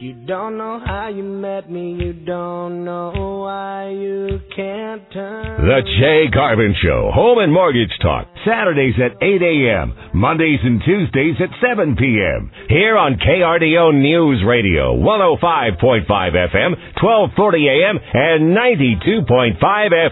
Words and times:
You 0.00 0.12
don't 0.12 0.56
know 0.56 0.78
how 0.78 1.08
you 1.08 1.24
met 1.24 1.68
me, 1.68 1.90
you 1.98 2.12
don't 2.12 2.84
know 2.84 3.10
why 3.42 3.88
you 3.90 4.38
can't 4.54 5.02
turn. 5.12 5.66
The 5.66 5.82
Jay 5.98 6.30
Garvin 6.32 6.72
Show, 6.80 7.10
Home 7.12 7.38
and 7.38 7.52
Mortgage 7.52 7.90
Talk, 8.00 8.28
Saturdays 8.46 8.94
at 8.94 9.20
8 9.20 9.42
a.m., 9.42 9.92
Mondays 10.14 10.60
and 10.62 10.80
Tuesdays 10.86 11.34
at 11.42 11.50
7 11.60 11.96
p.m. 11.96 12.48
Here 12.68 12.96
on 12.96 13.18
KRDO 13.18 14.00
News 14.00 14.44
Radio, 14.46 14.94
105.5 14.94 16.06
FM, 16.06 16.78
1240 17.02 17.66
AM, 17.66 17.98
and 18.14 18.56
92.5 18.56 19.58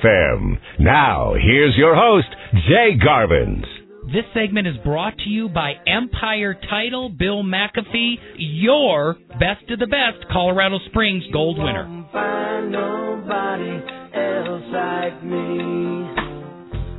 FM. 0.02 0.58
Now, 0.80 1.34
here's 1.34 1.76
your 1.76 1.94
host, 1.94 2.26
Jay 2.66 2.98
Garvins. 2.98 3.75
This 4.16 4.24
segment 4.32 4.66
is 4.66 4.76
brought 4.82 5.18
to 5.18 5.28
you 5.28 5.50
by 5.50 5.74
Empire 5.86 6.58
Title, 6.70 7.10
Bill 7.10 7.42
McAfee, 7.42 8.14
your 8.38 9.18
best 9.38 9.70
of 9.70 9.78
the 9.78 9.86
best 9.86 10.24
Colorado 10.32 10.78
Springs 10.88 11.22
gold 11.34 11.58
winner. 11.58 11.84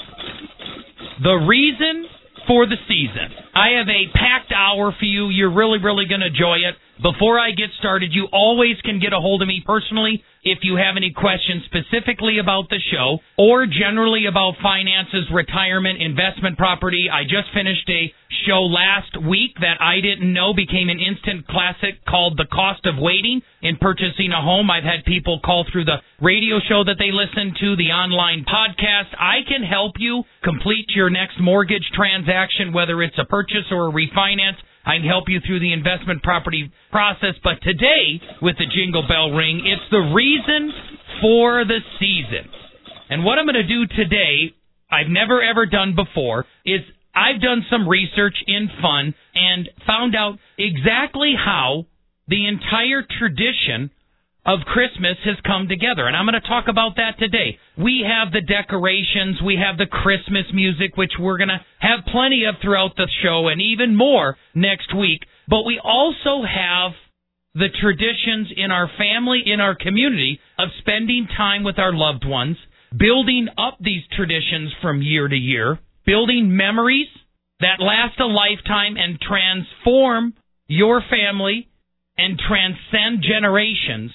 The 1.23 1.35
Reason 1.47 2.07
for 2.49 2.67
the 2.67 2.81
season. 2.89 3.29
I 3.55 3.79
have 3.79 3.87
a 3.87 4.11
packed 4.17 4.51
hour 4.51 4.91
for 4.99 5.05
you. 5.05 5.29
You're 5.29 5.53
really, 5.53 5.79
really 5.79 6.07
going 6.09 6.23
to 6.25 6.33
enjoy 6.33 6.65
it. 6.67 6.75
Before 6.99 7.39
I 7.39 7.53
get 7.53 7.71
started, 7.79 8.11
you 8.13 8.27
always 8.33 8.75
can 8.83 8.99
get 8.99 9.13
a 9.13 9.23
hold 9.23 9.41
of 9.41 9.47
me 9.47 9.63
personally 9.65 10.25
if 10.43 10.59
you 10.63 10.75
have 10.75 10.97
any 10.97 11.15
questions 11.15 11.63
specifically 11.71 12.39
about 12.43 12.71
the 12.71 12.83
show 12.91 13.19
or 13.39 13.67
generally 13.67 14.27
about 14.27 14.59
finances, 14.61 15.31
retirement, 15.31 16.03
investment 16.03 16.59
property. 16.59 17.07
I 17.07 17.23
just 17.23 17.55
finished 17.55 17.89
a 17.89 18.13
show 18.47 18.67
last 18.67 19.15
week 19.15 19.55
that 19.61 19.79
I 19.79 20.01
didn't 20.01 20.33
know 20.33 20.55
became 20.55 20.89
an 20.89 20.99
instant 20.99 21.47
classic 21.47 22.03
called 22.05 22.37
The 22.37 22.51
Cost 22.51 22.85
of 22.87 22.99
Waiting 22.99 23.43
in 23.63 23.77
Purchasing 23.79 24.35
a 24.35 24.43
Home. 24.43 24.69
I've 24.69 24.83
had 24.83 25.07
people 25.07 25.39
call 25.39 25.67
through 25.71 25.85
the 25.85 26.03
radio 26.21 26.59
show 26.69 26.83
that 26.83 26.99
they 26.99 27.15
listen 27.15 27.55
to, 27.63 27.77
the 27.77 27.95
online 27.95 28.43
podcast. 28.43 29.15
I 29.15 29.47
can 29.47 29.63
help 29.63 29.95
you 30.03 30.25
complete 30.43 30.91
your 30.99 31.11
next 31.11 31.39
mortgage 31.41 31.87
transaction, 31.95 32.73
whether 32.73 33.01
it's 33.03 33.19
a 33.19 33.25
purchase 33.25 33.71
or 33.71 33.87
a 33.87 33.93
refinance. 33.93 34.59
I 34.89 34.97
can 34.97 35.05
help 35.07 35.29
you 35.29 35.41
through 35.47 35.61
the 35.61 35.75
investment 35.75 36.23
property 36.23 36.73
process. 36.91 37.37
But 37.45 37.61
today, 37.63 38.25
with 38.41 38.57
the 38.57 38.65
jingle 38.65 39.05
bell 39.07 39.31
ring, 39.31 39.61
it's 39.67 39.85
the 39.91 40.11
reason 40.17 40.73
for 41.21 41.65
the 41.67 41.81
season. 42.01 42.49
And 43.11 43.23
what 43.23 43.39
I'm 43.39 43.45
going 43.45 43.61
to 43.61 43.69
do 43.69 43.87
today, 43.87 44.55
I've 44.91 45.09
never 45.09 45.43
ever 45.43 45.67
done 45.67 45.95
before, 45.95 46.47
is 46.65 46.81
I've 47.15 47.43
done 47.43 47.67
some 47.71 47.87
research 47.87 48.37
in 48.47 48.71
fun 48.81 49.15
and 49.35 49.69
found 49.87 50.17
out 50.17 50.39
exactly 50.57 51.35
how 51.37 51.85
the 52.27 52.47
entire 52.47 53.03
tradition 53.19 53.91
of 54.49 54.61
Christmas 54.65 55.21
has 55.27 55.37
come 55.45 55.69
together. 55.69 56.07
And 56.07 56.17
I'm 56.17 56.25
going 56.25 56.41
to 56.41 56.49
talk 56.49 56.69
about 56.69 56.97
that 56.97 57.21
today. 57.21 57.59
We 57.77 58.01
have 58.09 58.33
the 58.33 58.41
decorations, 58.41 59.45
we 59.45 59.61
have 59.61 59.77
the 59.77 59.85
Christmas 59.85 60.49
music, 60.55 60.97
which 60.97 61.13
we're 61.21 61.37
going 61.37 61.53
to 61.53 61.61
have 61.81 62.09
plenty 62.11 62.47
of 62.49 62.55
throughout 62.63 62.97
the 62.97 63.09
show 63.23 63.49
and 63.49 63.61
even 63.61 63.95
more 63.95 64.39
next 64.55 64.97
week. 64.97 65.21
But 65.49 65.65
we 65.67 65.79
also 65.79 66.41
have 66.49 66.93
the 67.53 67.69
traditions 67.79 68.49
in 68.57 68.71
our 68.71 68.89
family, 68.97 69.43
in 69.45 69.61
our 69.61 69.77
community 69.77 70.41
of 70.59 70.69
spending 70.81 71.29
time 71.37 71.63
with 71.63 71.79
our 71.79 71.93
loved 71.93 72.25
ones, 72.27 72.57
building 72.97 73.49
up 73.59 73.77
these 73.81 74.03
traditions 74.17 74.73
from 74.81 75.03
year 75.03 75.29
to 75.29 75.37
year, 75.37 75.79
building 76.07 76.57
memories 76.57 77.09
that 77.61 77.81
last 77.81 78.19
a 78.19 78.25
lifetime 78.25 78.97
and 78.97 79.21
transform 79.21 80.33
your 80.69 81.03
family 81.11 81.69
and 82.17 82.39
transcend 82.39 83.23
generations 83.23 84.11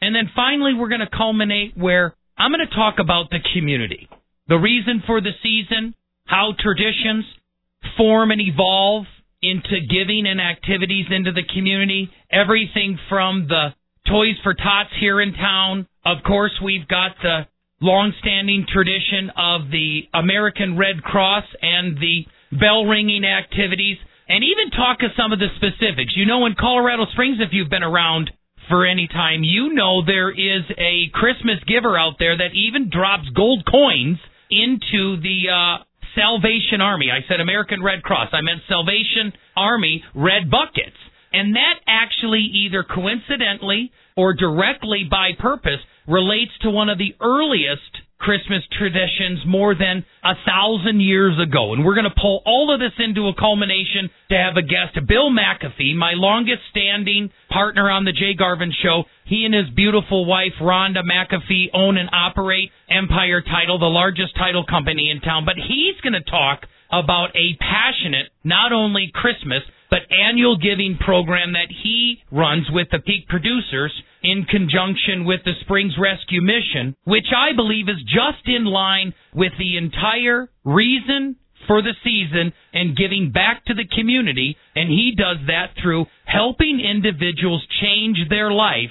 and 0.00 0.14
then 0.14 0.30
finally, 0.34 0.74
we're 0.74 0.88
going 0.88 1.00
to 1.00 1.16
culminate 1.16 1.76
where 1.76 2.14
I'm 2.38 2.52
going 2.52 2.66
to 2.66 2.74
talk 2.74 2.96
about 2.98 3.30
the 3.30 3.40
community, 3.54 4.08
the 4.48 4.56
reason 4.56 5.02
for 5.06 5.20
the 5.20 5.32
season, 5.42 5.94
how 6.26 6.54
traditions 6.58 7.24
form 7.96 8.30
and 8.30 8.40
evolve 8.40 9.04
into 9.42 9.80
giving 9.88 10.26
and 10.26 10.40
activities 10.40 11.06
into 11.10 11.32
the 11.32 11.42
community, 11.54 12.10
everything 12.30 12.98
from 13.08 13.46
the 13.48 13.74
Toys 14.06 14.36
for 14.42 14.54
Tots 14.54 14.90
here 14.98 15.20
in 15.20 15.34
town. 15.34 15.86
Of 16.04 16.18
course, 16.26 16.52
we've 16.62 16.88
got 16.88 17.12
the 17.22 17.46
long-standing 17.80 18.66
tradition 18.72 19.30
of 19.36 19.70
the 19.70 20.02
American 20.12 20.76
Red 20.76 21.02
Cross 21.02 21.44
and 21.62 21.96
the 21.96 22.26
bell 22.52 22.84
ringing 22.84 23.24
activities, 23.24 23.96
and 24.28 24.44
even 24.44 24.70
talk 24.70 24.98
of 25.02 25.10
some 25.16 25.32
of 25.32 25.38
the 25.38 25.48
specifics. 25.56 26.12
You 26.16 26.26
know, 26.26 26.46
in 26.46 26.54
Colorado 26.58 27.06
Springs, 27.12 27.38
if 27.40 27.50
you've 27.52 27.70
been 27.70 27.82
around 27.82 28.30
for 28.70 28.86
any 28.86 29.08
time, 29.08 29.42
you 29.42 29.74
know 29.74 30.06
there 30.06 30.30
is 30.30 30.62
a 30.78 31.10
Christmas 31.12 31.58
giver 31.66 31.98
out 31.98 32.14
there 32.18 32.38
that 32.38 32.54
even 32.54 32.88
drops 32.88 33.28
gold 33.34 33.66
coins 33.70 34.18
into 34.48 35.20
the 35.20 35.50
uh, 35.50 35.84
Salvation 36.14 36.80
Army. 36.80 37.10
I 37.10 37.26
said 37.28 37.40
American 37.40 37.82
Red 37.82 38.02
Cross. 38.02 38.30
I 38.32 38.40
meant 38.40 38.60
Salvation 38.68 39.32
Army 39.56 40.02
red 40.14 40.50
buckets. 40.50 40.96
And 41.32 41.54
that 41.54 41.78
actually 41.86 42.46
either 42.66 42.82
coincidentally 42.82 43.92
or 44.16 44.34
directly 44.34 45.04
by 45.08 45.30
purpose 45.38 45.78
relates 46.08 46.50
to 46.62 46.70
one 46.70 46.88
of 46.88 46.98
the 46.98 47.14
earliest 47.20 48.02
Christmas 48.18 48.62
traditions 48.76 49.40
more 49.46 49.74
than 49.74 50.04
a 50.22 50.34
thousand 50.44 51.00
years 51.00 51.38
ago. 51.40 51.72
And 51.72 51.84
we're 51.84 51.94
going 51.94 52.10
to 52.10 52.20
pull 52.20 52.42
all 52.44 52.72
of 52.72 52.80
this 52.80 52.92
into 52.98 53.28
a 53.28 53.34
culmination 53.34 54.10
to 54.30 54.36
have 54.36 54.56
a 54.56 54.62
guest, 54.62 54.98
Bill 55.08 55.30
McAfee, 55.30 55.96
my 55.96 56.12
longest 56.14 56.60
standing 56.70 57.30
partner 57.50 57.90
on 57.90 58.04
the 58.04 58.12
Jay 58.12 58.34
Garvin 58.34 58.72
show. 58.82 59.04
He 59.26 59.44
and 59.44 59.54
his 59.54 59.68
beautiful 59.74 60.24
wife, 60.24 60.54
Rhonda 60.60 61.02
McAfee, 61.02 61.70
own 61.74 61.96
and 61.96 62.08
operate 62.12 62.70
Empire 62.88 63.42
Title, 63.42 63.78
the 63.78 63.86
largest 63.86 64.36
title 64.36 64.64
company 64.64 65.10
in 65.10 65.20
town. 65.20 65.44
But 65.44 65.56
he's 65.56 66.00
going 66.02 66.14
to 66.14 66.30
talk 66.30 66.64
about 66.92 67.36
a 67.36 67.56
passionate, 67.60 68.30
not 68.44 68.72
only 68.72 69.10
Christmas, 69.12 69.62
but 69.90 70.00
annual 70.10 70.56
giving 70.56 70.96
program 70.98 71.52
that 71.52 71.68
he 71.82 72.22
runs 72.30 72.66
with 72.70 72.88
the 72.92 73.00
peak 73.00 73.26
producers 73.28 73.92
in 74.22 74.44
conjunction 74.44 75.24
with 75.24 75.40
the 75.44 75.52
Springs 75.62 75.94
Rescue 75.98 76.42
Mission, 76.42 76.94
which 77.04 77.26
I 77.36 77.54
believe 77.54 77.88
is 77.88 78.02
just 78.04 78.46
in 78.46 78.64
line 78.64 79.14
with 79.34 79.52
the 79.58 79.76
entire 79.76 80.48
reason 80.64 81.36
for 81.70 81.82
the 81.82 81.94
season 82.02 82.52
and 82.72 82.96
giving 82.96 83.30
back 83.30 83.64
to 83.64 83.74
the 83.74 83.86
community. 83.86 84.56
And 84.74 84.90
he 84.90 85.14
does 85.16 85.36
that 85.46 85.80
through 85.80 86.06
helping 86.26 86.80
individuals 86.80 87.64
change 87.80 88.18
their 88.28 88.50
life 88.50 88.90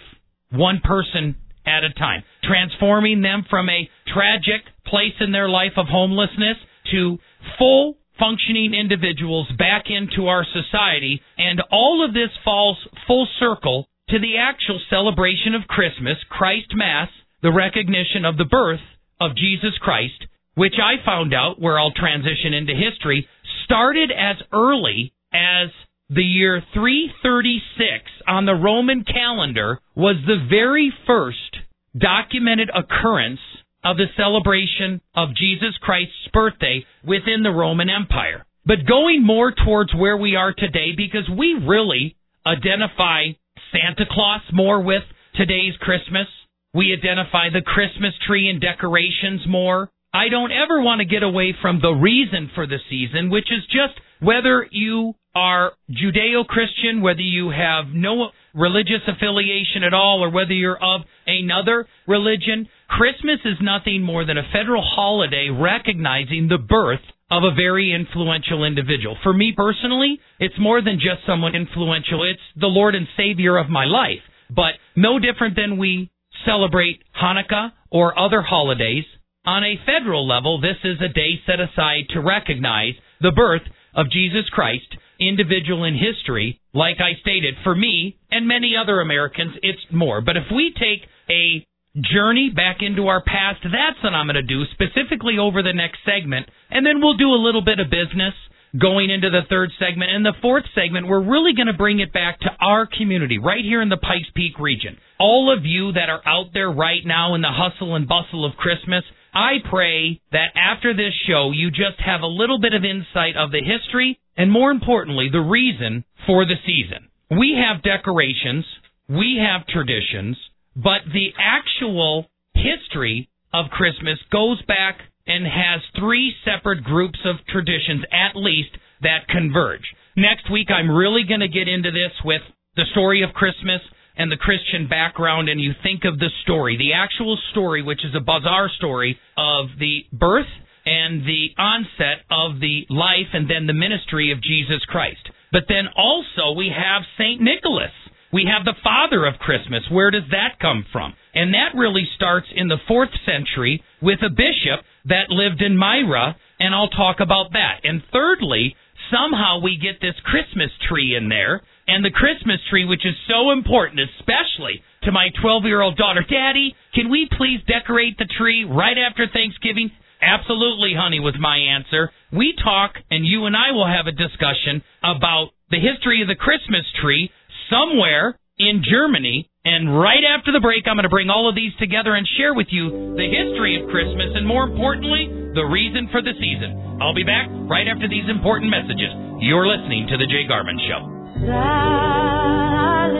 one 0.50 0.80
person 0.82 1.36
at 1.68 1.84
a 1.84 1.92
time, 1.92 2.24
transforming 2.42 3.22
them 3.22 3.44
from 3.50 3.68
a 3.68 3.90
tragic 4.08 4.64
place 4.88 5.20
in 5.20 5.34
their 5.34 5.50
life 5.50 5.74
of 5.76 5.88
homelessness 5.88 6.56
to 6.94 7.18
full 7.58 7.98
functioning 8.18 8.74
individuals 8.74 9.52
back 9.58 9.86
into 9.90 10.28
our 10.30 10.46
society. 10.46 11.22
And 11.38 11.62
all 11.72 12.06
of 12.08 12.14
this 12.14 12.32
falls 12.46 12.78
full 13.06 13.28
circle 13.42 13.90
to 14.08 14.20
the 14.20 14.38
actual 14.38 14.80
celebration 14.90 15.54
of 15.54 15.68
Christmas, 15.68 16.16
Christ 16.30 16.72
Mass, 16.74 17.10
the 17.42 17.52
recognition 17.52 18.24
of 18.24 18.38
the 18.38 18.46
birth 18.46 18.80
of 19.20 19.36
Jesus 19.36 19.78
Christ, 19.82 20.28
which 20.60 20.76
I 20.84 21.04
found 21.06 21.34
out, 21.34 21.62
where 21.62 21.80
I'll 21.80 21.94
transition 21.94 22.54
into 22.54 22.74
history, 22.74 23.26
started 23.64 24.12
as 24.12 24.36
early 24.52 25.14
as 25.32 25.70
the 26.10 26.22
year 26.22 26.62
336 26.74 28.04
on 28.28 28.46
the 28.46 28.56
Roman 28.56 29.06
calendar 29.06 29.80
was 29.96 30.18
the 30.28 30.46
very 30.50 30.92
first 31.08 31.56
documented 31.98 32.70
occurrence 32.76 33.40
of 33.86 33.96
the 33.96 34.08
celebration 34.18 35.00
of 35.16 35.30
Jesus 35.34 35.78
Christ's 35.80 36.28
birthday 36.34 36.86
within 37.06 37.42
the 37.42 37.52
Roman 37.52 37.90
Empire. 37.90 38.46
But 38.66 38.86
going 38.86 39.26
more 39.26 39.54
towards 39.54 39.96
where 39.96 40.18
we 40.18 40.36
are 40.36 40.52
today, 40.52 40.92
because 40.92 41.30
we 41.30 41.54
really 41.54 42.18
identify 42.46 43.28
Santa 43.72 44.04
Claus 44.12 44.42
more 44.52 44.82
with 44.82 45.04
today's 45.36 45.78
Christmas. 45.80 46.28
We 46.74 46.92
identify 46.92 47.48
the 47.50 47.62
Christmas 47.62 48.14
tree 48.28 48.50
and 48.50 48.60
decorations 48.60 49.48
more. 49.48 49.90
I 50.14 50.30
don't 50.30 50.52
ever 50.52 50.82
want 50.82 51.00
to 51.00 51.06
get 51.06 51.22
away 51.22 51.54
from 51.62 51.82
the 51.82 51.92
reason 51.92 52.50
for 52.56 52.66
the 52.66 52.80
season, 52.90 53.30
which 53.30 53.52
is 53.52 53.64
just 53.66 54.00
whether 54.20 54.68
you 54.72 55.14
are 55.36 55.74
Judeo 55.90 56.46
Christian, 56.48 57.02
whether 57.02 57.22
you 57.22 57.52
have 57.52 57.94
no 57.94 58.32
religious 58.56 59.06
affiliation 59.08 59.84
at 59.84 59.94
all, 59.94 60.24
or 60.24 60.32
whether 60.32 60.54
you're 60.54 60.82
of 60.82 61.02
another 61.28 61.88
religion. 62.08 62.68
Christmas 62.90 63.40
is 63.46 63.58
nothing 63.62 64.02
more 64.02 64.26
than 64.26 64.40
a 64.40 64.50
federal 64.52 64.82
holiday 64.82 65.50
recognizing 65.52 66.48
the 66.48 66.58
birth 66.58 67.06
of 67.30 67.44
a 67.44 67.54
very 67.54 67.94
influential 67.94 68.64
individual. 68.64 69.16
For 69.22 69.32
me 69.32 69.54
personally, 69.56 70.20
it's 70.40 70.60
more 70.60 70.82
than 70.82 70.96
just 70.96 71.28
someone 71.28 71.56
influential. 71.56 72.24
It's 72.24 72.42
the 72.60 72.66
Lord 72.66 72.96
and 72.96 73.08
Savior 73.16 73.58
of 73.58 73.70
my 73.70 73.86
life. 73.86 74.26
But 74.50 74.74
no 74.96 75.20
different 75.20 75.56
than 75.56 75.78
we 75.78 76.10
celebrate 76.46 77.04
Hanukkah 77.22 77.72
or 77.92 78.18
other 78.18 78.42
holidays, 78.42 79.06
on 79.46 79.64
a 79.64 79.80
federal 79.86 80.28
level, 80.28 80.60
this 80.62 80.78
is 80.84 80.98
a 81.02 81.14
day 81.14 81.40
set 81.46 81.60
aside 81.60 82.10
to 82.10 82.22
recognize 82.22 82.94
the 83.22 83.32
birth 83.32 83.64
of 83.96 84.12
Jesus 84.12 84.50
Christ, 84.52 84.96
individual 85.20 85.84
in 85.84 85.96
history. 85.96 86.60
Like 86.74 86.98
I 87.00 87.20
stated, 87.22 87.56
for 87.64 87.76
me 87.76 88.18
and 88.32 88.48
many 88.48 88.76
other 88.76 89.02
Americans, 89.02 89.56
it's 89.64 89.82
more. 89.92 90.22
But 90.22 90.38
if 90.38 90.44
we 90.52 90.74
take 90.74 91.08
a 91.30 91.66
journey 91.96 92.52
back 92.56 92.78
into 92.82 93.08
our 93.08 93.24
past. 93.24 93.60
That's 93.64 94.02
what 94.04 94.14
I'm 94.14 94.28
going 94.28 94.36
to 94.36 94.44
do 94.44 94.64
specifically 94.74 95.38
over 95.40 95.64
the 95.64 95.74
next 95.74 96.00
segment. 96.06 96.48
And 96.70 96.86
then 96.86 97.02
we'll 97.02 97.18
do 97.18 97.30
a 97.30 97.42
little 97.42 97.64
bit 97.64 97.80
of 97.80 97.90
business 97.90 98.34
going 98.78 99.10
into 99.10 99.30
the 99.30 99.48
third 99.50 99.72
segment. 99.80 100.12
And 100.12 100.26
the 100.26 100.38
fourth 100.42 100.66
segment, 100.76 101.08
we're 101.08 101.24
really 101.24 101.54
going 101.54 101.68
to 101.68 101.74
bring 101.74 102.00
it 102.00 102.14
back 102.14 102.40
to 102.42 102.50
our 102.60 102.86
community 102.86 103.38
right 103.38 103.64
here 103.64 103.82
in 103.82 103.90
the 103.90 103.98
Pikes 103.98 104.30
Peak 104.36 104.60
region. 104.60 104.98
All 105.20 105.56
of 105.56 105.66
you 105.66 105.94
that 105.94 106.10
are 106.10 106.22
out 106.26 106.52
there 106.54 106.72
right 106.72 107.02
now 107.06 107.36
in 107.36 107.42
the 107.42 107.52
hustle 107.52 107.96
and 107.96 108.08
bustle 108.08 108.46
of 108.46 108.58
Christmas, 108.58 109.04
I 109.34 109.58
pray 109.70 110.22
that 110.32 110.56
after 110.56 110.94
this 110.94 111.14
show, 111.28 111.52
you 111.54 111.70
just 111.70 112.00
have 112.06 112.22
a 112.22 112.28
little 112.28 112.60
bit 112.60 112.74
of 112.74 112.84
insight 112.84 113.36
of 113.38 113.52
the 113.52 113.62
history 113.62 114.20
and 114.40 114.50
more 114.50 114.72
importantly, 114.72 115.28
the 115.30 115.42
reason 115.42 116.06
for 116.26 116.46
the 116.46 116.56
season. 116.66 117.10
We 117.30 117.62
have 117.62 117.84
decorations. 117.84 118.66
We 119.10 119.38
have 119.44 119.68
traditions. 119.68 120.38
But 120.78 121.02
the 121.12 121.34
actual 121.38 122.28
history 122.54 123.30
of 123.54 123.70
Christmas 123.70 124.18
goes 124.32 124.62
back 124.62 125.00
and 125.30 125.46
has 125.46 125.82
three 125.98 126.34
separate 126.44 126.84
groups 126.84 127.20
of 127.24 127.38
traditions, 127.48 128.04
at 128.12 128.36
least, 128.36 128.72
that 129.02 129.28
converge. 129.30 129.86
Next 130.18 130.52
week, 130.52 130.68
I'm 130.72 130.90
really 130.90 131.24
going 131.24 131.40
to 131.40 131.48
get 131.48 131.70
into 131.70 131.92
this 131.92 132.12
with 132.26 132.42
the 132.76 132.86
story 132.92 133.22
of 133.22 133.34
Christmas 133.34 133.80
and 134.18 134.32
the 134.32 134.42
Christian 134.42 134.90
background, 134.90 135.48
and 135.48 135.62
you 135.62 135.72
think 135.84 136.04
of 136.04 136.18
the 136.18 136.32
story, 136.44 136.78
the 136.78 136.94
actual 136.94 137.38
story, 137.52 137.84
which 137.84 138.04
is 138.04 138.16
a 138.16 138.20
bizarre 138.20 138.70
story 138.76 139.18
of 139.38 139.68
the 139.80 140.04
birth 140.12 140.50
and 140.86 141.22
the 141.22 141.54
onset 141.58 142.26
of 142.32 142.60
the 142.60 142.88
life 142.90 143.30
and 143.32 143.48
then 143.48 143.68
the 143.68 143.74
ministry 143.74 144.32
of 144.32 144.42
Jesus 144.42 144.84
Christ. 144.88 145.30
But 145.52 145.66
then 145.70 145.86
also 145.96 146.58
we 146.58 146.74
have 146.76 147.04
St. 147.18 147.40
Nicholas 147.40 147.94
we 148.32 148.46
have 148.46 148.66
the 148.66 148.80
father 148.84 149.26
of 149.26 149.40
Christmas. 149.40 149.84
Where 149.90 150.12
does 150.12 150.30
that 150.32 150.60
come 150.60 150.86
from? 150.92 151.14
And 151.34 151.54
that 151.54 151.76
really 151.76 152.08
starts 152.16 152.48
in 152.56 152.68
the 152.68 152.78
fourth 152.88 153.10
century 153.26 153.84
with 154.02 154.20
a 154.22 154.30
bishop 154.30 154.86
that 155.10 155.30
lived 155.30 155.62
in 155.62 155.78
Myra, 155.78 156.36
and 156.60 156.74
I'll 156.74 156.90
talk 156.90 157.20
about 157.20 157.54
that. 157.54 157.82
And 157.84 158.02
thirdly, 158.12 158.76
somehow 159.12 159.60
we 159.62 159.78
get 159.78 160.02
this 160.02 160.16
Christmas 160.24 160.72
tree 160.88 161.16
in 161.16 161.30
there, 161.30 161.62
and 161.88 162.06
the 162.06 162.12
Christmas 162.12 162.60
tree, 162.70 162.86
which 162.86 163.06
is 163.06 163.16
so 163.28 163.52
important, 163.52 164.00
especially 164.00 164.82
to 165.04 165.12
my 165.12 165.30
12 165.42 165.64
year 165.66 165.82
old 165.82 165.98
daughter. 165.98 166.22
Daddy, 166.22 166.76
can 166.94 167.10
we 167.10 167.28
please 167.38 167.60
decorate 167.68 168.18
the 168.18 168.30
tree 168.38 168.64
right 168.64 168.98
after 168.98 169.28
Thanksgiving? 169.28 169.92
Absolutely, 170.22 170.94
honey, 170.96 171.20
was 171.20 171.36
my 171.40 171.58
answer. 171.58 172.12
We 172.32 172.54
talk, 172.62 172.96
and 173.10 173.26
you 173.26 173.46
and 173.46 173.56
I 173.56 173.72
will 173.72 173.88
have 173.88 174.08
a 174.08 174.12
discussion 174.12 174.84
about 175.02 175.50
the 175.72 175.80
history 175.80 176.22
of 176.22 176.28
the 176.28 176.36
Christmas 176.36 176.86
tree 177.02 177.32
somewhere 177.70 178.39
in 178.60 178.84
Germany. 178.84 179.50
And 179.66 180.00
right 180.00 180.24
after 180.24 180.52
the 180.52 180.60
break, 180.60 180.88
I'm 180.88 180.96
going 180.96 181.04
to 181.04 181.10
bring 181.10 181.30
all 181.30 181.50
of 181.50 181.56
these 181.56 181.74
together 181.80 182.16
and 182.16 182.28
share 182.38 182.54
with 182.54 182.68
you 182.70 183.16
the 183.16 183.28
history 183.28 183.82
of 183.82 183.90
Christmas 183.90 184.36
and, 184.36 184.46
more 184.46 184.64
importantly, 184.64 185.28
the 185.56 185.64
reason 185.64 186.08
for 186.12 186.22
the 186.22 186.34
season. 186.40 187.00
I'll 187.02 187.16
be 187.16 187.24
back 187.24 187.48
right 187.68 187.88
after 187.88 188.08
these 188.08 188.30
important 188.30 188.72
messages. 188.72 189.12
You're 189.40 189.68
listening 189.68 190.08
to 190.12 190.18
The 190.18 190.28
Jay 190.28 190.46
Garvin 190.48 190.80
Show. 190.88 191.08
Night, 191.40 193.16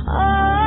Oh. 0.09 0.60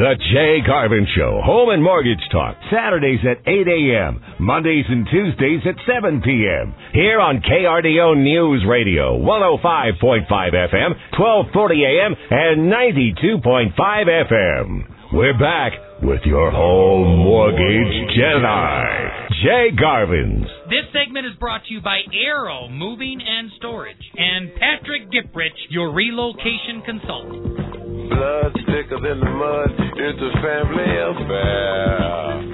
The 0.00 0.16
Jay 0.32 0.64
Garvin 0.66 1.06
Show, 1.14 1.42
Home 1.44 1.68
and 1.68 1.84
Mortgage 1.84 2.24
Talk, 2.32 2.56
Saturdays 2.72 3.20
at 3.20 3.44
8 3.46 3.68
a.m., 3.68 4.24
Mondays 4.40 4.86
and 4.88 5.04
Tuesdays 5.04 5.60
at 5.68 5.76
7 5.84 6.22
p.m. 6.24 6.72
Here 6.94 7.20
on 7.20 7.44
KRDO 7.44 8.16
News 8.16 8.64
Radio, 8.66 9.20
105.5 9.20 10.24
FM, 10.24 10.96
1240 11.20 11.84
a.m., 11.84 12.16
and 12.30 12.72
92.5 12.72 13.76
FM. 13.76 15.12
We're 15.12 15.36
back 15.36 15.72
with 16.00 16.22
your 16.24 16.50
home 16.50 17.18
mortgage 17.18 18.16
Jedi, 18.16 19.28
Jay 19.44 19.68
Garvin's. 19.78 20.46
This 20.70 20.88
segment 20.96 21.26
is 21.26 21.36
brought 21.38 21.66
to 21.66 21.74
you 21.74 21.82
by 21.82 22.00
Arrow 22.24 22.70
Moving 22.70 23.20
and 23.20 23.50
Storage 23.58 24.00
and 24.16 24.48
Patrick 24.54 25.12
Giprich, 25.12 25.68
your 25.68 25.92
relocation 25.92 26.80
consultant. 26.86 27.79
Blood 28.10 28.52
thicker 28.66 28.98
than 28.98 29.20
the 29.22 29.30
mud. 29.30 29.70
It's 29.96 30.20
a 30.20 30.32
family 30.42 30.90
affair. 30.98 32.50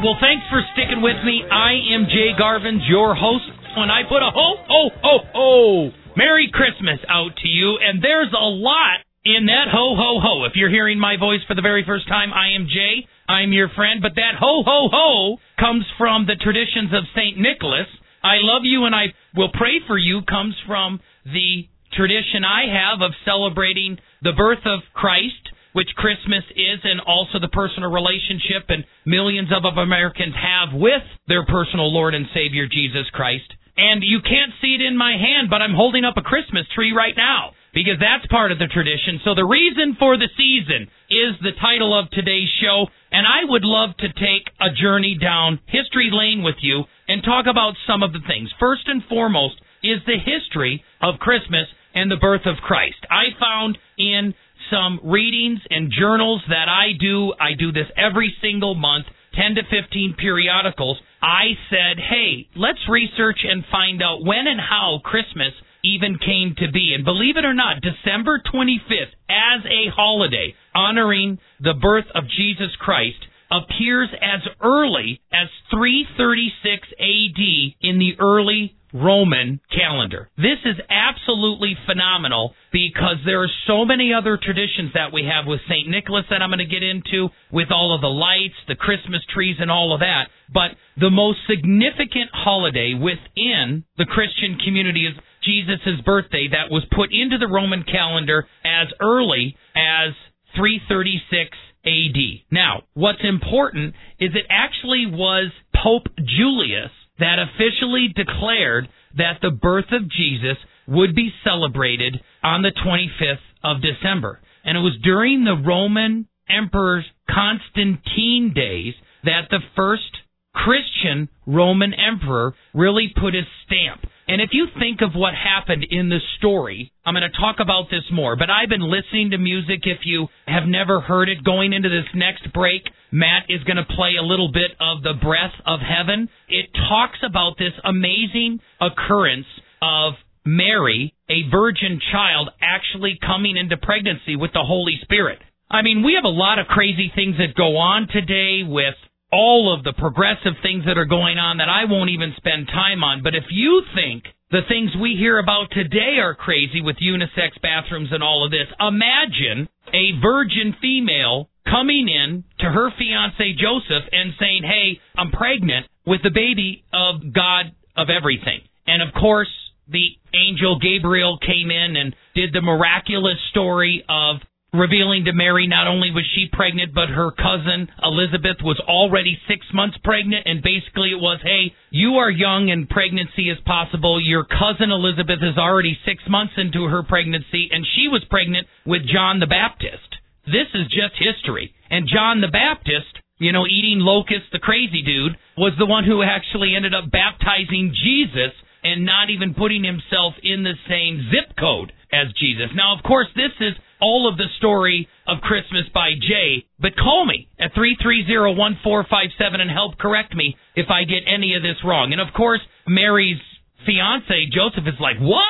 Well, 0.00 0.16
thanks 0.16 0.46
for 0.48 0.62
sticking 0.72 1.02
with 1.02 1.20
me. 1.26 1.44
I 1.44 1.76
am 1.92 2.08
Jay 2.08 2.32
Garvins, 2.32 2.88
your 2.88 3.14
host. 3.14 3.44
When 3.76 3.90
I 3.90 4.02
put 4.08 4.22
a 4.22 4.30
ho, 4.32 4.56
ho, 4.66 4.90
ho, 5.02 5.18
ho, 5.34 5.90
Merry 6.16 6.50
Christmas 6.52 6.98
out 7.08 7.36
to 7.42 7.48
you, 7.48 7.78
and 7.78 8.02
there's 8.02 8.32
a 8.32 8.48
lot 8.48 9.04
in 9.24 9.46
that 9.46 9.68
ho, 9.70 9.94
ho, 9.94 10.18
ho. 10.22 10.44
If 10.44 10.52
you're 10.56 10.70
hearing 10.70 10.98
my 10.98 11.16
voice 11.18 11.40
for 11.46 11.54
the 11.54 11.62
very 11.62 11.84
first 11.84 12.08
time, 12.08 12.32
I 12.32 12.56
am 12.56 12.66
Jay. 12.66 13.06
I'm 13.28 13.52
your 13.52 13.68
friend, 13.76 14.00
but 14.00 14.16
that 14.16 14.34
ho, 14.40 14.62
ho, 14.64 14.88
ho 14.90 15.36
comes 15.58 15.84
from 15.98 16.26
the 16.26 16.36
traditions 16.40 16.90
of 16.92 17.04
St. 17.14 17.38
Nicholas. 17.38 17.86
I 18.22 18.40
love 18.40 18.62
you 18.64 18.84
and 18.84 18.94
I 18.94 19.14
will 19.36 19.50
pray 19.52 19.80
for 19.86 19.96
you 19.96 20.22
comes 20.28 20.54
from 20.66 21.00
the 21.24 21.68
tradition 21.92 22.44
I 22.44 22.66
have 22.66 23.02
of 23.02 23.12
celebrating 23.24 23.98
the 24.22 24.32
birth 24.32 24.64
of 24.64 24.80
Christ 24.94 25.50
which 25.72 25.88
Christmas 25.96 26.44
is, 26.56 26.80
and 26.82 27.00
also 27.00 27.38
the 27.38 27.48
personal 27.48 27.90
relationship 27.90 28.66
and 28.68 28.84
millions 29.06 29.50
of 29.52 29.62
Americans 29.64 30.34
have 30.34 30.74
with 30.74 31.02
their 31.28 31.46
personal 31.46 31.92
Lord 31.92 32.14
and 32.14 32.26
Savior 32.34 32.66
Jesus 32.66 33.06
Christ. 33.12 33.46
And 33.76 34.02
you 34.02 34.20
can't 34.20 34.52
see 34.60 34.74
it 34.74 34.82
in 34.82 34.96
my 34.96 35.12
hand, 35.12 35.48
but 35.48 35.62
I'm 35.62 35.74
holding 35.74 36.04
up 36.04 36.16
a 36.16 36.26
Christmas 36.26 36.66
tree 36.74 36.92
right 36.92 37.14
now 37.16 37.52
because 37.72 38.02
that's 38.02 38.26
part 38.26 38.50
of 38.50 38.58
the 38.58 38.66
tradition. 38.66 39.20
So 39.24 39.34
the 39.34 39.46
reason 39.46 39.96
for 39.98 40.18
the 40.18 40.28
season 40.36 40.90
is 41.08 41.38
the 41.40 41.54
title 41.62 41.96
of 41.96 42.10
today's 42.10 42.50
show, 42.60 42.86
and 43.12 43.24
I 43.26 43.46
would 43.48 43.64
love 43.64 43.96
to 43.98 44.12
take 44.12 44.50
a 44.60 44.74
journey 44.74 45.16
down 45.16 45.60
history 45.66 46.10
lane 46.12 46.42
with 46.42 46.56
you 46.60 46.84
and 47.06 47.22
talk 47.22 47.46
about 47.46 47.74
some 47.86 48.02
of 48.02 48.12
the 48.12 48.26
things. 48.26 48.50
First 48.58 48.88
and 48.88 49.02
foremost 49.08 49.54
is 49.82 50.02
the 50.04 50.18
history 50.18 50.82
of 51.00 51.20
Christmas 51.20 51.66
and 51.94 52.10
the 52.10 52.16
birth 52.16 52.46
of 52.46 52.56
Christ. 52.58 53.06
I 53.10 53.34
found 53.38 53.78
in 53.98 54.34
some 54.70 55.00
readings 55.02 55.60
and 55.70 55.90
journals 55.90 56.42
that 56.48 56.68
I 56.68 56.92
do. 56.98 57.32
I 57.40 57.54
do 57.58 57.72
this 57.72 57.86
every 57.96 58.34
single 58.40 58.74
month, 58.74 59.06
10 59.34 59.56
to 59.56 59.62
15 59.62 60.14
periodicals. 60.18 60.98
I 61.22 61.56
said, 61.68 61.98
hey, 61.98 62.48
let's 62.56 62.78
research 62.88 63.40
and 63.44 63.64
find 63.70 64.02
out 64.02 64.24
when 64.24 64.46
and 64.46 64.60
how 64.60 65.00
Christmas 65.04 65.52
even 65.82 66.18
came 66.18 66.54
to 66.58 66.70
be. 66.70 66.92
And 66.94 67.04
believe 67.04 67.36
it 67.36 67.44
or 67.44 67.54
not, 67.54 67.82
December 67.82 68.40
25th, 68.52 69.14
as 69.28 69.64
a 69.64 69.90
holiday 69.94 70.54
honoring 70.74 71.38
the 71.60 71.74
birth 71.74 72.06
of 72.14 72.24
Jesus 72.28 72.74
Christ, 72.78 73.18
appears 73.50 74.08
as 74.22 74.40
early 74.62 75.20
as 75.32 75.48
336 75.70 76.88
AD 77.00 77.40
in 77.80 77.98
the 77.98 78.12
early 78.20 78.76
Roman 78.92 79.60
calendar. 79.70 80.30
This 80.36 80.58
is 80.64 80.76
absolutely 80.88 81.76
phenomenal 81.86 82.54
because 82.72 83.16
there 83.24 83.42
are 83.42 83.50
so 83.66 83.84
many 83.84 84.12
other 84.12 84.38
traditions 84.40 84.92
that 84.94 85.12
we 85.12 85.24
have 85.24 85.46
with 85.46 85.60
St. 85.68 85.88
Nicholas 85.88 86.24
that 86.30 86.42
I'm 86.42 86.50
going 86.50 86.58
to 86.58 86.66
get 86.66 86.82
into, 86.82 87.28
with 87.52 87.70
all 87.70 87.94
of 87.94 88.00
the 88.00 88.08
lights, 88.08 88.54
the 88.68 88.74
Christmas 88.74 89.22
trees, 89.32 89.56
and 89.60 89.70
all 89.70 89.94
of 89.94 90.00
that. 90.00 90.28
But 90.52 90.72
the 90.98 91.10
most 91.10 91.38
significant 91.48 92.30
holiday 92.32 92.94
within 92.94 93.84
the 93.96 94.06
Christian 94.06 94.58
community 94.64 95.06
is 95.06 95.14
Jesus' 95.42 96.00
birthday 96.04 96.48
that 96.52 96.70
was 96.70 96.84
put 96.94 97.12
into 97.12 97.38
the 97.38 97.48
Roman 97.48 97.84
calendar 97.84 98.46
as 98.64 98.88
early 99.00 99.56
as 99.76 100.12
336 100.56 101.56
AD. 101.86 102.44
Now, 102.50 102.82
what's 102.94 103.24
important 103.24 103.94
is 104.18 104.30
it 104.34 104.46
actually 104.50 105.06
was 105.06 105.50
Pope 105.74 106.08
Julius 106.18 106.90
that 107.20 107.38
officially 107.38 108.08
declared 108.14 108.88
that 109.16 109.38
the 109.42 109.50
birth 109.50 109.92
of 109.92 110.10
Jesus 110.10 110.56
would 110.88 111.14
be 111.14 111.30
celebrated 111.44 112.20
on 112.42 112.62
the 112.62 112.72
25th 112.72 113.36
of 113.62 113.82
December. 113.82 114.40
And 114.64 114.76
it 114.76 114.80
was 114.80 114.98
during 115.02 115.44
the 115.44 115.56
Roman 115.56 116.26
Emperor 116.48 117.04
Constantine 117.28 118.52
days 118.54 118.94
that 119.24 119.48
the 119.50 119.60
first 119.76 120.16
Christian 120.54 121.28
Roman 121.46 121.94
emperor 121.94 122.54
really 122.74 123.12
put 123.18 123.34
his 123.34 123.46
stamp 123.66 124.10
and 124.30 124.40
if 124.40 124.50
you 124.52 124.68
think 124.78 125.00
of 125.02 125.14
what 125.16 125.34
happened 125.34 125.84
in 125.90 126.08
the 126.08 126.20
story, 126.38 126.92
I'm 127.04 127.14
going 127.14 127.28
to 127.28 127.36
talk 127.36 127.56
about 127.58 127.90
this 127.90 128.04
more, 128.12 128.36
but 128.36 128.48
I've 128.48 128.68
been 128.68 128.80
listening 128.80 129.32
to 129.32 129.38
music. 129.38 129.80
If 129.82 130.06
you 130.06 130.28
have 130.46 130.68
never 130.68 131.00
heard 131.00 131.28
it, 131.28 131.42
going 131.42 131.72
into 131.72 131.88
this 131.88 132.06
next 132.14 132.52
break, 132.52 132.82
Matt 133.10 133.46
is 133.48 133.64
going 133.64 133.78
to 133.78 133.96
play 133.96 134.14
a 134.14 134.22
little 134.22 134.52
bit 134.52 134.70
of 134.78 135.02
the 135.02 135.14
breath 135.20 135.58
of 135.66 135.80
heaven. 135.80 136.28
It 136.48 136.70
talks 136.88 137.18
about 137.26 137.58
this 137.58 137.72
amazing 137.82 138.60
occurrence 138.80 139.50
of 139.82 140.14
Mary, 140.46 141.12
a 141.28 141.50
virgin 141.50 141.98
child, 142.12 142.50
actually 142.62 143.18
coming 143.20 143.56
into 143.56 143.76
pregnancy 143.78 144.36
with 144.36 144.52
the 144.52 144.62
Holy 144.62 145.00
Spirit. 145.02 145.40
I 145.68 145.82
mean, 145.82 146.04
we 146.04 146.14
have 146.14 146.24
a 146.24 146.28
lot 146.28 146.60
of 146.60 146.68
crazy 146.68 147.10
things 147.12 147.34
that 147.38 147.56
go 147.56 147.78
on 147.78 148.06
today 148.06 148.62
with 148.62 148.94
all 149.32 149.72
of 149.72 149.84
the 149.84 149.92
progressive 149.92 150.54
things 150.62 150.84
that 150.86 150.98
are 150.98 151.06
going 151.06 151.38
on 151.38 151.58
that 151.58 151.68
I 151.68 151.84
won't 151.84 152.10
even 152.10 152.34
spend 152.36 152.68
time 152.68 153.04
on. 153.04 153.22
But 153.22 153.34
if 153.34 153.44
you 153.50 153.82
think 153.94 154.24
the 154.50 154.66
things 154.68 154.90
we 155.00 155.14
hear 155.16 155.38
about 155.38 155.70
today 155.70 156.18
are 156.18 156.34
crazy 156.34 156.80
with 156.80 156.96
unisex 156.96 157.60
bathrooms 157.62 158.10
and 158.12 158.22
all 158.22 158.44
of 158.44 158.50
this, 158.50 158.66
imagine 158.80 159.68
a 159.94 160.18
virgin 160.20 160.74
female 160.80 161.48
coming 161.64 162.08
in 162.08 162.44
to 162.58 162.66
her 162.66 162.90
fiance 162.98 163.54
Joseph 163.54 164.08
and 164.10 164.34
saying, 164.38 164.62
Hey, 164.64 165.00
I'm 165.16 165.30
pregnant 165.30 165.86
with 166.06 166.22
the 166.22 166.34
baby 166.34 166.82
of 166.92 167.32
God 167.32 167.72
of 167.96 168.08
everything. 168.10 168.60
And 168.86 169.02
of 169.02 169.14
course, 169.14 169.50
the 169.88 170.08
angel 170.34 170.78
Gabriel 170.78 171.38
came 171.38 171.70
in 171.70 171.96
and 171.96 172.14
did 172.34 172.52
the 172.52 172.62
miraculous 172.62 173.38
story 173.50 174.04
of 174.08 174.36
revealing 174.72 175.24
to 175.24 175.32
Mary 175.32 175.66
not 175.66 175.86
only 175.86 176.10
was 176.10 176.24
she 176.34 176.48
pregnant, 176.50 176.94
but 176.94 177.08
her 177.08 177.30
cousin 177.30 177.88
Elizabeth 178.02 178.62
was 178.62 178.80
already 178.86 179.38
six 179.48 179.66
months 179.72 179.96
pregnant. 180.04 180.46
And 180.46 180.62
basically, 180.62 181.10
it 181.10 181.20
was, 181.20 181.40
hey, 181.42 181.74
you 181.90 182.22
are 182.22 182.30
young 182.30 182.70
and 182.70 182.88
pregnancy 182.88 183.50
is 183.50 183.58
possible. 183.66 184.20
Your 184.20 184.44
cousin 184.44 184.90
Elizabeth 184.90 185.42
is 185.42 185.58
already 185.58 185.98
six 186.04 186.22
months 186.28 186.54
into 186.56 186.84
her 186.84 187.02
pregnancy, 187.02 187.68
and 187.72 187.84
she 187.84 188.08
was 188.08 188.24
pregnant 188.30 188.66
with 188.86 189.02
John 189.06 189.40
the 189.40 189.50
Baptist. 189.50 190.16
This 190.46 190.70
is 190.74 190.86
just 190.88 191.18
history. 191.18 191.74
And 191.90 192.08
John 192.08 192.40
the 192.40 192.48
Baptist, 192.48 193.18
you 193.38 193.52
know, 193.52 193.66
eating 193.66 193.98
locusts, 193.98 194.48
the 194.52 194.58
crazy 194.58 195.02
dude, 195.02 195.36
was 195.56 195.72
the 195.78 195.86
one 195.86 196.04
who 196.04 196.22
actually 196.22 196.74
ended 196.76 196.94
up 196.94 197.10
baptizing 197.10 197.94
Jesus 197.94 198.54
and 198.82 199.04
not 199.04 199.28
even 199.28 199.54
putting 199.54 199.84
himself 199.84 200.34
in 200.42 200.62
the 200.62 200.74
same 200.88 201.28
zip 201.30 201.56
code 201.58 201.92
as 202.12 202.32
Jesus. 202.38 202.70
Now, 202.74 202.96
of 202.96 203.02
course, 203.04 203.28
this 203.36 203.52
is 203.60 203.74
all 204.00 204.28
of 204.30 204.36
the 204.36 204.48
story 204.58 205.08
of 205.26 205.40
Christmas 205.42 205.88
by 205.94 206.12
Jay, 206.20 206.66
but 206.78 206.96
call 206.96 207.24
me 207.26 207.48
at 207.58 207.74
330-1457 207.74 209.60
and 209.60 209.70
help 209.70 209.98
correct 209.98 210.34
me 210.34 210.56
if 210.74 210.90
I 210.90 211.04
get 211.04 211.22
any 211.26 211.54
of 211.54 211.62
this 211.62 211.76
wrong. 211.84 212.12
And 212.12 212.20
of 212.20 212.34
course, 212.34 212.60
Mary's 212.86 213.40
fiance, 213.86 214.46
Joseph, 214.52 214.86
is 214.86 215.00
like, 215.00 215.18
what? 215.18 215.44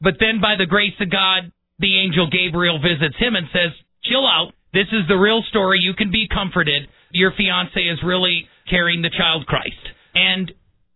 But 0.00 0.14
then 0.20 0.40
by 0.40 0.56
the 0.56 0.66
grace 0.66 0.94
of 1.00 1.10
God, 1.10 1.50
the 1.78 1.98
angel 1.98 2.28
Gabriel 2.30 2.78
visits 2.78 3.16
him 3.18 3.36
and 3.36 3.48
says, 3.52 3.72
chill 4.04 4.26
out. 4.26 4.52
This 4.72 4.88
is 4.92 5.08
the 5.08 5.16
real 5.16 5.42
story. 5.48 5.80
You 5.80 5.94
can 5.94 6.10
be 6.10 6.28
comforted. 6.28 6.88
Your 7.10 7.32
fiance 7.36 7.80
is 7.80 7.98
really 8.04 8.48
carrying 8.68 9.02
the 9.02 9.10
child 9.10 9.46
Christ. 9.46 9.80
And 10.14 10.52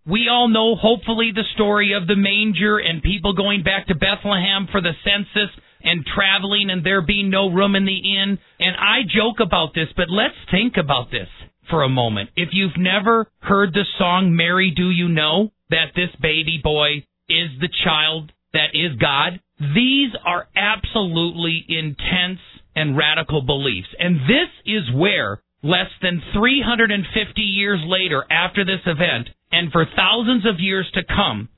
we 0.06 0.28
all 0.28 0.48
know, 0.48 0.74
hopefully, 0.74 1.32
the 1.34 1.44
story 1.54 1.92
of 1.94 2.06
the 2.06 2.16
manger 2.16 2.78
and 2.78 3.02
people 3.02 3.34
going 3.34 3.62
back 3.62 3.86
to 3.86 3.94
Bethlehem 3.94 4.66
for 4.70 4.80
the 4.80 4.92
census 5.04 5.50
and 5.82 6.04
traveling 6.04 6.70
and 6.70 6.84
there 6.84 7.02
being 7.02 7.30
no 7.30 7.50
room 7.50 7.74
in 7.74 7.84
the 7.84 7.96
inn. 7.96 8.38
And 8.58 8.76
I 8.76 9.02
joke 9.02 9.40
about 9.40 9.74
this, 9.74 9.88
but 9.96 10.10
let's 10.10 10.34
think 10.50 10.74
about 10.76 11.10
this 11.10 11.28
for 11.70 11.82
a 11.82 11.88
moment. 11.88 12.30
If 12.36 12.50
you've 12.52 12.76
never 12.76 13.28
heard 13.40 13.72
the 13.72 13.84
song 13.98 14.34
Mary 14.34 14.72
Do 14.74 14.90
You 14.90 15.08
Know 15.08 15.52
that 15.70 15.92
this 15.94 16.10
baby 16.20 16.60
boy 16.62 17.04
is 17.28 17.50
the 17.60 17.70
child 17.84 18.32
that 18.52 18.74
is 18.74 18.98
God, 19.00 19.40
these 19.74 20.10
are 20.24 20.48
absolutely 20.56 21.64
intense 21.68 22.40
and 22.74 22.96
radical 22.96 23.42
beliefs. 23.42 23.88
And 23.98 24.16
this 24.28 24.50
is 24.66 24.94
where 24.94 25.42
less 25.62 25.90
than 26.00 26.22
350 26.34 27.40
years 27.40 27.80
later 27.86 28.24
after 28.30 28.64
this 28.64 28.80
event 28.86 29.28
and 29.50 29.70
for 29.70 29.86
thousands 29.96 30.46
of 30.46 30.58
years 30.58 30.90
to 30.94 31.02
come 31.04 31.48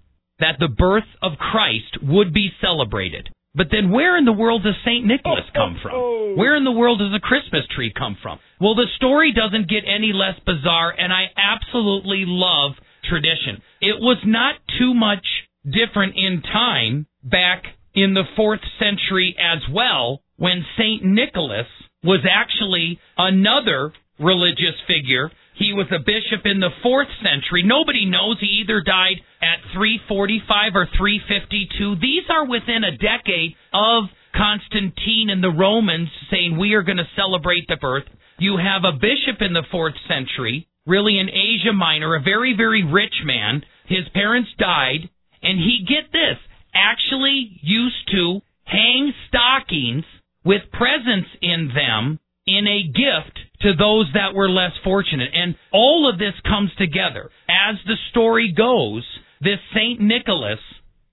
that 0.41 0.57
the 0.59 0.69
birth 0.69 1.09
of 1.23 1.39
Christ 1.39 2.03
would 2.03 2.35
be 2.35 2.51
celebrated. 2.61 3.29
But 3.55 3.69
then 3.71 3.91
where 3.91 4.17
in 4.19 4.25
the 4.25 4.33
world 4.33 4.65
does 4.65 4.75
St. 4.85 5.07
Nicholas 5.07 5.45
come 5.55 5.79
from? 5.83 6.37
Where 6.37 6.57
in 6.57 6.65
the 6.65 6.73
world 6.73 6.99
does 6.99 7.13
the 7.13 7.21
Christmas 7.21 7.63
tree 7.75 7.93
come 7.97 8.17
from? 8.21 8.39
Well, 8.61 8.75
the 8.75 8.91
story 8.97 9.33
doesn't 9.33 9.69
get 9.69 9.85
any 9.87 10.13
less 10.13 10.39
bizarre, 10.45 10.93
and 10.97 11.13
I 11.13 11.27
absolutely 11.37 12.25
love 12.27 12.73
tradition. 13.09 13.63
It 13.81 14.01
was 14.01 14.19
not 14.25 14.57
too 14.79 14.95
much 14.95 15.25
different 15.65 16.15
in 16.17 16.43
time 16.43 17.07
back 17.23 17.63
in 17.95 18.15
the 18.15 18.25
fourth 18.37 18.61
century 18.79 19.37
as 19.39 19.63
well 19.73 20.21
when 20.37 20.65
St. 20.77 21.05
Nicholas 21.05 21.67
was 22.05 22.21
actually 22.31 23.01
another 23.17 23.93
religious 24.19 24.77
figure 24.87 25.31
he 25.55 25.73
was 25.73 25.87
a 25.95 26.03
bishop 26.03 26.45
in 26.45 26.59
the 26.59 26.75
fourth 26.83 27.09
century. 27.23 27.63
Nobody 27.63 28.07
knows. 28.07 28.39
He 28.41 28.63
either 28.63 28.83
died 28.83 29.23
at 29.41 29.63
345 29.73 30.75
or 30.75 30.87
352. 30.99 31.97
These 32.03 32.27
are 32.29 32.47
within 32.47 32.83
a 32.83 32.99
decade 32.99 33.55
of 33.73 34.11
Constantine 34.35 35.31
and 35.31 35.43
the 35.43 35.55
Romans 35.55 36.09
saying 36.31 36.59
we 36.59 36.75
are 36.75 36.83
going 36.83 36.99
to 36.99 37.17
celebrate 37.17 37.69
the 37.69 37.77
birth. 37.77 38.05
You 38.39 38.59
have 38.59 38.83
a 38.83 38.99
bishop 38.99 39.41
in 39.41 39.53
the 39.53 39.63
fourth 39.71 39.95
century, 40.09 40.67
really 40.87 41.21
in 41.21 41.31
Asia 41.31 41.73
Minor, 41.73 42.17
a 42.17 42.21
very, 42.21 42.55
very 42.57 42.83
rich 42.83 43.23
man. 43.25 43.63
His 43.87 44.09
parents 44.13 44.51
died, 44.59 45.09
and 45.41 45.59
he, 45.59 45.87
get 45.87 46.11
this, 46.11 46.39
actually 46.75 47.61
used 47.63 48.11
to 48.11 48.41
hang 48.65 49.15
stockings 49.29 50.05
with 50.45 50.63
presents 50.73 51.29
in 51.41 51.71
them 51.75 52.19
in 52.47 52.67
a 52.67 52.83
gift 52.83 53.39
to 53.63 53.75
those 53.75 54.07
that 54.15 54.35
were 54.35 54.49
less 54.49 54.73
fortunate. 54.83 55.31
And 55.33 55.55
all 55.73 56.11
of 56.11 56.19
this 56.19 56.35
comes 56.47 56.71
together. 56.77 57.31
As 57.49 57.77
the 57.87 57.97
story 58.11 58.53
goes, 58.57 59.05
this 59.41 59.59
St. 59.75 60.01
Nicholas 60.01 60.61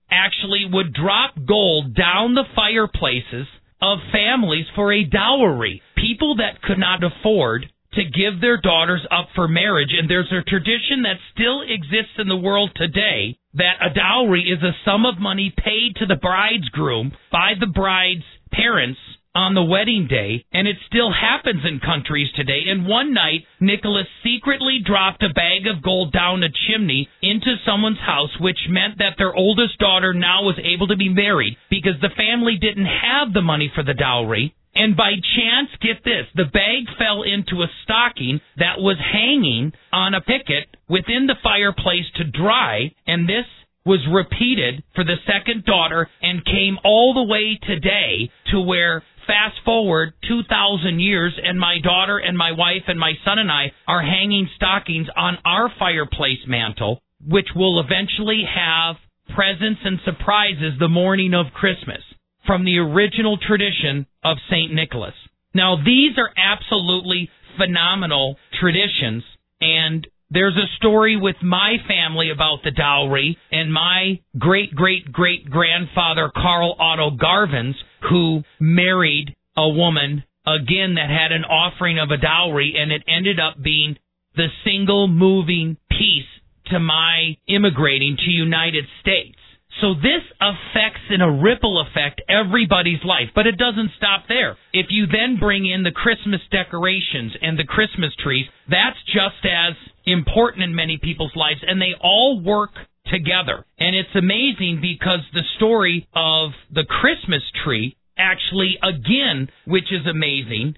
actually 0.10 0.66
would 0.72 0.94
drop 0.94 1.36
gold 1.48 1.96
down 1.96 2.34
the 2.34 2.44
fireplaces 2.56 3.48
of 3.82 4.00
families 4.12 4.66
for 4.76 4.92
a 4.92 5.06
dowry. 5.06 5.82
People 5.96 6.36
that 6.36 6.62
could 6.62 6.78
not 6.78 7.02
afford 7.04 7.72
to 7.94 8.04
give 8.04 8.40
their 8.40 8.60
daughters 8.60 9.06
up 9.12 9.30
for 9.36 9.48
marriage. 9.48 9.92
And 9.98 10.10
there's 10.10 10.32
a 10.32 10.50
tradition 10.50 11.04
that 11.04 11.18
still 11.34 11.62
exists 11.62 12.16
in 12.18 12.28
the 12.28 12.38
world 12.38 12.72
today 12.76 13.38
that 13.54 13.82
a 13.82 13.94
dowry 13.94 14.44
is 14.44 14.64
a 14.64 14.76
sum 14.86 15.06
of 15.06 15.20
money 15.20 15.54
paid 15.58 15.96
to 15.98 16.06
the 16.06 16.16
bridegroom 16.16 17.12
by 17.32 17.54
the 17.60 17.68
bride's 17.68 18.24
parents 18.52 19.00
on 19.34 19.54
the 19.54 19.64
wedding 19.64 20.08
day, 20.10 20.46
and 20.52 20.68
it 20.68 20.76
still 20.88 21.12
happens 21.12 21.62
in 21.66 21.80
countries 21.80 22.28
today. 22.36 22.64
And 22.68 22.86
one 22.86 23.14
night, 23.14 23.46
Nicholas 23.60 24.08
secretly 24.24 24.80
dropped 24.84 25.24
a 25.24 25.34
bag 25.34 25.68
of 25.68 25.84
gold 25.84 26.12
down 26.12 26.44
a 26.44 26.50
chimney 26.68 27.08
into 27.22 27.56
someone's 27.66 28.00
house, 28.00 28.32
which 28.40 28.68
meant 28.70 28.98
that 28.98 29.16
their 29.18 29.34
oldest 29.34 29.78
daughter 29.80 30.14
now 30.14 30.44
was 30.44 30.60
able 30.64 30.88
to 30.88 30.98
be 30.98 31.10
married 31.10 31.58
because 31.70 31.96
the 32.02 32.16
family 32.16 32.58
didn't 32.60 32.86
have 32.86 33.34
the 33.34 33.42
money 33.42 33.72
for 33.74 33.84
the 33.84 33.94
dowry. 33.94 34.54
And 34.74 34.96
by 34.96 35.12
chance, 35.36 35.70
get 35.82 36.04
this, 36.06 36.28
the 36.34 36.46
bag 36.46 36.88
fell 36.98 37.24
into 37.24 37.62
a 37.62 37.72
stocking 37.84 38.40
that 38.58 38.80
was 38.80 38.98
hanging 39.00 39.74
on 39.92 40.14
a 40.14 40.22
picket 40.22 40.76
within 40.88 41.28
the 41.28 41.36
fireplace 41.44 42.06
to 42.16 42.24
dry, 42.24 42.92
and 43.06 43.28
this 43.28 43.46
was 43.86 44.00
repeated 44.12 44.84
for 44.94 45.04
the 45.04 45.18
second 45.26 45.66
daughter 45.66 46.08
and 46.22 46.46
came 46.46 46.78
all 46.84 47.14
the 47.14 47.24
way 47.24 47.60
today 47.64 48.30
to 48.52 48.62
where 48.62 49.04
fast 49.28 49.58
forward 49.66 50.14
2,000 50.28 51.00
years, 51.00 51.34
and 51.42 51.60
my 51.60 51.78
daughter 51.84 52.18
and 52.18 52.38
my 52.38 52.52
wife 52.52 52.84
and 52.88 53.00
my 53.00 53.14
son 53.26 53.40
and 53.40 53.52
I 53.52 53.72
are 53.88 54.02
hanging 54.02 54.50
stockings 54.56 55.08
on 55.16 55.38
our 55.46 55.72
fireplace 55.78 56.40
mantle, 56.48 57.02
which 57.28 57.48
will 57.56 57.80
eventually 57.80 58.44
have 58.48 58.96
presents 59.36 59.82
and 59.84 60.00
surprises 60.04 60.74
the 60.80 60.90
morning 60.90 61.34
of 61.34 61.54
Christmas 61.54 62.02
from 62.46 62.66
the 62.66 62.78
original 62.78 63.38
tradition 63.38 64.06
of 64.24 64.38
St. 64.50 64.74
Nicholas. 64.74 65.14
Now, 65.54 65.76
these 65.76 66.18
are 66.18 66.32
absolutely 66.38 67.30
phenomenal 67.58 68.38
traditions, 68.60 69.24
and 69.60 70.08
there's 70.32 70.56
a 70.56 70.76
story 70.78 71.18
with 71.18 71.36
my 71.44 71.76
family 71.88 72.32
about 72.32 72.60
the 72.64 72.72
dowry 72.72 73.38
and 73.52 73.72
my 73.72 74.20
great 74.40 74.74
great 74.74 75.12
great 75.12 75.50
grandfather 75.50 76.32
Carl 76.34 76.76
Otto 76.80 77.12
Garvins, 77.12 77.76
who 78.10 78.44
married 78.60 79.36
a 79.58 79.68
woman 79.68 80.24
again 80.48 80.96
that 80.96 81.10
had 81.10 81.32
an 81.32 81.44
offering 81.44 82.00
of 82.00 82.10
a 82.12 82.18
dowry, 82.18 82.74
and 82.78 82.92
it 82.92 83.04
ended 83.08 83.40
up 83.40 83.62
being 83.62 83.98
the 84.36 84.48
single 84.64 85.08
moving 85.08 85.78
piece 85.90 86.26
to 86.68 86.80
my 86.80 87.36
immigrating 87.48 88.16
to 88.18 88.32
United 88.32 88.86
States. 89.02 89.38
So 89.82 89.96
this 89.96 90.22
affects 90.40 91.02
in 91.10 91.22
a 91.22 91.42
ripple 91.42 91.82
effect 91.82 92.22
everybody's 92.30 93.04
life, 93.04 93.30
but 93.34 93.48
it 93.48 93.58
doesn't 93.58 93.92
stop 93.98 94.26
there. 94.28 94.56
If 94.74 94.88
you 94.90 95.08
then 95.08 95.38
bring 95.40 95.66
in 95.66 95.82
the 95.82 95.92
Christmas 95.92 96.42
decorations 96.52 97.34
and 97.42 97.58
the 97.58 97.66
Christmas 97.66 98.14
trees, 98.24 98.46
that's 98.70 99.02
just 99.08 99.44
as 99.44 99.74
important 100.06 100.64
in 100.64 100.76
many 100.76 101.00
people's 101.02 101.36
lives, 101.36 101.62
and 101.68 101.82
they 101.82 101.96
all 102.00 102.40
work 102.40 102.72
together. 103.08 103.66
And 103.80 103.96
it's 103.96 104.16
amazing 104.16 104.80
because 104.82 105.22
the 105.34 105.44
story 105.58 106.08
of 106.14 106.52
the 106.72 106.86
Christmas 106.86 107.42
tree 107.66 107.98
actually, 108.18 108.78
again, 108.84 109.50
which 109.66 109.92
is 109.92 110.06
amazing, 110.06 110.76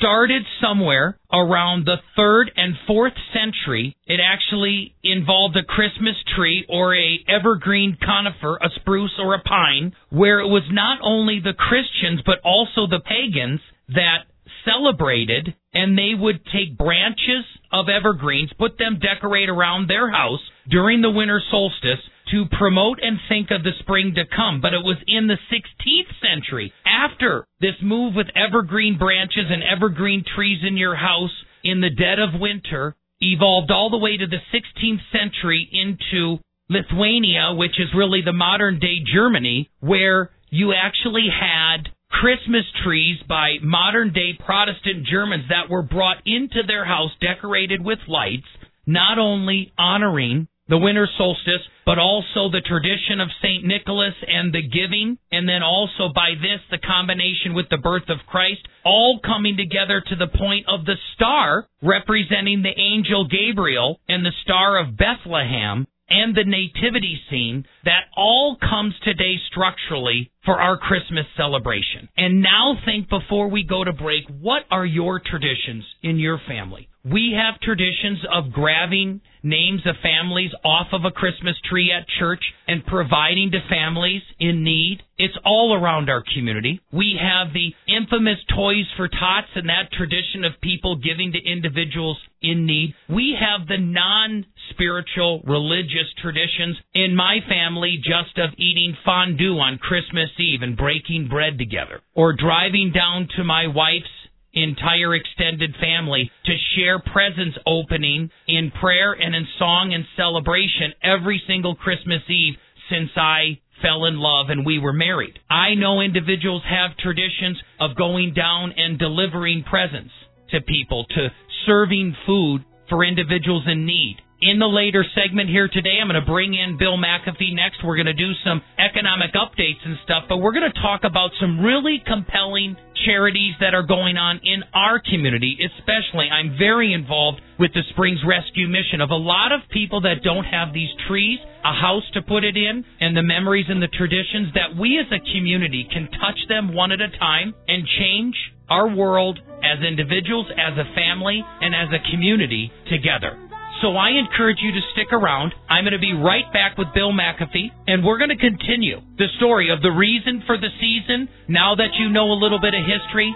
started 0.00 0.42
somewhere 0.62 1.18
around 1.30 1.84
the 1.84 1.96
third 2.16 2.50
and 2.56 2.74
fourth 2.86 3.12
century. 3.34 3.94
It 4.06 4.18
actually 4.18 4.94
involved 5.04 5.56
a 5.56 5.62
Christmas 5.62 6.16
tree 6.34 6.64
or 6.68 6.96
a 6.96 7.18
evergreen 7.28 7.98
conifer, 8.02 8.56
a 8.56 8.70
spruce 8.80 9.12
or 9.18 9.34
a 9.34 9.42
pine, 9.42 9.92
where 10.08 10.40
it 10.40 10.48
was 10.48 10.64
not 10.70 10.98
only 11.02 11.40
the 11.40 11.52
Christians 11.52 12.22
but 12.24 12.40
also 12.42 12.86
the 12.86 13.00
pagans 13.04 13.60
that 13.88 14.24
celebrated 14.64 15.54
and 15.74 15.96
they 15.96 16.12
would 16.18 16.44
take 16.46 16.78
branches 16.78 17.44
of 17.70 17.86
evergreens, 17.88 18.50
put 18.58 18.78
them 18.78 18.98
decorate 19.00 19.48
around 19.48 19.88
their 19.88 20.10
house 20.10 20.40
during 20.68 21.02
the 21.02 21.10
winter 21.10 21.42
solstice 21.50 22.00
to 22.30 22.46
promote 22.58 22.98
and 23.02 23.18
think 23.28 23.50
of 23.50 23.62
the 23.62 23.72
spring 23.80 24.14
to 24.14 24.24
come. 24.24 24.60
But 24.60 24.74
it 24.74 24.84
was 24.84 24.96
in 25.06 25.26
the 25.26 25.38
16th 25.50 26.12
century, 26.20 26.72
after 26.86 27.46
this 27.60 27.76
move 27.82 28.14
with 28.14 28.28
evergreen 28.34 28.98
branches 28.98 29.46
and 29.50 29.62
evergreen 29.62 30.24
trees 30.24 30.60
in 30.66 30.76
your 30.76 30.96
house 30.96 31.34
in 31.64 31.80
the 31.80 31.90
dead 31.90 32.18
of 32.18 32.40
winter, 32.40 32.94
evolved 33.20 33.70
all 33.70 33.90
the 33.90 33.98
way 33.98 34.16
to 34.16 34.26
the 34.26 34.40
16th 34.52 35.00
century 35.12 35.68
into 35.72 36.38
Lithuania, 36.68 37.52
which 37.54 37.78
is 37.78 37.88
really 37.94 38.22
the 38.24 38.32
modern 38.32 38.78
day 38.78 39.00
Germany, 39.12 39.68
where 39.80 40.30
you 40.50 40.72
actually 40.72 41.28
had 41.28 41.90
Christmas 42.10 42.64
trees 42.84 43.18
by 43.28 43.56
modern 43.62 44.12
day 44.12 44.38
Protestant 44.44 45.06
Germans 45.06 45.44
that 45.48 45.70
were 45.70 45.82
brought 45.82 46.18
into 46.26 46.62
their 46.66 46.84
house 46.84 47.10
decorated 47.20 47.84
with 47.84 47.98
lights, 48.08 48.46
not 48.86 49.18
only 49.18 49.72
honoring 49.78 50.48
the 50.70 50.78
winter 50.78 51.08
solstice, 51.18 51.66
but 51.84 51.98
also 51.98 52.48
the 52.48 52.62
tradition 52.64 53.20
of 53.20 53.28
St. 53.42 53.64
Nicholas 53.64 54.14
and 54.26 54.54
the 54.54 54.62
giving, 54.62 55.18
and 55.32 55.48
then 55.48 55.62
also 55.62 56.08
by 56.14 56.30
this, 56.40 56.60
the 56.70 56.78
combination 56.78 57.54
with 57.54 57.68
the 57.70 57.76
birth 57.76 58.08
of 58.08 58.18
Christ, 58.28 58.62
all 58.84 59.18
coming 59.18 59.56
together 59.56 60.00
to 60.00 60.16
the 60.16 60.28
point 60.28 60.66
of 60.68 60.84
the 60.84 60.94
star 61.14 61.66
representing 61.82 62.62
the 62.62 62.78
angel 62.80 63.26
Gabriel 63.26 64.00
and 64.08 64.24
the 64.24 64.32
star 64.44 64.78
of 64.78 64.96
Bethlehem 64.96 65.86
and 66.08 66.34
the 66.34 66.44
nativity 66.44 67.20
scene 67.28 67.64
that 67.84 68.04
all 68.16 68.56
comes 68.60 68.94
today 69.04 69.36
structurally 69.50 70.30
for 70.44 70.60
our 70.60 70.78
Christmas 70.78 71.26
celebration. 71.36 72.08
And 72.16 72.42
now 72.42 72.76
think 72.84 73.08
before 73.08 73.48
we 73.48 73.62
go 73.62 73.84
to 73.84 73.92
break, 73.92 74.24
what 74.40 74.62
are 74.70 74.86
your 74.86 75.20
traditions 75.20 75.84
in 76.02 76.16
your 76.16 76.40
family? 76.48 76.88
We 77.04 77.34
have 77.34 77.60
traditions 77.60 78.18
of 78.30 78.52
grabbing 78.52 79.22
names 79.42 79.80
of 79.86 79.96
families 80.02 80.50
off 80.62 80.88
of 80.92 81.06
a 81.06 81.10
Christmas 81.10 81.56
tree 81.68 81.90
at 81.90 82.06
church 82.18 82.42
and 82.68 82.84
providing 82.84 83.52
to 83.52 83.58
families 83.70 84.20
in 84.38 84.62
need. 84.62 84.98
It's 85.16 85.36
all 85.44 85.74
around 85.74 86.10
our 86.10 86.22
community. 86.34 86.80
We 86.92 87.18
have 87.18 87.54
the 87.54 87.72
infamous 87.88 88.38
Toys 88.54 88.84
for 88.98 89.08
Tots 89.08 89.48
and 89.54 89.68
that 89.70 89.92
tradition 89.92 90.44
of 90.44 90.60
people 90.60 90.96
giving 90.96 91.32
to 91.32 91.38
individuals 91.38 92.18
in 92.42 92.66
need. 92.66 92.94
We 93.08 93.34
have 93.38 93.66
the 93.66 93.78
non 93.78 94.44
spiritual 94.70 95.40
religious 95.46 96.08
traditions 96.20 96.76
in 96.94 97.16
my 97.16 97.38
family 97.48 97.69
just 98.02 98.38
of 98.38 98.50
eating 98.58 98.96
fondue 99.04 99.58
on 99.58 99.78
Christmas 99.78 100.30
Eve 100.38 100.62
and 100.62 100.76
breaking 100.76 101.28
bread 101.28 101.58
together 101.58 102.00
or 102.14 102.34
driving 102.34 102.92
down 102.92 103.28
to 103.36 103.44
my 103.44 103.66
wife's 103.66 104.08
entire 104.52 105.14
extended 105.14 105.74
family 105.80 106.30
to 106.44 106.52
share 106.74 106.98
presents 106.98 107.56
opening 107.66 108.30
in 108.48 108.72
prayer 108.80 109.12
and 109.12 109.34
in 109.34 109.46
song 109.58 109.92
and 109.94 110.04
celebration 110.16 110.92
every 111.02 111.40
single 111.46 111.76
Christmas 111.76 112.22
Eve 112.28 112.54
since 112.90 113.10
I 113.16 113.60
fell 113.80 114.04
in 114.06 114.18
love 114.18 114.50
and 114.50 114.66
we 114.66 114.78
were 114.78 114.92
married. 114.92 115.38
I 115.48 115.74
know 115.74 116.00
individuals 116.00 116.62
have 116.68 116.96
traditions 116.98 117.58
of 117.78 117.96
going 117.96 118.34
down 118.34 118.72
and 118.76 118.98
delivering 118.98 119.64
presents 119.68 120.12
to 120.50 120.60
people, 120.60 121.06
to 121.10 121.28
serving 121.66 122.16
food 122.26 122.64
for 122.88 123.04
individuals 123.04 123.64
in 123.66 123.86
need 123.86 124.16
in 124.40 124.58
the 124.58 124.66
later 124.66 125.04
segment 125.14 125.50
here 125.50 125.68
today, 125.68 126.00
I'm 126.00 126.08
going 126.08 126.20
to 126.20 126.24
bring 126.24 126.54
in 126.54 126.78
Bill 126.78 126.96
McAfee 126.96 127.52
next. 127.52 127.84
We're 127.84 127.96
going 127.96 128.08
to 128.08 128.16
do 128.16 128.32
some 128.42 128.62
economic 128.78 129.36
updates 129.36 129.84
and 129.84 129.98
stuff, 130.04 130.24
but 130.28 130.38
we're 130.38 130.56
going 130.56 130.70
to 130.72 130.80
talk 130.80 131.04
about 131.04 131.30
some 131.38 131.60
really 131.60 132.00
compelling 132.00 132.76
charities 133.04 133.52
that 133.60 133.74
are 133.74 133.84
going 133.84 134.16
on 134.16 134.40
in 134.42 134.64
our 134.72 134.98
community, 134.98 135.60
especially. 135.60 136.32
I'm 136.32 136.56
very 136.56 136.92
involved 136.92 137.40
with 137.58 137.72
the 137.74 137.84
Springs 137.92 138.20
Rescue 138.24 138.68
Mission 138.68 139.04
of 139.04 139.10
a 139.10 139.20
lot 139.20 139.52
of 139.52 139.60
people 139.68 140.00
that 140.02 140.24
don't 140.24 140.44
have 140.44 140.72
these 140.72 140.90
trees, 141.06 141.38
a 141.62 141.76
house 141.76 142.08
to 142.14 142.22
put 142.22 142.42
it 142.42 142.56
in, 142.56 142.84
and 143.00 143.14
the 143.14 143.22
memories 143.22 143.66
and 143.68 143.82
the 143.82 143.92
traditions 143.92 144.56
that 144.56 144.72
we 144.72 144.96
as 144.96 145.12
a 145.12 145.20
community 145.36 145.86
can 145.92 146.08
touch 146.16 146.40
them 146.48 146.72
one 146.72 146.92
at 146.92 147.00
a 147.00 147.12
time 147.18 147.52
and 147.68 147.84
change 148.00 148.36
our 148.70 148.88
world 148.88 149.38
as 149.60 149.84
individuals, 149.84 150.46
as 150.56 150.78
a 150.78 150.88
family, 150.94 151.44
and 151.60 151.74
as 151.74 151.88
a 151.92 152.00
community 152.10 152.72
together. 152.88 153.49
So 153.80 153.96
I 153.96 154.10
encourage 154.10 154.58
you 154.60 154.72
to 154.72 154.80
stick 154.92 155.10
around. 155.12 155.54
I'm 155.68 155.84
going 155.84 155.96
to 155.96 155.98
be 155.98 156.12
right 156.12 156.44
back 156.52 156.76
with 156.76 156.92
Bill 156.94 157.12
McAfee, 157.12 157.70
and 157.88 158.04
we're 158.04 158.18
going 158.18 158.28
to 158.28 158.36
continue 158.36 159.00
the 159.16 159.28
story 159.38 159.70
of 159.72 159.80
the 159.80 159.90
reason 159.90 160.42
for 160.46 160.58
the 160.58 160.68
season. 160.80 161.30
Now 161.48 161.74
that 161.76 161.94
you 161.96 162.10
know 162.10 162.30
a 162.32 162.36
little 162.36 162.60
bit 162.60 162.74
of 162.76 162.84
history, 162.84 163.34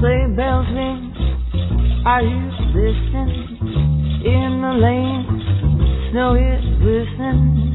Sleigh 0.00 0.26
bells 0.36 0.66
ring. 0.74 1.12
Are 2.06 2.22
you 2.22 2.50
listening? 2.72 3.47
In 4.24 4.60
the 4.60 4.74
lane, 4.82 6.10
snow 6.10 6.34
is 6.34 6.64
glistening. 6.82 7.68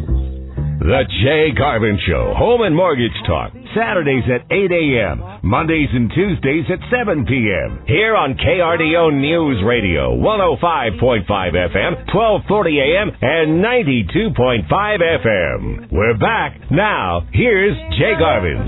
The 0.83 1.03
Jay 1.23 1.55
Garvin 1.55 1.97
Show, 2.05 2.33
Home 2.35 2.63
and 2.63 2.75
Mortgage 2.75 3.15
Talk, 3.25 3.53
Saturdays 3.73 4.25
at 4.27 4.43
8 4.51 4.69
a.m., 4.69 5.39
Mondays 5.41 5.87
and 5.93 6.11
Tuesdays 6.11 6.65
at 6.67 6.79
7 6.91 7.25
p.m. 7.25 7.87
Here 7.87 8.17
on 8.17 8.35
KRDO 8.35 9.15
News 9.15 9.63
Radio, 9.65 10.11
105.5 10.19 11.23
FM, 11.23 12.03
1240 12.11 12.79
a.m., 12.79 13.11
and 13.21 13.63
92.5 13.63 14.67
FM. 14.67 15.89
We're 15.89 16.17
back. 16.17 16.59
Now, 16.69 17.25
here's 17.31 17.77
Jay 17.95 18.19
Garvin. 18.19 18.59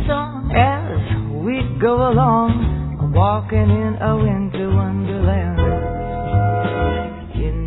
As 0.55 1.43
we 1.43 1.59
go 1.81 2.07
along, 2.07 3.11
walking 3.13 3.59
in 3.59 3.99
a 3.99 4.15
winter 4.15 4.69
wonderland. 4.73 5.84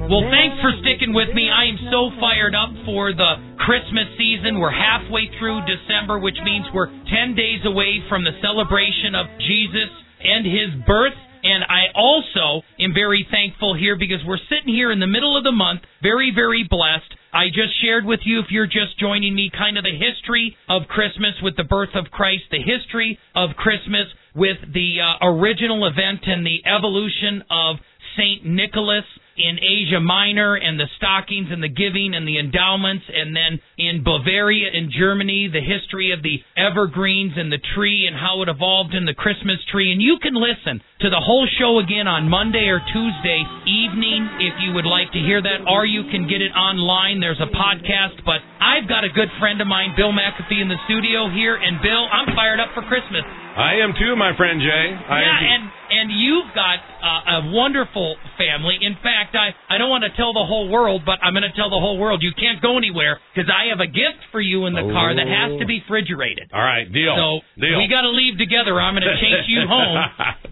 Well, 0.09 0.25
thanks 0.33 0.57
for 0.65 0.73
sticking 0.81 1.13
with 1.13 1.29
me. 1.37 1.53
I 1.53 1.69
am 1.69 1.77
so 1.93 2.09
fired 2.17 2.57
up 2.57 2.73
for 2.89 3.13
the 3.13 3.61
Christmas 3.61 4.09
season. 4.17 4.57
We're 4.57 4.73
halfway 4.73 5.29
through 5.37 5.61
December, 5.69 6.17
which 6.19 6.41
means 6.43 6.65
we're 6.73 6.89
10 6.89 7.37
days 7.37 7.61
away 7.69 8.01
from 8.09 8.25
the 8.25 8.33
celebration 8.41 9.13
of 9.13 9.29
Jesus 9.37 9.93
and 10.25 10.49
his 10.49 10.73
birth. 10.89 11.13
And 11.45 11.61
I 11.61 11.93
also 11.93 12.65
am 12.81 12.97
very 12.97 13.29
thankful 13.31 13.77
here 13.77 14.01
because 14.01 14.25
we're 14.25 14.41
sitting 14.49 14.73
here 14.73 14.91
in 14.91 14.99
the 14.99 15.07
middle 15.07 15.37
of 15.37 15.45
the 15.45 15.53
month, 15.53 15.85
very, 16.01 16.33
very 16.35 16.65
blessed. 16.65 17.13
I 17.37 17.53
just 17.53 17.77
shared 17.85 18.09
with 18.09 18.21
you, 18.25 18.41
if 18.41 18.49
you're 18.49 18.65
just 18.65 18.97
joining 18.99 19.35
me, 19.35 19.53
kind 19.53 19.77
of 19.77 19.85
the 19.85 19.93
history 19.93 20.57
of 20.73 20.89
Christmas 20.89 21.37
with 21.43 21.61
the 21.61 21.69
birth 21.69 21.93
of 21.93 22.09
Christ, 22.09 22.49
the 22.51 22.65
history 22.65 23.19
of 23.37 23.61
Christmas 23.61 24.09
with 24.35 24.57
the 24.73 25.05
uh, 25.05 25.37
original 25.37 25.85
event 25.85 26.25
and 26.25 26.47
the 26.47 26.65
evolution 26.65 27.45
of 27.53 27.77
St. 28.17 28.47
Nicholas 28.47 29.05
in 29.39 29.59
Asia 29.63 30.01
Minor 30.01 30.55
and 30.55 30.79
the 30.79 30.91
stockings 30.99 31.49
and 31.51 31.63
the 31.63 31.71
giving 31.71 32.15
and 32.15 32.27
the 32.27 32.39
endowments, 32.39 33.07
and 33.07 33.35
then 33.35 33.63
in 33.79 34.03
Bavaria 34.03 34.71
in 34.75 34.91
Germany, 34.91 35.49
the 35.49 35.63
history 35.63 36.13
of 36.13 36.23
the 36.23 36.43
evergreens 36.59 37.39
and 37.39 37.51
the 37.51 37.63
tree 37.75 38.07
and 38.07 38.17
how 38.17 38.43
it 38.43 38.49
evolved 38.49 38.95
in 38.95 39.07
the 39.07 39.15
Christmas 39.15 39.63
tree. 39.71 39.93
And 39.93 40.03
you 40.03 40.19
can 40.21 40.35
listen 40.35 40.83
to 41.01 41.09
the 41.09 41.23
whole 41.23 41.47
show 41.59 41.79
again 41.79 42.11
on 42.11 42.29
Monday 42.29 42.67
or 42.67 42.83
Tuesday 42.83 43.41
evening 43.67 44.27
if 44.43 44.59
you 44.59 44.75
would 44.75 44.87
like 44.87 45.15
to 45.15 45.21
hear 45.23 45.41
that, 45.41 45.63
or 45.71 45.87
you 45.87 46.03
can 46.11 46.27
get 46.27 46.43
it 46.43 46.51
online. 46.53 47.21
There's 47.21 47.41
a 47.41 47.51
podcast, 47.55 48.19
but 48.27 48.43
I've 48.59 48.91
got 48.91 49.07
a 49.07 49.13
good 49.15 49.31
friend 49.39 49.63
of 49.63 49.71
mine, 49.71 49.95
Bill 49.97 50.11
McAfee, 50.11 50.61
in 50.61 50.69
the 50.69 50.81
studio 50.91 51.31
here, 51.31 51.55
and 51.55 51.79
Bill, 51.81 52.05
I'm 52.11 52.35
fired 52.35 52.59
up 52.59 52.75
for 52.75 52.83
Christmas. 52.91 53.23
I 53.59 53.83
am 53.83 53.91
too, 53.99 54.15
my 54.15 54.37
friend 54.39 54.63
Jay. 54.63 54.87
I 54.95 55.19
yeah, 55.19 55.55
and 55.55 55.63
and 55.91 56.07
you've 56.15 56.47
got 56.55 56.79
uh, 56.79 57.43
a 57.43 57.51
wonderful 57.51 58.15
family. 58.39 58.79
In 58.79 58.95
fact, 59.03 59.28
I 59.35 59.57
I 59.69 59.79
don't 59.79 59.91
want 59.91 60.05
to 60.05 60.13
tell 60.17 60.33
the 60.33 60.45
whole 60.45 60.69
world, 60.69 61.03
but 61.05 61.19
I'm 61.23 61.33
going 61.33 61.49
to 61.49 61.57
tell 61.57 61.71
the 61.71 61.81
whole 61.81 61.99
world 61.99 62.23
you 62.23 62.33
can't 62.37 62.61
go 62.61 62.77
anywhere 62.77 63.21
because 63.35 63.51
I 63.51 63.71
have 63.73 63.81
a 63.81 63.91
gift 63.91 64.23
for 64.31 64.41
you 64.41 64.67
in 64.67 64.75
the 64.75 64.85
oh. 64.85 64.93
car 64.93 65.15
that 65.15 65.27
has 65.27 65.59
to 65.61 65.67
be 65.67 65.81
refrigerated. 65.89 66.51
All 66.53 66.63
right, 66.63 66.91
deal. 66.93 67.15
So 67.17 67.61
deal. 67.61 67.79
we 67.79 67.89
got 67.89 68.03
to 68.03 68.11
leave 68.11 68.39
together. 68.39 68.81
I'm 68.81 68.95
going 68.95 69.09
to 69.09 69.17
chase 69.21 69.49
you 69.49 69.65
home. 69.69 69.97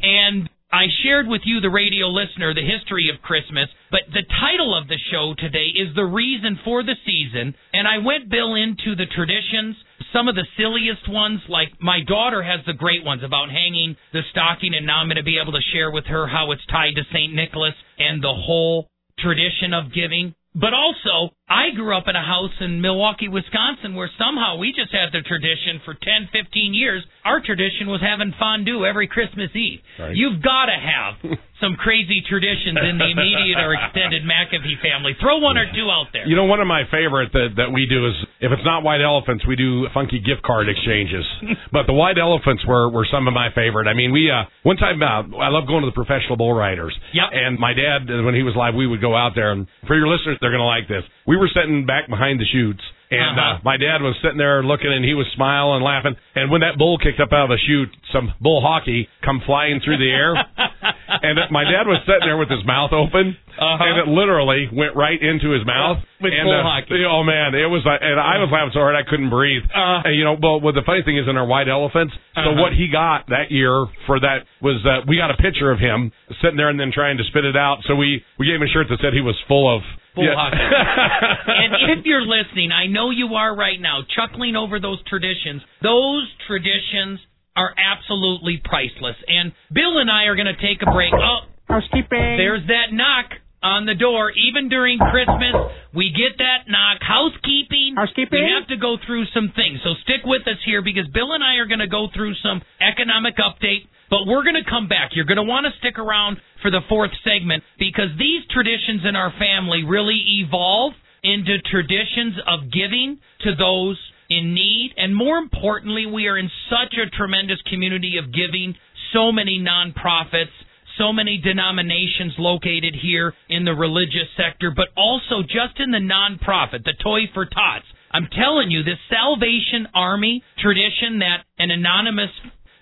And 0.03 0.49
I 0.73 0.87
shared 1.03 1.29
with 1.29 1.43
you, 1.45 1.61
the 1.61 1.71
radio 1.71 2.09
listener, 2.09 2.53
the 2.53 2.67
history 2.67 3.09
of 3.13 3.23
Christmas. 3.23 3.69
But 3.91 4.09
the 4.13 4.25
title 4.41 4.77
of 4.77 4.89
the 4.89 4.99
show 5.11 5.35
today 5.39 5.71
is 5.73 5.95
the 5.95 6.05
reason 6.05 6.59
for 6.65 6.83
the 6.83 6.97
season. 7.07 7.55
And 7.73 7.87
I 7.87 7.99
went, 7.99 8.29
Bill, 8.29 8.55
into 8.55 8.97
the 8.97 9.07
traditions. 9.07 9.77
Some 10.13 10.29
of 10.29 10.35
the 10.35 10.47
silliest 10.57 11.09
ones, 11.09 11.41
like 11.49 11.69
my 11.81 12.01
daughter 12.07 12.43
has 12.43 12.61
the 12.67 12.73
great 12.73 13.05
ones 13.05 13.23
about 13.23 13.51
hanging 13.51 13.97
the 14.13 14.23
stocking, 14.31 14.75
and 14.75 14.87
now 14.87 14.99
I'm 14.99 15.07
going 15.07 15.17
to 15.17 15.23
be 15.23 15.39
able 15.39 15.53
to 15.53 15.65
share 15.73 15.91
with 15.91 16.07
her 16.07 16.27
how 16.27 16.53
it's 16.53 16.65
tied 16.67 16.95
to 16.97 17.03
St. 17.13 17.35
Nicholas 17.35 17.75
and 17.99 18.23
the 18.23 18.33
whole 18.33 18.89
tradition 19.19 19.75
of 19.75 19.93
giving. 19.93 20.35
But 20.55 20.73
also, 20.73 21.35
I 21.49 21.71
grew 21.71 21.97
up 21.97 22.09
in 22.09 22.17
a 22.17 22.27
house 22.27 22.51
in 22.59 22.81
Milwaukee, 22.81 23.29
Wisconsin, 23.29 23.95
where 23.95 24.11
somehow 24.19 24.59
we 24.59 24.75
just 24.75 24.91
had 24.91 25.15
the 25.15 25.23
tradition 25.23 25.79
for 25.85 25.95
10, 25.95 26.35
15 26.35 26.75
years. 26.75 27.07
Our 27.25 27.39
tradition 27.39 27.87
was 27.87 28.03
having 28.03 28.35
fondue 28.35 28.85
every 28.85 29.07
Christmas 29.07 29.55
Eve. 29.55 29.79
Right. 29.95 30.17
You've 30.17 30.43
got 30.43 30.67
to 30.67 30.75
have 30.75 31.39
some 31.61 31.77
crazy 31.79 32.21
traditions 32.27 32.77
in 32.77 32.99
the 32.99 33.09
immediate 33.15 33.57
or 33.63 33.73
extended 33.73 34.27
McAfee 34.27 34.83
family. 34.83 35.17
Throw 35.21 35.39
one 35.39 35.57
or 35.57 35.65
two 35.73 35.89
out 35.89 36.13
there. 36.13 36.27
You 36.27 36.37
know, 36.37 36.45
one 36.45 36.61
of 36.61 36.67
my 36.67 36.85
favorite 36.91 37.33
that 37.33 37.57
that 37.57 37.71
we 37.73 37.87
do 37.87 38.11
is 38.11 38.15
if 38.41 38.53
it's 38.53 38.67
not 38.67 38.83
white 38.83 39.01
elephants, 39.01 39.47
we 39.47 39.57
do 39.57 39.89
funky 39.95 40.21
gift 40.21 40.43
card 40.43 40.69
exchanges. 40.69 41.25
but 41.73 41.87
the 41.87 41.97
white 41.97 42.19
elephants 42.19 42.67
were 42.67 42.91
were 42.91 43.07
some 43.09 43.27
of 43.29 43.33
my 43.33 43.49
favorite. 43.55 43.89
I 43.89 43.95
mean, 43.95 44.13
we 44.13 44.31
uh 44.31 44.45
one 44.67 44.77
time 44.77 45.01
uh, 45.01 45.25
I 45.39 45.49
love 45.49 45.67
going 45.67 45.83
to 45.83 45.89
the 45.89 45.97
professional 45.97 46.37
bull 46.37 46.53
riders. 46.53 46.93
Yep. 47.15 47.29
And 47.33 47.59
my 47.59 47.73
dad, 47.73 48.05
when 48.09 48.35
he 48.35 48.43
was 48.43 48.55
live, 48.59 48.75
we 48.75 48.87
would 48.87 49.01
go 49.01 49.17
out 49.17 49.33
there. 49.35 49.53
And 49.53 49.67
for 49.87 49.97
your 49.97 50.09
listeners, 50.09 50.37
they're 50.41 50.53
gonna 50.53 50.67
like 50.67 50.89
this. 50.89 51.05
We 51.27 51.36
were 51.37 51.49
sitting 51.53 51.87
back 51.87 52.09
behind 52.09 52.41
the 52.41 52.47
chutes. 52.47 52.83
And 53.09 53.39
Uh-huh. 53.39 53.55
uh, 53.55 53.59
my 53.63 53.77
dad 53.77 54.03
was 54.03 54.17
sitting 54.21 54.37
there 54.37 54.65
looking, 54.65 54.91
and 54.93 55.05
he 55.05 55.15
was 55.15 55.27
smiling, 55.39 55.77
and 55.77 55.85
laughing. 55.85 56.17
And 56.35 56.51
when 56.51 56.63
that 56.63 56.75
bull 56.77 56.99
kicked 56.99 57.21
up 57.21 57.33
out 57.33 57.45
of 57.47 57.51
the 57.55 57.59
chute, 57.65 57.95
some 58.13 58.35
bull 58.41 58.61
hockey 58.61 59.07
come 59.23 59.39
flying 59.47 59.79
through 59.79 59.99
the 59.99 60.11
air, 60.11 60.35
and 61.23 61.39
my 61.51 61.63
dad 61.63 61.87
was 61.87 62.03
sitting 62.03 62.27
there 62.27 62.37
with 62.37 62.51
his 62.51 62.65
mouth 62.67 62.91
open, 62.93 63.37
Uh-huh. 63.59 63.85
and 63.85 63.95
it 64.03 64.09
literally 64.11 64.69
went 64.73 64.97
right 64.97 65.23
into 65.23 65.51
his 65.55 65.65
mouth. 65.65 65.99
With 66.21 66.33
and, 66.35 66.45
bull 66.51 66.59
uh, 66.59 66.63
hockey. 66.67 67.05
Oh 67.07 67.23
man, 67.23 67.55
it 67.55 67.71
was 67.71 67.85
like, 67.87 68.01
and 68.03 68.19
I 68.19 68.39
was 68.43 68.51
laughing 68.51 68.73
so 68.75 68.81
hard 68.81 68.97
I 68.97 69.05
couldn't 69.09 69.31
breathe. 69.31 69.63
Uh. 69.71 70.03
and, 70.05 70.17
you 70.17 70.25
know, 70.25 70.35
well, 70.43 70.59
well, 70.61 70.73
the 70.75 70.83
funny 70.83 71.03
thing 71.07 71.17
is 71.17 71.29
in 71.29 71.37
our 71.37 71.47
white 71.47 71.69
elephants. 71.69 72.13
So 72.35 72.41
Uh-huh. 72.43 72.61
what 72.61 72.73
he 72.75 72.89
got 72.91 73.29
that 73.29 73.53
year 73.55 73.87
for 74.07 74.19
that 74.19 74.51
was 74.61 74.83
uh, 74.85 75.07
we 75.07 75.17
got 75.17 75.31
a 75.31 75.37
picture 75.39 75.71
of 75.71 75.79
him 75.79 76.11
sitting 76.43 76.57
there 76.57 76.71
and 76.71 76.81
then 76.81 76.91
trying 76.91 77.19
to 77.19 77.25
spit 77.31 77.45
it 77.45 77.55
out. 77.57 77.85
So 77.87 77.95
we 77.95 78.25
we 78.37 78.47
gave 78.51 78.57
him 78.57 78.67
a 78.67 78.73
shirt 78.75 78.89
that 78.91 78.99
said 79.01 79.15
he 79.15 79.21
was 79.23 79.39
full 79.47 79.71
of. 79.71 79.83
Bull 80.17 80.25
yeah. 80.25 80.35
hockey. 80.35 80.57
and 81.61 82.01
if 82.01 82.07
you're 82.09 82.25
listening, 82.25 82.73
I 82.73 82.87
know 82.89 83.11
you 83.11 83.37
are 83.37 83.55
right 83.55 83.79
now, 83.79 84.01
chuckling 84.17 84.57
over 84.57 84.81
those 84.81 84.99
traditions. 85.05 85.61
Those 85.83 86.27
traditions 86.49 87.21
are 87.55 87.73
absolutely 87.77 88.61
priceless. 88.65 89.17
And 89.29 89.53
Bill 89.73 89.99
and 89.99 90.11
I 90.11 90.25
are 90.25 90.35
going 90.35 90.51
to 90.51 90.57
take 90.57 90.81
a 90.81 90.91
break. 90.91 91.13
Oh, 91.13 91.47
Housekeeping. 91.69 92.41
there's 92.41 92.67
that 92.69 92.93
knock 92.93 93.31
on 93.67 93.87
the 93.87 93.99
door. 93.99 94.31
Even 94.31 94.69
during 94.71 94.99
Christmas, 94.99 95.75
we 95.91 96.15
get 96.15 96.39
that 96.39 96.71
knock. 96.71 97.03
Housekeeping. 97.03 97.99
Housekeeping. 97.99 98.39
We 98.39 98.55
have 98.55 98.71
to 98.71 98.79
go 98.79 98.95
through 99.03 99.27
some 99.35 99.51
things. 99.59 99.83
So 99.83 99.99
stick 100.07 100.23
with 100.23 100.47
us 100.47 100.63
here 100.63 100.83
because 100.83 101.11
Bill 101.11 101.35
and 101.35 101.43
I 101.43 101.59
are 101.59 101.67
going 101.67 101.83
to 101.83 101.91
go 101.91 102.07
through 102.15 102.39
some 102.43 102.63
economic 102.79 103.35
update. 103.43 103.91
But 104.09 104.23
we're 104.31 104.47
going 104.47 104.63
to 104.63 104.71
come 104.71 104.87
back. 104.87 105.19
You're 105.19 105.27
going 105.27 105.43
to 105.43 105.51
want 105.51 105.67
to 105.67 105.75
stick 105.83 105.99
around 105.99 106.39
for 106.63 106.71
the 106.71 106.81
fourth 106.89 107.11
segment 107.27 107.65
because 107.77 108.15
these 108.15 108.47
traditions 108.55 109.03
in 109.03 109.19
our 109.19 109.35
family 109.35 109.83
really 109.83 110.47
evolve 110.47 110.95
into 111.27 111.59
traditions 111.67 112.39
of 112.47 112.71
giving 112.71 113.19
to 113.43 113.51
those 113.59 113.99
in 114.31 114.55
need. 114.55 114.95
And 114.97 115.11
more 115.11 115.39
importantly, 115.39 116.07
we 116.07 116.29
are 116.29 116.39
in 116.39 116.51
such 116.71 116.95
a 116.95 117.11
tremendous 117.11 117.59
community 117.67 118.15
of 118.23 118.31
giving, 118.31 118.79
so 119.13 119.33
many 119.33 119.59
nonprofits, 119.59 120.55
so 120.99 121.13
many 121.13 121.39
denominations 121.39 122.35
located 122.39 122.95
here 123.01 123.35
in 123.49 123.65
the 123.65 123.75
religious 123.75 124.29
sector, 124.37 124.73
but 124.75 124.89
also 124.97 125.43
just 125.43 125.79
in 125.79 125.91
the 125.91 125.99
nonprofit, 125.99 126.85
the 126.85 126.95
Toy 127.03 127.21
for 127.35 127.47
Tots. 127.47 127.87
I'm 128.11 128.29
telling 128.33 128.71
you, 128.71 128.83
this 128.83 128.99
Salvation 129.11 129.89
Army 129.95 130.43
tradition 130.59 131.19
that 131.21 131.45
an 131.59 131.71
anonymous 131.71 132.31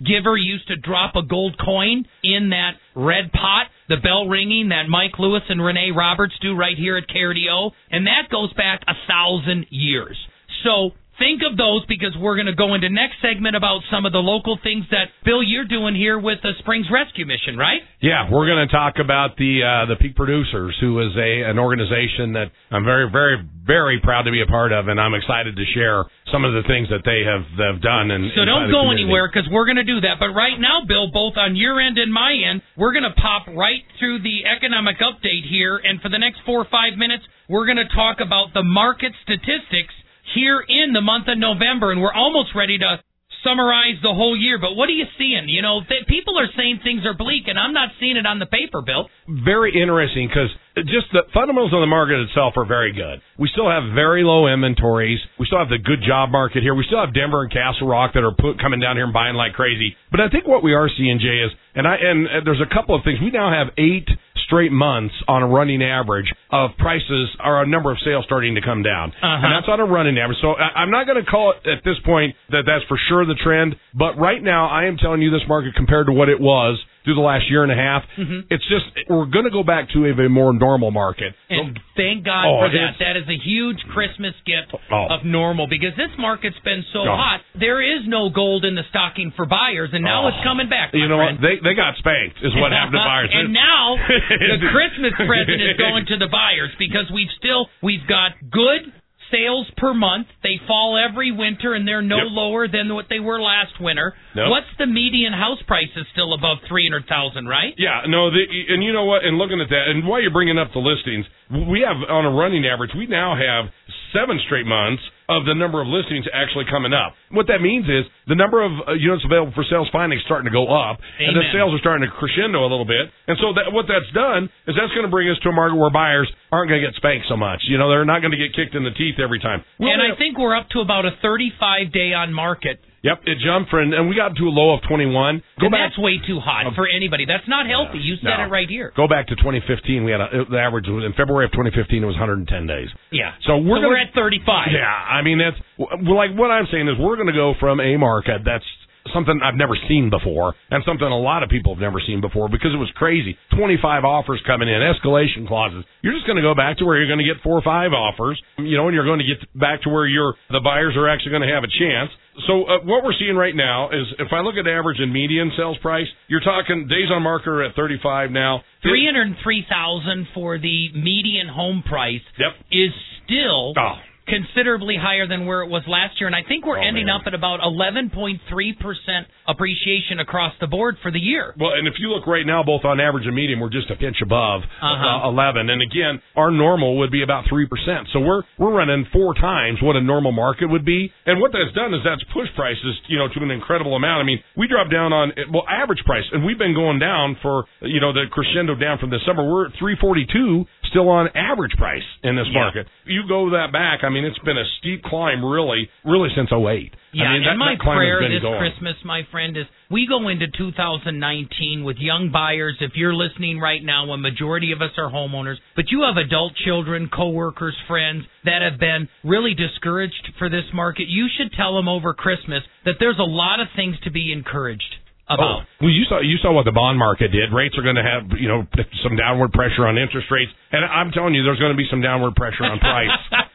giver 0.04 0.36
used 0.36 0.68
to 0.68 0.76
drop 0.76 1.16
a 1.16 1.22
gold 1.22 1.56
coin 1.58 2.04
in 2.22 2.50
that 2.50 2.72
red 2.94 3.32
pot, 3.32 3.66
the 3.88 3.96
bell 3.96 4.26
ringing 4.28 4.68
that 4.68 4.88
Mike 4.88 5.18
Lewis 5.18 5.42
and 5.48 5.64
Renee 5.64 5.90
Roberts 5.94 6.34
do 6.40 6.56
right 6.56 6.76
here 6.76 6.96
at 6.96 7.08
KRDO, 7.08 7.70
and 7.90 8.06
that 8.06 8.30
goes 8.30 8.52
back 8.54 8.82
a 8.86 8.94
thousand 9.08 9.66
years. 9.70 10.16
So 10.64 10.90
think 11.18 11.42
of 11.46 11.56
those 11.56 11.84
because 11.86 12.14
we're 12.18 12.36
going 12.36 12.50
to 12.50 12.54
go 12.54 12.74
into 12.74 12.88
next 12.90 13.22
segment 13.22 13.56
about 13.56 13.82
some 13.90 14.06
of 14.06 14.12
the 14.12 14.22
local 14.22 14.58
things 14.62 14.84
that 14.90 15.08
Bill 15.24 15.42
you're 15.42 15.68
doing 15.68 15.94
here 15.94 16.18
with 16.18 16.38
the 16.42 16.52
Springs 16.58 16.86
Rescue 16.90 17.26
Mission, 17.26 17.56
right? 17.56 17.80
Yeah, 18.00 18.30
we're 18.30 18.46
going 18.46 18.66
to 18.66 18.72
talk 18.72 18.98
about 18.98 19.36
the 19.36 19.62
uh, 19.62 19.86
the 19.86 19.96
Peak 19.96 20.16
Producers, 20.16 20.76
who 20.80 21.00
is 21.00 21.12
a 21.16 21.50
an 21.50 21.58
organization 21.58 22.34
that 22.34 22.50
I'm 22.70 22.84
very 22.84 23.10
very 23.10 23.38
very 23.64 24.00
proud 24.00 24.28
to 24.28 24.32
be 24.32 24.42
a 24.42 24.46
part 24.46 24.72
of, 24.72 24.88
and 24.88 25.00
I'm 25.00 25.14
excited 25.14 25.56
to 25.56 25.64
share 25.72 26.04
some 26.32 26.44
of 26.44 26.52
the 26.52 26.62
things 26.68 26.88
that 26.90 27.02
they 27.04 27.24
have 27.24 27.46
have 27.58 27.80
done. 27.80 28.10
And 28.10 28.30
so 28.36 28.44
don't 28.44 28.70
go 28.70 28.90
anywhere 28.90 29.30
because 29.30 29.48
we're 29.50 29.66
going 29.66 29.80
to 29.80 29.88
do 29.88 30.00
that. 30.02 30.20
But 30.20 30.34
right 30.36 30.58
now, 30.58 30.84
Bill, 30.86 31.10
both 31.10 31.34
on 31.36 31.56
your 31.56 31.80
end 31.80 31.98
and 31.98 32.12
my 32.12 32.34
end, 32.34 32.62
we're 32.76 32.92
going 32.92 33.08
to 33.08 33.16
pop 33.16 33.46
right 33.48 33.82
through 33.98 34.22
the 34.22 34.44
economic 34.44 34.98
update 35.00 35.48
here, 35.48 35.78
and 35.78 36.00
for 36.00 36.08
the 36.08 36.18
next 36.18 36.40
four 36.44 36.60
or 36.60 36.68
five 36.70 36.98
minutes, 36.98 37.24
we're 37.48 37.66
going 37.66 37.80
to 37.80 37.88
talk 37.94 38.18
about 38.20 38.52
the 38.52 38.62
market 38.62 39.12
statistics 39.22 39.94
here 40.34 40.64
in 40.66 40.92
the 40.92 41.00
month 41.00 41.28
of 41.28 41.38
November, 41.38 41.92
and 41.92 42.00
we're 42.00 42.14
almost 42.14 42.54
ready 42.54 42.78
to 42.78 43.02
summarize 43.44 44.00
the 44.02 44.12
whole 44.12 44.36
year. 44.36 44.58
But 44.58 44.74
what 44.74 44.88
are 44.88 44.96
you 44.96 45.04
seeing? 45.18 45.48
You 45.48 45.60
know, 45.60 45.84
th- 45.86 46.08
people 46.08 46.38
are 46.38 46.48
saying 46.56 46.80
things 46.82 47.04
are 47.04 47.14
bleak, 47.14 47.44
and 47.46 47.58
I'm 47.58 47.72
not 47.72 47.90
seeing 48.00 48.16
it 48.16 48.26
on 48.26 48.38
the 48.38 48.46
paper, 48.46 48.80
Bill. 48.80 49.08
Very 49.28 49.76
interesting 49.76 50.26
because 50.26 50.48
just 50.88 51.12
the 51.12 51.22
fundamentals 51.32 51.72
of 51.76 51.80
the 51.80 51.86
market 51.86 52.18
itself 52.24 52.54
are 52.56 52.64
very 52.64 52.92
good. 52.92 53.20
We 53.38 53.48
still 53.52 53.68
have 53.68 53.94
very 53.94 54.24
low 54.24 54.48
inventories. 54.48 55.20
We 55.38 55.46
still 55.46 55.60
have 55.60 55.68
the 55.68 55.78
good 55.78 56.00
job 56.02 56.30
market 56.30 56.64
here. 56.64 56.74
We 56.74 56.84
still 56.88 57.04
have 57.04 57.14
Denver 57.14 57.42
and 57.44 57.52
Castle 57.52 57.86
Rock 57.86 58.14
that 58.14 58.24
are 58.24 58.34
put, 58.34 58.58
coming 58.58 58.80
down 58.80 58.96
here 58.96 59.04
and 59.04 59.12
buying 59.12 59.36
like 59.36 59.52
crazy. 59.52 59.94
But 60.10 60.20
I 60.20 60.28
think 60.30 60.48
what 60.48 60.64
we 60.64 60.72
are 60.72 60.88
seeing, 60.88 61.20
Jay, 61.20 61.44
is 61.44 61.52
and 61.76 61.86
I 61.86 61.94
and 62.00 62.26
uh, 62.26 62.30
there's 62.44 62.64
a 62.64 62.72
couple 62.72 62.96
of 62.96 63.04
things. 63.04 63.20
We 63.20 63.30
now 63.30 63.52
have 63.52 63.74
eight 63.78 64.08
straight 64.46 64.72
months 64.72 65.14
on 65.28 65.42
a 65.42 65.46
running 65.46 65.82
average 65.82 66.32
of 66.50 66.70
prices 66.78 67.28
or 67.44 67.62
a 67.62 67.66
number 67.66 67.90
of 67.90 67.98
sales 68.04 68.24
starting 68.24 68.54
to 68.54 68.60
come 68.62 68.82
down, 68.82 69.10
Uh-huh. 69.10 69.26
and 69.46 69.52
that's 69.52 69.68
on 69.68 69.80
a 69.80 69.84
running 69.84 70.18
average. 70.18 70.38
So 70.40 70.52
I, 70.52 70.80
I'm 70.80 70.90
not 70.90 71.06
going 71.06 71.22
to 71.22 71.28
call 71.30 71.52
it 71.52 71.68
at 71.68 71.82
this 71.84 71.96
point 72.04 72.36
that 72.50 72.62
that's 72.66 72.84
for 72.88 72.98
sure 73.08 73.24
the 73.26 73.34
trend. 73.42 73.76
But 73.94 74.18
right 74.18 74.42
now, 74.42 74.68
I 74.68 74.84
am 74.86 74.96
telling 74.96 75.22
you 75.22 75.30
this 75.30 75.42
market 75.48 75.74
compared 75.74 76.06
to 76.06 76.12
what 76.12 76.28
it 76.28 76.40
was 76.40 76.78
through 77.04 77.14
the 77.14 77.20
last 77.20 77.44
year 77.50 77.62
and 77.62 77.70
a 77.72 77.76
half, 77.76 78.02
Mm-hmm. 78.18 78.48
it's 78.50 78.64
just 78.68 78.86
we're 79.08 79.26
going 79.28 79.44
to 79.44 79.50
go 79.52 79.62
back 79.62 79.90
to 79.92 80.06
a, 80.08 80.12
a 80.16 80.28
more 80.28 80.52
normal 80.52 80.90
market. 80.90 81.34
And 81.50 81.78
thank 81.96 82.24
God 82.24 82.44
Oh, 82.48 82.64
for 82.64 82.70
that. 82.72 82.96
That 82.98 83.16
is 83.20 83.28
a 83.28 83.36
huge 83.36 83.78
Christmas 83.92 84.32
gift 84.46 84.72
Oh. 84.90 85.06
of 85.10 85.24
normal 85.24 85.66
because 85.68 85.92
this 85.96 86.10
market's 86.18 86.58
been 86.64 86.82
so 86.92 87.00
Oh. 87.04 87.16
hot. 87.16 87.40
There 87.58 87.82
is 87.84 88.06
no 88.08 88.30
gold 88.30 88.64
in 88.64 88.74
the 88.74 88.82
stocking 88.88 89.32
for 89.36 89.44
buyers, 89.46 89.90
and 89.92 90.02
now 90.02 90.24
Oh. 90.24 90.28
it's 90.32 90.42
coming 90.42 90.68
back. 90.68 90.94
You 90.94 91.08
know 91.08 91.18
friend. 91.18 91.38
what? 91.38 91.44
They 91.44 91.56
they 91.60 91.74
got 91.74 91.96
spanked 92.00 92.38
is 92.42 92.54
what 92.56 92.72
happened 92.72 92.96
to 92.96 93.04
buyers. 93.12 93.30
and 93.32 93.52
now 93.52 93.96
the 94.64 94.70
Christmas 94.72 95.12
present 95.20 95.60
is 95.60 95.76
going 95.76 96.06
to 96.06 96.16
the 96.16 96.28
buyers 96.32 96.70
because 96.78 97.10
we've 97.12 97.30
still 97.38 97.68
we've 97.82 98.06
got 98.08 98.32
good 98.50 98.92
sales 99.30 99.66
per 99.76 99.94
month. 99.94 100.26
They 100.42 100.58
fall 100.66 100.96
every 100.98 101.30
winter 101.32 101.74
and 101.74 101.86
they're 101.86 102.02
no 102.02 102.16
Yep. 102.18 102.26
lower 102.30 102.68
than 102.68 102.94
what 102.94 103.08
they 103.08 103.20
were 103.20 103.40
last 103.40 103.80
winter. 103.80 104.14
Nope. 104.34 104.50
What's 104.50 104.66
the 104.78 104.86
median 104.86 105.32
house 105.32 105.60
price 105.62 105.88
is 105.96 106.06
still 106.12 106.32
above 106.34 106.58
300,000, 106.68 107.46
right? 107.46 107.74
Yeah, 107.78 108.02
no, 108.06 108.30
the, 108.30 108.44
and 108.68 108.82
you 108.82 108.92
know 108.92 109.04
what? 109.04 109.24
And 109.24 109.38
looking 109.38 109.60
at 109.60 109.68
that, 109.70 109.88
and 109.88 110.06
while 110.06 110.20
you're 110.20 110.30
bringing 110.30 110.58
up 110.58 110.72
the 110.72 110.78
listings, 110.80 111.26
we 111.50 111.80
have 111.86 111.96
on 112.08 112.24
a 112.24 112.30
running 112.30 112.64
average, 112.66 112.90
we 112.96 113.06
now 113.06 113.34
have 113.36 113.70
seven 114.14 114.38
straight 114.46 114.64
months 114.64 115.02
of 115.28 115.44
the 115.44 115.54
number 115.54 115.82
of 115.82 115.88
listings 115.90 116.24
actually 116.30 116.64
coming 116.70 116.94
up. 116.94 117.18
What 117.34 117.50
that 117.50 117.58
means 117.58 117.90
is 117.90 118.06
the 118.30 118.38
number 118.38 118.62
of 118.62 118.72
uh, 118.86 118.94
units 118.94 119.24
available 119.26 119.52
for 119.52 119.66
sales 119.66 119.90
finally 119.90 120.22
starting 120.24 120.46
to 120.46 120.54
go 120.54 120.70
up, 120.70 121.02
and 121.18 121.34
the 121.34 121.44
sales 121.50 121.74
are 121.74 121.82
starting 121.82 122.06
to 122.06 122.12
crescendo 122.14 122.62
a 122.62 122.70
little 122.70 122.86
bit. 122.86 123.10
And 123.26 123.36
so 123.42 123.50
that 123.58 123.74
what 123.74 123.90
that's 123.90 124.08
done 124.14 124.46
is 124.70 124.78
that's 124.78 124.94
going 124.94 125.08
to 125.08 125.12
bring 125.12 125.26
us 125.26 125.36
to 125.42 125.50
a 125.50 125.56
market 125.56 125.74
where 125.74 125.90
buyers 125.90 126.30
aren't 126.54 126.70
going 126.70 126.80
to 126.80 126.86
get 126.86 126.94
spanked 126.94 127.26
so 127.26 127.36
much. 127.36 127.66
You 127.66 127.76
know, 127.76 127.90
they're 127.90 128.06
not 128.06 128.22
going 128.22 128.32
to 128.32 128.40
get 128.40 128.54
kicked 128.54 128.78
in 128.78 128.86
the 128.86 128.94
teeth 128.94 129.18
every 129.18 129.42
time. 129.42 129.66
We'll 129.82 129.90
and 129.90 129.98
I 129.98 130.14
think 130.14 130.38
we're 130.38 130.54
up 130.54 130.70
to 130.76 130.80
about 130.80 131.04
a 131.04 131.16
35 131.20 131.90
day 131.90 132.14
on 132.14 132.30
market. 132.32 132.78
Yep, 133.04 133.28
it 133.28 133.36
jumped 133.44 133.68
for, 133.68 133.84
and 133.84 134.08
we 134.08 134.16
got 134.16 134.32
to 134.34 134.44
a 134.48 134.54
low 134.54 134.72
of 134.72 134.80
21. 134.88 135.12
Go 135.60 135.68
and 135.68 135.70
back 135.70 135.92
that's 135.92 135.98
way 136.00 136.16
too 136.26 136.40
hot 136.40 136.64
for 136.74 136.88
anybody. 136.88 137.26
That's 137.28 137.44
not 137.46 137.68
healthy. 137.68 138.00
You 138.00 138.16
said 138.16 138.32
No. 138.40 138.44
it 138.44 138.48
right 138.48 138.64
here. 138.68 138.92
Go 138.96 139.06
back 139.06 139.28
to 139.28 139.36
2015. 139.36 140.02
We 140.04 140.10
had 140.10 140.24
a, 140.24 140.48
the 140.48 140.56
average 140.56 140.88
was 140.88 141.04
in 141.04 141.12
February 141.12 141.44
of 141.44 141.52
2015. 141.52 142.00
It 142.00 142.06
was 142.08 142.16
110 142.16 142.48
days. 142.66 142.88
Yeah. 143.12 143.36
So 143.44 143.60
we're 143.60 143.76
so 143.76 143.84
gonna, 143.84 143.88
we're 143.92 144.00
at 144.00 144.14
35. 144.16 144.72
Yeah, 144.72 144.88
I 144.88 145.20
mean 145.20 145.36
that's 145.36 145.60
like 146.08 146.32
what 146.32 146.48
I'm 146.50 146.64
saying 146.72 146.88
is 146.88 146.96
we're 146.98 147.20
going 147.20 147.28
to 147.28 147.36
go 147.36 147.52
from 147.60 147.78
a 147.78 147.96
market 148.00 148.40
that's 148.40 148.64
something 149.12 149.38
I've 149.44 149.54
never 149.54 149.76
seen 149.88 150.08
before 150.10 150.54
and 150.70 150.82
something 150.86 151.06
a 151.06 151.18
lot 151.18 151.42
of 151.42 151.50
people 151.50 151.74
have 151.74 151.80
never 151.82 152.00
seen 152.00 152.20
before 152.20 152.48
because 152.48 152.72
it 152.72 152.78
was 152.80 152.90
crazy. 152.96 153.36
25 153.56 154.04
offers 154.04 154.40
coming 154.46 154.68
in, 154.68 154.80
escalation 154.80 155.46
clauses. 155.46 155.84
You're 156.02 156.14
just 156.14 156.26
going 156.26 156.36
to 156.36 156.42
go 156.42 156.54
back 156.54 156.78
to 156.78 156.84
where 156.84 156.96
you're 156.96 157.06
going 157.08 157.20
to 157.20 157.28
get 157.28 157.42
four 157.42 157.58
or 157.58 157.62
five 157.62 157.92
offers, 157.92 158.40
you 158.58 158.76
know, 158.76 158.86
and 158.88 158.94
you're 158.94 159.04
going 159.04 159.20
to 159.20 159.26
get 159.28 159.38
back 159.58 159.82
to 159.82 159.90
where 159.90 160.06
you're 160.06 160.34
the 160.50 160.60
buyers 160.60 160.94
are 160.96 161.08
actually 161.08 161.30
going 161.32 161.46
to 161.46 161.52
have 161.54 161.64
a 161.64 161.72
chance. 161.78 162.10
So 162.48 162.64
uh, 162.64 162.78
what 162.82 163.04
we're 163.04 163.14
seeing 163.18 163.36
right 163.36 163.54
now 163.54 163.90
is 163.90 164.06
if 164.18 164.28
I 164.32 164.40
look 164.40 164.56
at 164.56 164.66
average 164.66 164.98
and 164.98 165.12
median 165.12 165.52
sales 165.56 165.78
price, 165.78 166.06
you're 166.26 166.40
talking 166.40 166.88
days 166.88 167.08
on 167.12 167.22
market 167.22 167.48
are 167.48 167.62
at 167.62 167.76
35 167.76 168.30
now. 168.30 168.62
Three 168.82 169.06
hundred 169.06 169.36
three 169.42 169.64
thousand 169.70 170.26
for 170.34 170.58
the 170.58 170.90
median 170.94 171.48
home 171.48 171.82
price 171.86 172.20
Yep. 172.38 172.52
is 172.72 172.90
still 173.24 173.72
Oh. 173.78 173.94
Considerably 174.26 174.96
higher 174.96 175.26
than 175.26 175.46
where 175.46 175.62
it 175.62 175.68
was 175.70 175.82
last 175.86 176.20
year, 176.20 176.26
and 176.26 176.34
I 176.36 176.42
think 176.42 176.64
we're 176.66 176.78
Oh, 176.78 176.82
ending 176.86 177.06
man. 177.06 177.16
up 177.16 177.26
at 177.26 177.34
about 177.34 177.60
eleven 177.62 178.10
point 178.10 178.40
three 178.48 178.72
percent 178.72 179.26
appreciation 179.46 180.20
across 180.20 180.52
the 180.60 180.66
board 180.66 180.96
for 181.02 181.10
the 181.10 181.18
year. 181.20 181.54
Well, 181.58 181.72
and 181.72 181.86
if 181.86 181.94
you 181.98 182.08
look 182.08 182.26
right 182.26 182.46
now, 182.46 182.62
both 182.62 182.84
on 182.84 183.00
average 183.00 183.26
and 183.26 183.34
median, 183.34 183.60
we're 183.60 183.68
just 183.70 183.90
a 183.90 183.96
pinch 183.96 184.16
above 184.22 184.62
Uh-huh. 184.80 185.26
uh, 185.26 185.28
11. 185.28 185.68
And 185.70 185.82
again, 185.82 186.20
our 186.36 186.50
normal 186.50 186.96
would 186.98 187.10
be 187.10 187.22
about 187.22 187.44
3%. 187.46 187.68
So 188.12 188.20
we're 188.20 188.42
we're 188.58 188.72
running 188.72 189.04
four 189.12 189.34
times 189.34 189.80
what 189.82 189.96
a 189.96 190.00
normal 190.00 190.32
market 190.32 190.66
would 190.66 190.84
be. 190.84 191.12
And 191.26 191.40
what 191.40 191.52
that's 191.52 191.72
done 191.74 191.92
is 191.94 192.00
that's 192.04 192.24
pushed 192.32 192.54
prices, 192.56 192.98
you 193.08 193.18
know, 193.18 193.28
to 193.28 193.42
an 193.42 193.50
incredible 193.50 193.94
amount. 193.96 194.20
I 194.20 194.24
mean, 194.24 194.42
we 194.56 194.66
dropped 194.68 194.90
down 194.90 195.12
on 195.12 195.32
well 195.52 195.64
average 195.68 196.02
price, 196.04 196.24
and 196.32 196.44
we've 196.44 196.58
been 196.58 196.74
going 196.74 196.98
down 196.98 197.36
for 197.42 197.64
you 197.82 198.00
know 198.00 198.12
the 198.12 198.24
crescendo 198.30 198.74
down 198.74 198.98
from 198.98 199.10
this 199.10 199.20
summer. 199.26 199.44
We're 199.44 199.66
at 199.66 199.72
342 199.78 200.66
still 200.90 201.08
on 201.08 201.28
average 201.34 201.72
price 201.76 202.02
in 202.22 202.36
this 202.36 202.46
Yeah. 202.48 202.60
market. 202.60 202.86
You 203.04 203.26
go 203.28 203.50
that 203.50 203.72
back, 203.72 204.04
I 204.04 204.08
mean, 204.14 204.24
it's 204.24 204.38
been 204.46 204.56
a 204.58 204.64
steep 204.78 205.02
climb, 205.02 205.44
really, 205.44 205.90
really 206.06 206.30
since 206.38 206.48
08. 206.54 206.94
Yeah, 207.12 207.26
I 207.26 207.32
mean, 207.34 207.42
that, 207.42 207.50
and 207.50 207.58
my 207.58 207.74
prayer 207.82 208.22
this 208.22 208.42
going. 208.42 208.58
Christmas, 208.58 208.94
my 209.04 209.22
friend, 209.30 209.56
is 209.58 209.66
we 209.90 210.06
go 210.06 210.28
into 210.30 210.46
2019 210.56 211.84
with 211.84 211.96
young 211.98 212.30
buyers. 212.32 212.76
If 212.80 212.92
you're 212.94 213.14
listening 213.14 213.58
right 213.60 213.82
now, 213.82 214.10
a 214.12 214.18
majority 214.18 214.72
of 214.72 214.80
us 214.82 214.90
are 214.98 215.10
homeowners, 215.10 215.56
but 215.76 215.86
you 215.90 216.02
have 216.06 216.16
adult 216.16 216.54
children, 216.64 217.10
coworkers, 217.14 217.76
friends 217.88 218.24
that 218.44 218.62
have 218.62 218.78
been 218.80 219.08
really 219.22 219.54
discouraged 219.54 220.32
for 220.38 220.48
this 220.48 220.64
market. 220.72 221.06
You 221.08 221.26
should 221.36 221.52
tell 221.52 221.74
them 221.76 221.88
over 221.88 222.14
Christmas 222.14 222.62
that 222.84 222.94
there's 222.98 223.18
a 223.18 223.26
lot 223.28 223.60
of 223.60 223.68
things 223.76 223.96
to 224.04 224.10
be 224.10 224.32
encouraged 224.32 224.94
Oh, 225.26 225.34
about. 225.40 225.64
well, 225.80 225.88
you 225.88 226.04
saw 226.04 226.20
you 226.20 226.36
saw 226.44 226.52
what 226.52 226.66
the 226.68 226.76
bond 226.76 226.98
market 226.98 227.32
did. 227.32 227.48
Rates 227.48 227.72
are 227.80 227.82
going 227.82 227.96
to 227.96 228.04
have 228.04 228.36
you 228.36 228.44
know 228.46 228.68
some 229.02 229.16
downward 229.16 229.52
pressure 229.56 229.88
on 229.88 229.96
interest 229.96 230.28
rates, 230.30 230.52
and 230.70 230.84
I'm 230.84 231.12
telling 231.16 231.32
you, 231.32 231.42
there's 231.42 231.58
going 231.58 231.72
to 231.72 231.80
be 231.80 231.88
some 231.88 232.02
downward 232.04 232.36
pressure 232.36 232.64
on 232.68 232.76
price. 232.84 233.08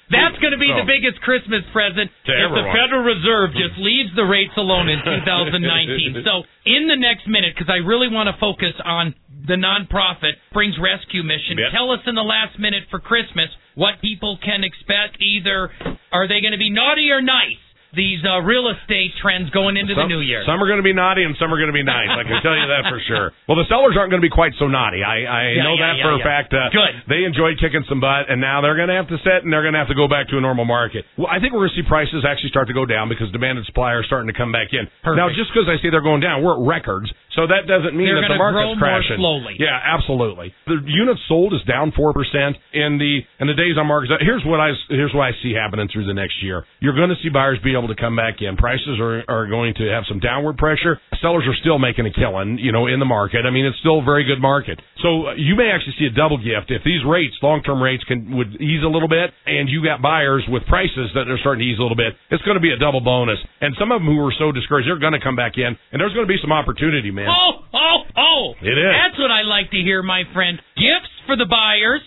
That's 0.10 0.38
going 0.42 0.54
to 0.54 0.62
be 0.62 0.70
So, 0.74 0.82
the 0.82 0.90
oh. 0.90 0.94
biggest 0.94 1.22
Christmas 1.22 1.62
present 1.72 2.10
if 2.26 2.50
the. 2.50 2.66
Federal 2.74 3.06
Reserve 3.06 3.54
just 3.54 3.78
leaves 3.78 4.10
the 4.18 4.26
rates 4.26 4.54
alone 4.58 4.90
in 4.90 5.00
2019. 5.06 6.22
so, 6.28 6.44
in 6.66 6.90
the 6.90 6.98
next 6.98 7.28
minute, 7.30 7.54
because 7.54 7.70
I 7.70 7.86
really 7.86 8.10
want 8.10 8.28
to 8.28 8.36
focus 8.42 8.74
on 8.84 9.14
the 9.30 9.56
nonprofit 9.56 10.38
Springs 10.50 10.76
Rescue 10.82 11.24
Mission, 11.24 11.58
Yep. 11.58 11.72
tell 11.74 11.90
us 11.92 12.02
in 12.06 12.16
the 12.16 12.26
last 12.26 12.58
minute 12.60 12.84
for 12.90 13.00
Christmas 13.00 13.50
what 13.76 14.02
people 14.02 14.38
can 14.44 14.64
expect. 14.64 15.22
Either 15.22 15.70
are 16.12 16.28
they 16.28 16.42
going 16.42 16.54
to 16.54 16.62
be 16.62 16.70
naughty 16.70 17.10
or 17.12 17.22
nice? 17.22 17.62
These 17.96 18.22
uh, 18.22 18.46
real 18.46 18.70
estate 18.70 19.18
trends 19.18 19.50
going 19.50 19.74
into 19.78 19.98
the 19.98 20.06
new 20.06 20.22
year. 20.22 20.46
Some 20.46 20.62
are 20.62 20.70
going 20.70 20.78
to 20.78 20.86
be 20.86 20.94
naughty 20.94 21.26
and 21.26 21.34
some 21.42 21.50
are 21.50 21.58
going 21.58 21.74
to 21.74 21.78
be 21.78 21.82
nice. 21.82 22.06
I 22.10 22.22
can 22.22 22.38
tell 22.46 22.54
you 22.54 22.70
that 22.70 22.86
for 22.86 23.02
sure. 23.02 23.34
Well, 23.50 23.58
the 23.58 23.66
sellers 23.66 23.98
aren't 23.98 24.14
going 24.14 24.22
to 24.22 24.26
be 24.26 24.34
quite 24.34 24.54
so 24.62 24.70
naughty. 24.70 25.02
I, 25.02 25.26
I 25.26 25.42
Yeah, 25.58 25.66
know 25.66 25.74
yeah, 25.74 25.84
that 25.90 25.94
yeah, 25.98 26.06
for 26.06 26.14
a 26.14 26.22
fact. 26.22 26.54
Uh, 26.54 26.70
Good. 26.70 26.94
They 27.10 27.26
enjoyed 27.26 27.58
kicking 27.58 27.82
some 27.90 27.98
butt, 27.98 28.30
and 28.30 28.38
now 28.38 28.62
they're 28.62 28.78
going 28.78 28.94
to 28.94 29.00
have 29.00 29.10
to 29.10 29.18
sit 29.26 29.42
and 29.42 29.50
they're 29.50 29.66
going 29.66 29.74
to 29.74 29.82
have 29.82 29.90
to 29.90 29.98
go 29.98 30.06
back 30.06 30.30
to 30.30 30.38
a 30.38 30.42
normal 30.42 30.70
market. 30.70 31.02
Well, 31.18 31.34
I 31.34 31.42
think 31.42 31.58
we're 31.58 31.66
going 31.66 31.74
to 31.74 31.80
see 31.82 31.88
prices 31.90 32.22
actually 32.30 32.54
start 32.54 32.70
to 32.70 32.78
go 32.78 32.86
down 32.86 33.10
because 33.10 33.32
demand 33.34 33.58
and 33.58 33.66
supply 33.66 33.98
are 33.98 34.06
starting 34.06 34.30
to 34.30 34.38
come 34.38 34.54
back 34.54 34.70
in. 34.70 34.86
Perfect. 35.02 35.18
Now, 35.18 35.34
just 35.34 35.50
because 35.50 35.66
I 35.66 35.82
say 35.82 35.90
they're 35.90 36.06
going 36.06 36.22
down, 36.22 36.46
we're 36.46 36.62
at 36.62 36.64
records. 36.66 37.10
So 37.36 37.46
that 37.46 37.70
doesn't 37.70 37.94
mean 37.94 38.10
They're 38.10 38.26
that 38.26 38.34
the 38.34 38.42
market's 38.42 38.58
grow 38.58 38.74
more 38.74 38.82
crashing. 38.82 39.22
slowly. 39.22 39.54
Yeah, 39.62 39.78
absolutely. 39.78 40.50
The 40.66 40.82
units 40.86 41.22
sold 41.30 41.54
is 41.54 41.62
down 41.70 41.94
four 41.96 42.14
percent 42.14 42.58
in 42.74 42.98
the 42.98 43.22
in 43.40 43.46
the 43.46 43.54
days 43.54 43.78
on 43.78 43.86
market. 43.86 44.10
Here's 44.22 44.42
what 44.46 44.60
I 44.60 44.74
here's 44.90 45.14
what 45.14 45.30
I 45.30 45.32
see 45.44 45.54
happening 45.54 45.88
through 45.94 46.06
the 46.10 46.18
next 46.18 46.42
year. 46.42 46.66
You're 46.82 46.96
going 46.98 47.10
to 47.10 47.20
see 47.22 47.30
buyers 47.30 47.60
be 47.64 47.78
able 47.78 47.88
to 47.90 47.96
come 47.96 48.16
back 48.16 48.42
in. 48.42 48.58
Prices 48.58 48.98
are 49.00 49.24
are 49.30 49.46
going 49.46 49.74
to 49.78 49.86
have 49.94 50.04
some 50.10 50.20
downward 50.20 50.58
pressure. 50.58 50.98
Sellers 51.22 51.46
are 51.46 51.56
still 51.62 51.78
making 51.78 52.08
a 52.08 52.14
killing, 52.14 52.58
you 52.58 52.72
know, 52.72 52.88
in 52.88 53.00
the 53.00 53.06
market. 53.06 53.46
I 53.46 53.52
mean, 53.52 53.66
it's 53.66 53.78
still 53.80 54.00
a 54.00 54.06
very 54.06 54.24
good 54.24 54.40
market. 54.42 54.82
So 55.04 55.28
uh, 55.28 55.34
you 55.36 55.56
may 55.56 55.70
actually 55.70 55.96
see 56.00 56.08
a 56.08 56.16
double 56.16 56.38
gift 56.38 56.72
if 56.72 56.82
these 56.84 57.04
rates, 57.06 57.36
long 57.44 57.62
term 57.62 57.82
rates, 57.82 58.04
can 58.06 58.36
would 58.38 58.60
ease 58.62 58.82
a 58.84 58.90
little 58.90 59.08
bit, 59.10 59.32
and 59.46 59.70
you 59.70 59.84
got 59.84 60.02
buyers 60.02 60.44
with 60.50 60.66
prices 60.66 61.12
that 61.14 61.30
are 61.30 61.38
starting 61.40 61.62
to 61.62 61.68
ease 61.70 61.78
a 61.78 61.84
little 61.84 61.98
bit. 61.98 62.14
It's 62.32 62.44
going 62.44 62.56
to 62.56 62.64
be 62.64 62.72
a 62.72 62.80
double 62.80 63.02
bonus. 63.02 63.38
And 63.62 63.76
some 63.78 63.92
of 63.92 64.02
them 64.02 64.08
who 64.08 64.16
were 64.18 64.34
so 64.40 64.52
discouraged, 64.52 64.88
they're 64.88 65.00
going 65.00 65.14
to 65.14 65.22
come 65.24 65.36
back 65.36 65.58
in, 65.58 65.76
and 65.92 66.00
there's 66.00 66.14
going 66.14 66.26
to 66.26 66.32
be 66.32 66.40
some 66.42 66.52
opportunity, 66.52 67.12
man. 67.20 67.28
Oh, 67.28 67.52
oh, 67.76 67.98
oh. 68.16 68.44
It 68.64 68.76
is. 68.80 68.92
That's 68.96 69.20
what 69.20 69.32
I 69.32 69.44
like 69.44 69.70
to 69.72 69.78
hear, 69.84 70.02
my 70.02 70.24
friend. 70.34 70.60
Gifts 70.80 71.12
for 71.28 71.36
the 71.36 71.46
buyers, 71.46 72.02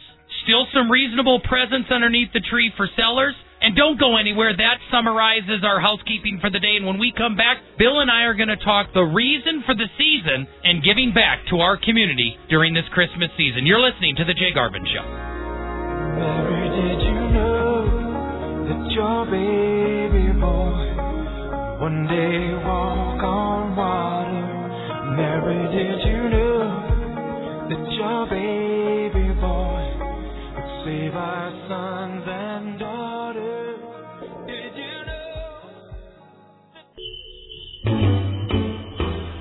still 0.44 0.66
some 0.72 0.90
reasonable 0.90 1.40
presents 1.44 1.92
underneath 1.92 2.32
the 2.32 2.40
tree 2.40 2.72
for 2.76 2.88
sellers. 2.96 3.36
And 3.62 3.76
don't 3.76 3.94
go 3.94 4.16
anywhere. 4.16 4.50
That 4.56 4.82
summarizes 4.90 5.62
our 5.62 5.78
housekeeping 5.78 6.40
for 6.40 6.50
the 6.50 6.58
day. 6.58 6.74
And 6.74 6.84
when 6.84 6.98
we 6.98 7.14
come 7.16 7.36
back, 7.36 7.58
Bill 7.78 8.00
and 8.00 8.10
I 8.10 8.22
are 8.26 8.34
going 8.34 8.50
to 8.50 8.58
talk 8.58 8.90
the 8.92 9.06
reason 9.06 9.62
for 9.64 9.76
the 9.76 9.86
season 9.96 10.48
and 10.64 10.82
giving 10.82 11.14
back 11.14 11.46
to 11.50 11.60
our 11.62 11.78
community 11.78 12.34
during 12.50 12.74
this 12.74 12.88
Christmas 12.90 13.30
season. 13.38 13.64
You're 13.64 13.78
listening 13.78 14.16
to 14.16 14.24
The 14.24 14.34
Jay 14.34 14.50
Garvin 14.52 14.82
Show. 14.82 15.06
Mary, 16.18 16.68
did 16.74 17.06
you 17.06 17.14
know 17.38 18.66
that 18.66 18.90
your 18.90 19.30
baby 19.30 20.34
boy 20.42 20.82
one 21.78 22.10
day 22.10 22.54
walk 22.66 23.22
on 23.22 23.76
water? 23.76 24.51
Mary, 25.16 25.60
did 25.72 26.00
you 26.08 26.30
know 26.30 27.68
that 27.68 27.84
your 27.92 28.26
baby 28.26 29.28
boy 29.40 29.82
would 30.56 30.68
save 30.84 31.14
our 31.14 31.50
sons 31.68 32.24
and 32.26 32.78
daughters? 32.78 33.80
Did 34.46 34.72
you 34.76 34.96
know? 35.06 35.22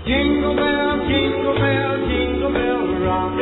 Jingle 0.07 0.55
bell, 0.55 0.93
jingle 1.07 1.55
bell, 1.55 1.93
jingle 2.09 2.53
bell 2.53 2.83
rock. 3.05 3.37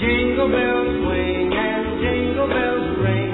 Jingle 0.00 0.48
bells 0.50 0.90
swing 1.04 1.52
and 1.54 1.86
jingle 2.02 2.48
bells 2.48 2.88
ring. 2.98 3.30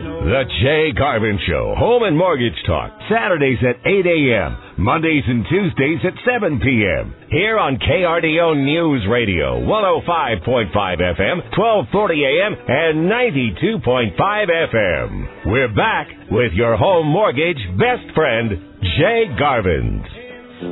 Snow 0.00 0.24
The 0.24 0.44
Jay 0.62 0.92
Garvin 0.96 1.38
Show, 1.46 1.74
Home 1.78 2.02
and 2.02 2.16
Mortgage 2.16 2.58
Talk, 2.66 2.90
Saturdays 3.10 3.58
at 3.62 3.76
8 3.86 4.06
a.m., 4.06 4.69
Mondays 4.80 5.24
and 5.26 5.44
Tuesdays 5.44 6.00
at 6.04 6.16
7 6.24 6.58
p.m. 6.58 7.14
Here 7.28 7.58
on 7.58 7.76
KRDO 7.76 8.64
News 8.64 9.06
Radio, 9.10 9.60
105.5 9.60 10.72
FM, 10.72 11.36
1240 11.52 12.24
a.m., 12.24 12.56
and 12.66 13.04
92.5 13.04 14.16
FM. 14.16 15.46
We're 15.52 15.74
back 15.74 16.08
with 16.30 16.52
your 16.54 16.78
home 16.78 17.08
mortgage 17.08 17.60
best 17.76 18.08
friend, 18.14 18.80
Jay 18.96 19.24
Garvin. 19.38 20.02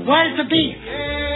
Where's 0.09 0.39
the 0.39 0.49
beef? 0.49 1.28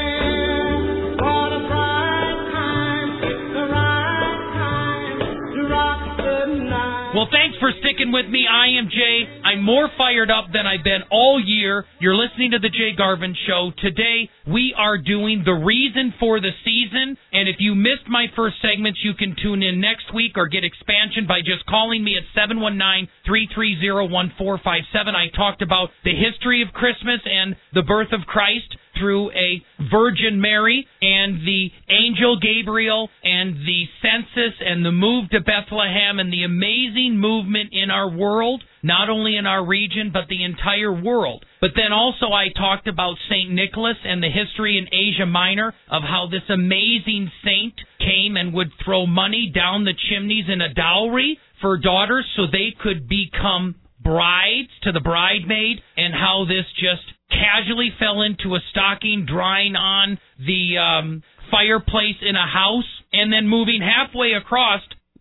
Well, 7.14 7.28
thanks 7.30 7.58
for 7.60 7.68
sticking 7.84 8.10
with 8.10 8.24
me. 8.24 8.48
I 8.48 8.80
am 8.80 8.88
Jay. 8.88 9.28
I'm 9.44 9.62
more 9.62 9.90
fired 9.98 10.30
up 10.30 10.46
than 10.48 10.64
I've 10.64 10.82
been 10.82 11.04
all 11.10 11.38
year. 11.38 11.84
You're 12.00 12.16
listening 12.16 12.52
to 12.52 12.58
the 12.58 12.70
Jay 12.70 12.96
Garvin 12.96 13.36
Show. 13.46 13.70
Today, 13.84 14.30
we 14.48 14.72
are 14.78 14.96
doing 14.96 15.42
the 15.44 15.52
reason 15.52 16.14
for 16.18 16.40
the 16.40 16.56
season. 16.64 17.18
And 17.36 17.50
if 17.50 17.56
you 17.58 17.74
missed 17.74 18.08
my 18.08 18.28
first 18.34 18.56
segments, 18.64 19.04
you 19.04 19.12
can 19.12 19.36
tune 19.36 19.62
in 19.62 19.78
next 19.78 20.08
week 20.14 20.40
or 20.40 20.48
get 20.48 20.64
expansion 20.64 21.26
by 21.28 21.40
just 21.44 21.66
calling 21.68 22.02
me 22.02 22.16
at 22.16 22.24
719 22.32 22.80
330 23.28 24.08
1457. 24.08 25.12
I 25.12 25.28
talked 25.36 25.60
about 25.60 25.92
the 26.08 26.16
history 26.16 26.64
of 26.64 26.72
Christmas 26.72 27.20
and 27.28 27.56
the 27.76 27.84
birth 27.84 28.16
of 28.16 28.24
Christ 28.24 28.72
through 28.98 29.30
a 29.30 29.62
Virgin 29.90 30.40
Mary 30.40 30.86
and 31.00 31.40
the 31.46 31.70
angel 31.88 32.38
Gabriel 32.38 33.08
and 33.22 33.56
the 33.56 33.84
census 34.00 34.54
and 34.60 34.84
the 34.84 34.92
move 34.92 35.30
to 35.30 35.40
Bethlehem 35.40 36.18
and 36.18 36.32
the 36.32 36.44
amazing 36.44 37.18
movement 37.18 37.70
in 37.72 37.90
our 37.90 38.10
world, 38.10 38.62
not 38.82 39.08
only 39.08 39.36
in 39.36 39.46
our 39.46 39.64
region, 39.64 40.10
but 40.12 40.28
the 40.28 40.44
entire 40.44 40.92
world. 40.92 41.44
But 41.60 41.72
then 41.76 41.92
also 41.92 42.26
I 42.32 42.48
talked 42.56 42.88
about 42.88 43.16
St. 43.28 43.50
Nicholas 43.50 43.96
and 44.04 44.22
the 44.22 44.30
history 44.30 44.78
in 44.78 44.92
Asia 44.92 45.26
Minor 45.26 45.74
of 45.90 46.02
how 46.02 46.28
this 46.30 46.48
amazing 46.48 47.30
saint 47.44 47.74
came 47.98 48.36
and 48.36 48.52
would 48.54 48.72
throw 48.84 49.06
money 49.06 49.50
down 49.54 49.84
the 49.84 49.94
chimneys 50.10 50.46
in 50.48 50.60
a 50.60 50.74
dowry 50.74 51.38
for 51.60 51.78
daughters 51.78 52.26
so 52.36 52.46
they 52.46 52.74
could 52.78 53.08
become 53.08 53.76
brides 54.02 54.70
to 54.82 54.92
the 54.92 55.00
bridemaid 55.00 55.76
and 55.96 56.12
how 56.12 56.44
this 56.46 56.66
just 56.74 57.06
casually 57.32 57.90
fell 57.98 58.22
into 58.22 58.54
a 58.54 58.60
stocking 58.70 59.26
drying 59.26 59.74
on 59.76 60.18
the 60.38 60.78
um, 60.78 61.22
fireplace 61.50 62.16
in 62.22 62.36
a 62.36 62.46
house 62.46 62.88
and 63.12 63.32
then 63.32 63.48
moving 63.48 63.80
halfway 63.80 64.32
across 64.32 64.80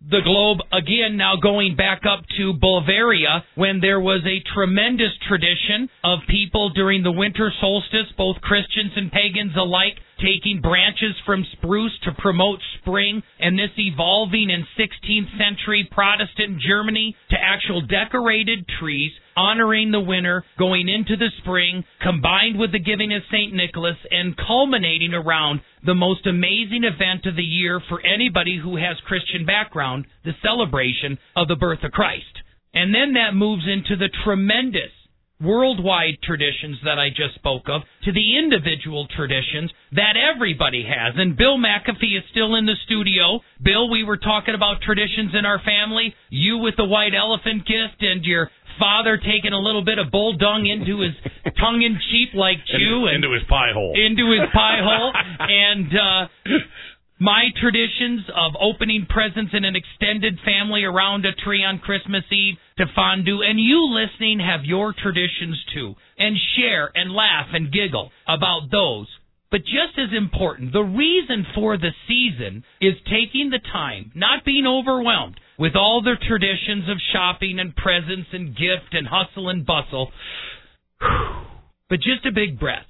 the 0.09 0.21
globe 0.23 0.57
again 0.73 1.15
now 1.15 1.35
going 1.35 1.75
back 1.75 2.01
up 2.09 2.25
to 2.37 2.53
Bulgaria 2.53 3.43
when 3.53 3.81
there 3.81 3.99
was 3.99 4.21
a 4.25 4.41
tremendous 4.53 5.13
tradition 5.27 5.89
of 6.03 6.19
people 6.27 6.71
during 6.71 7.03
the 7.03 7.11
winter 7.11 7.53
solstice 7.61 8.09
both 8.17 8.41
Christians 8.41 8.93
and 8.95 9.11
pagans 9.11 9.53
alike 9.55 9.99
taking 10.21 10.61
branches 10.61 11.15
from 11.25 11.45
spruce 11.53 11.97
to 12.03 12.11
promote 12.17 12.59
spring 12.79 13.21
and 13.39 13.57
this 13.57 13.73
evolving 13.77 14.49
in 14.49 14.65
16th 14.77 15.37
century 15.37 15.89
Protestant 15.91 16.61
Germany 16.61 17.15
to 17.29 17.35
actual 17.39 17.81
decorated 17.81 18.65
trees 18.79 19.11
honoring 19.35 19.91
the 19.91 19.99
winter, 19.99 20.43
going 20.59 20.87
into 20.89 21.15
the 21.15 21.29
spring, 21.41 21.83
combined 22.01 22.59
with 22.59 22.71
the 22.71 22.79
giving 22.79 23.13
of 23.13 23.21
St. 23.31 23.53
Nicholas, 23.53 23.97
and 24.09 24.37
culminating 24.37 25.13
around 25.13 25.61
the 25.85 25.95
most 25.95 26.27
amazing 26.27 26.83
event 26.83 27.25
of 27.25 27.35
the 27.35 27.43
year 27.43 27.81
for 27.89 28.05
anybody 28.05 28.59
who 28.61 28.75
has 28.75 28.97
Christian 29.07 29.45
background, 29.45 30.05
the 30.23 30.33
celebration 30.43 31.17
of 31.35 31.47
the 31.47 31.55
birth 31.55 31.83
of 31.83 31.91
Christ. 31.91 32.43
And 32.73 32.93
then 32.93 33.13
that 33.13 33.35
moves 33.35 33.63
into 33.67 33.95
the 33.95 34.09
tremendous 34.23 34.91
worldwide 35.43 36.21
traditions 36.23 36.77
that 36.83 36.99
I 36.99 37.09
just 37.09 37.35
spoke 37.35 37.67
of 37.67 37.81
to 38.03 38.11
the 38.11 38.37
individual 38.37 39.07
traditions 39.15 39.71
that 39.93 40.15
everybody 40.17 40.83
has. 40.83 41.13
And 41.17 41.35
Bill 41.37 41.57
McAfee 41.57 42.17
is 42.17 42.23
still 42.31 42.55
in 42.55 42.65
the 42.65 42.75
studio. 42.85 43.41
Bill, 43.61 43.89
we 43.89 44.03
were 44.03 44.17
talking 44.17 44.55
about 44.55 44.81
traditions 44.81 45.31
in 45.37 45.45
our 45.45 45.59
family. 45.59 46.13
You 46.29 46.57
with 46.57 46.75
the 46.77 46.85
white 46.85 47.13
elephant 47.15 47.65
gift 47.65 48.01
and 48.01 48.23
your 48.23 48.49
father 48.79 49.17
taking 49.17 49.53
a 49.53 49.59
little 49.59 49.83
bit 49.83 49.99
of 49.99 50.11
bull 50.11 50.37
dung 50.37 50.65
into 50.65 51.01
his 51.01 51.13
tongue 51.59 51.81
in 51.81 51.99
cheek 52.11 52.29
like 52.33 52.57
chew 52.65 53.05
and 53.07 53.17
into 53.23 53.33
his 53.33 53.43
pie 53.49 53.71
hole. 53.73 53.93
into 53.93 54.31
his 54.31 54.47
pie 54.53 54.79
hole 54.81 55.11
and 55.39 55.91
uh 55.91 56.27
my 57.21 57.43
traditions 57.61 58.25
of 58.35 58.53
opening 58.59 59.05
presents 59.07 59.53
in 59.53 59.63
an 59.63 59.75
extended 59.75 60.39
family 60.43 60.83
around 60.83 61.23
a 61.23 61.35
tree 61.45 61.63
on 61.63 61.77
Christmas 61.77 62.23
Eve 62.31 62.55
to 62.79 62.85
fondue 62.95 63.43
and 63.43 63.59
you 63.59 63.93
listening 63.93 64.39
have 64.39 64.65
your 64.65 64.91
traditions 64.91 65.63
too 65.71 65.93
and 66.17 66.35
share 66.57 66.89
and 66.95 67.13
laugh 67.13 67.45
and 67.53 67.71
giggle 67.71 68.09
about 68.27 68.71
those 68.71 69.05
but 69.51 69.61
just 69.65 69.99
as 69.99 70.17
important, 70.17 70.71
the 70.71 70.79
reason 70.79 71.45
for 71.53 71.77
the 71.77 71.91
season 72.07 72.63
is 72.79 72.93
taking 73.03 73.49
the 73.49 73.59
time, 73.59 74.13
not 74.15 74.45
being 74.45 74.65
overwhelmed 74.65 75.41
with 75.59 75.75
all 75.75 76.01
the 76.01 76.15
traditions 76.25 76.89
of 76.89 76.97
shopping 77.11 77.59
and 77.59 77.75
presents 77.75 78.29
and 78.31 78.55
gift 78.55 78.93
and 78.93 79.05
hustle 79.05 79.49
and 79.49 79.65
bustle, 79.65 80.09
but 81.89 81.99
just 81.99 82.25
a 82.25 82.31
big 82.31 82.57
breath 82.57 82.87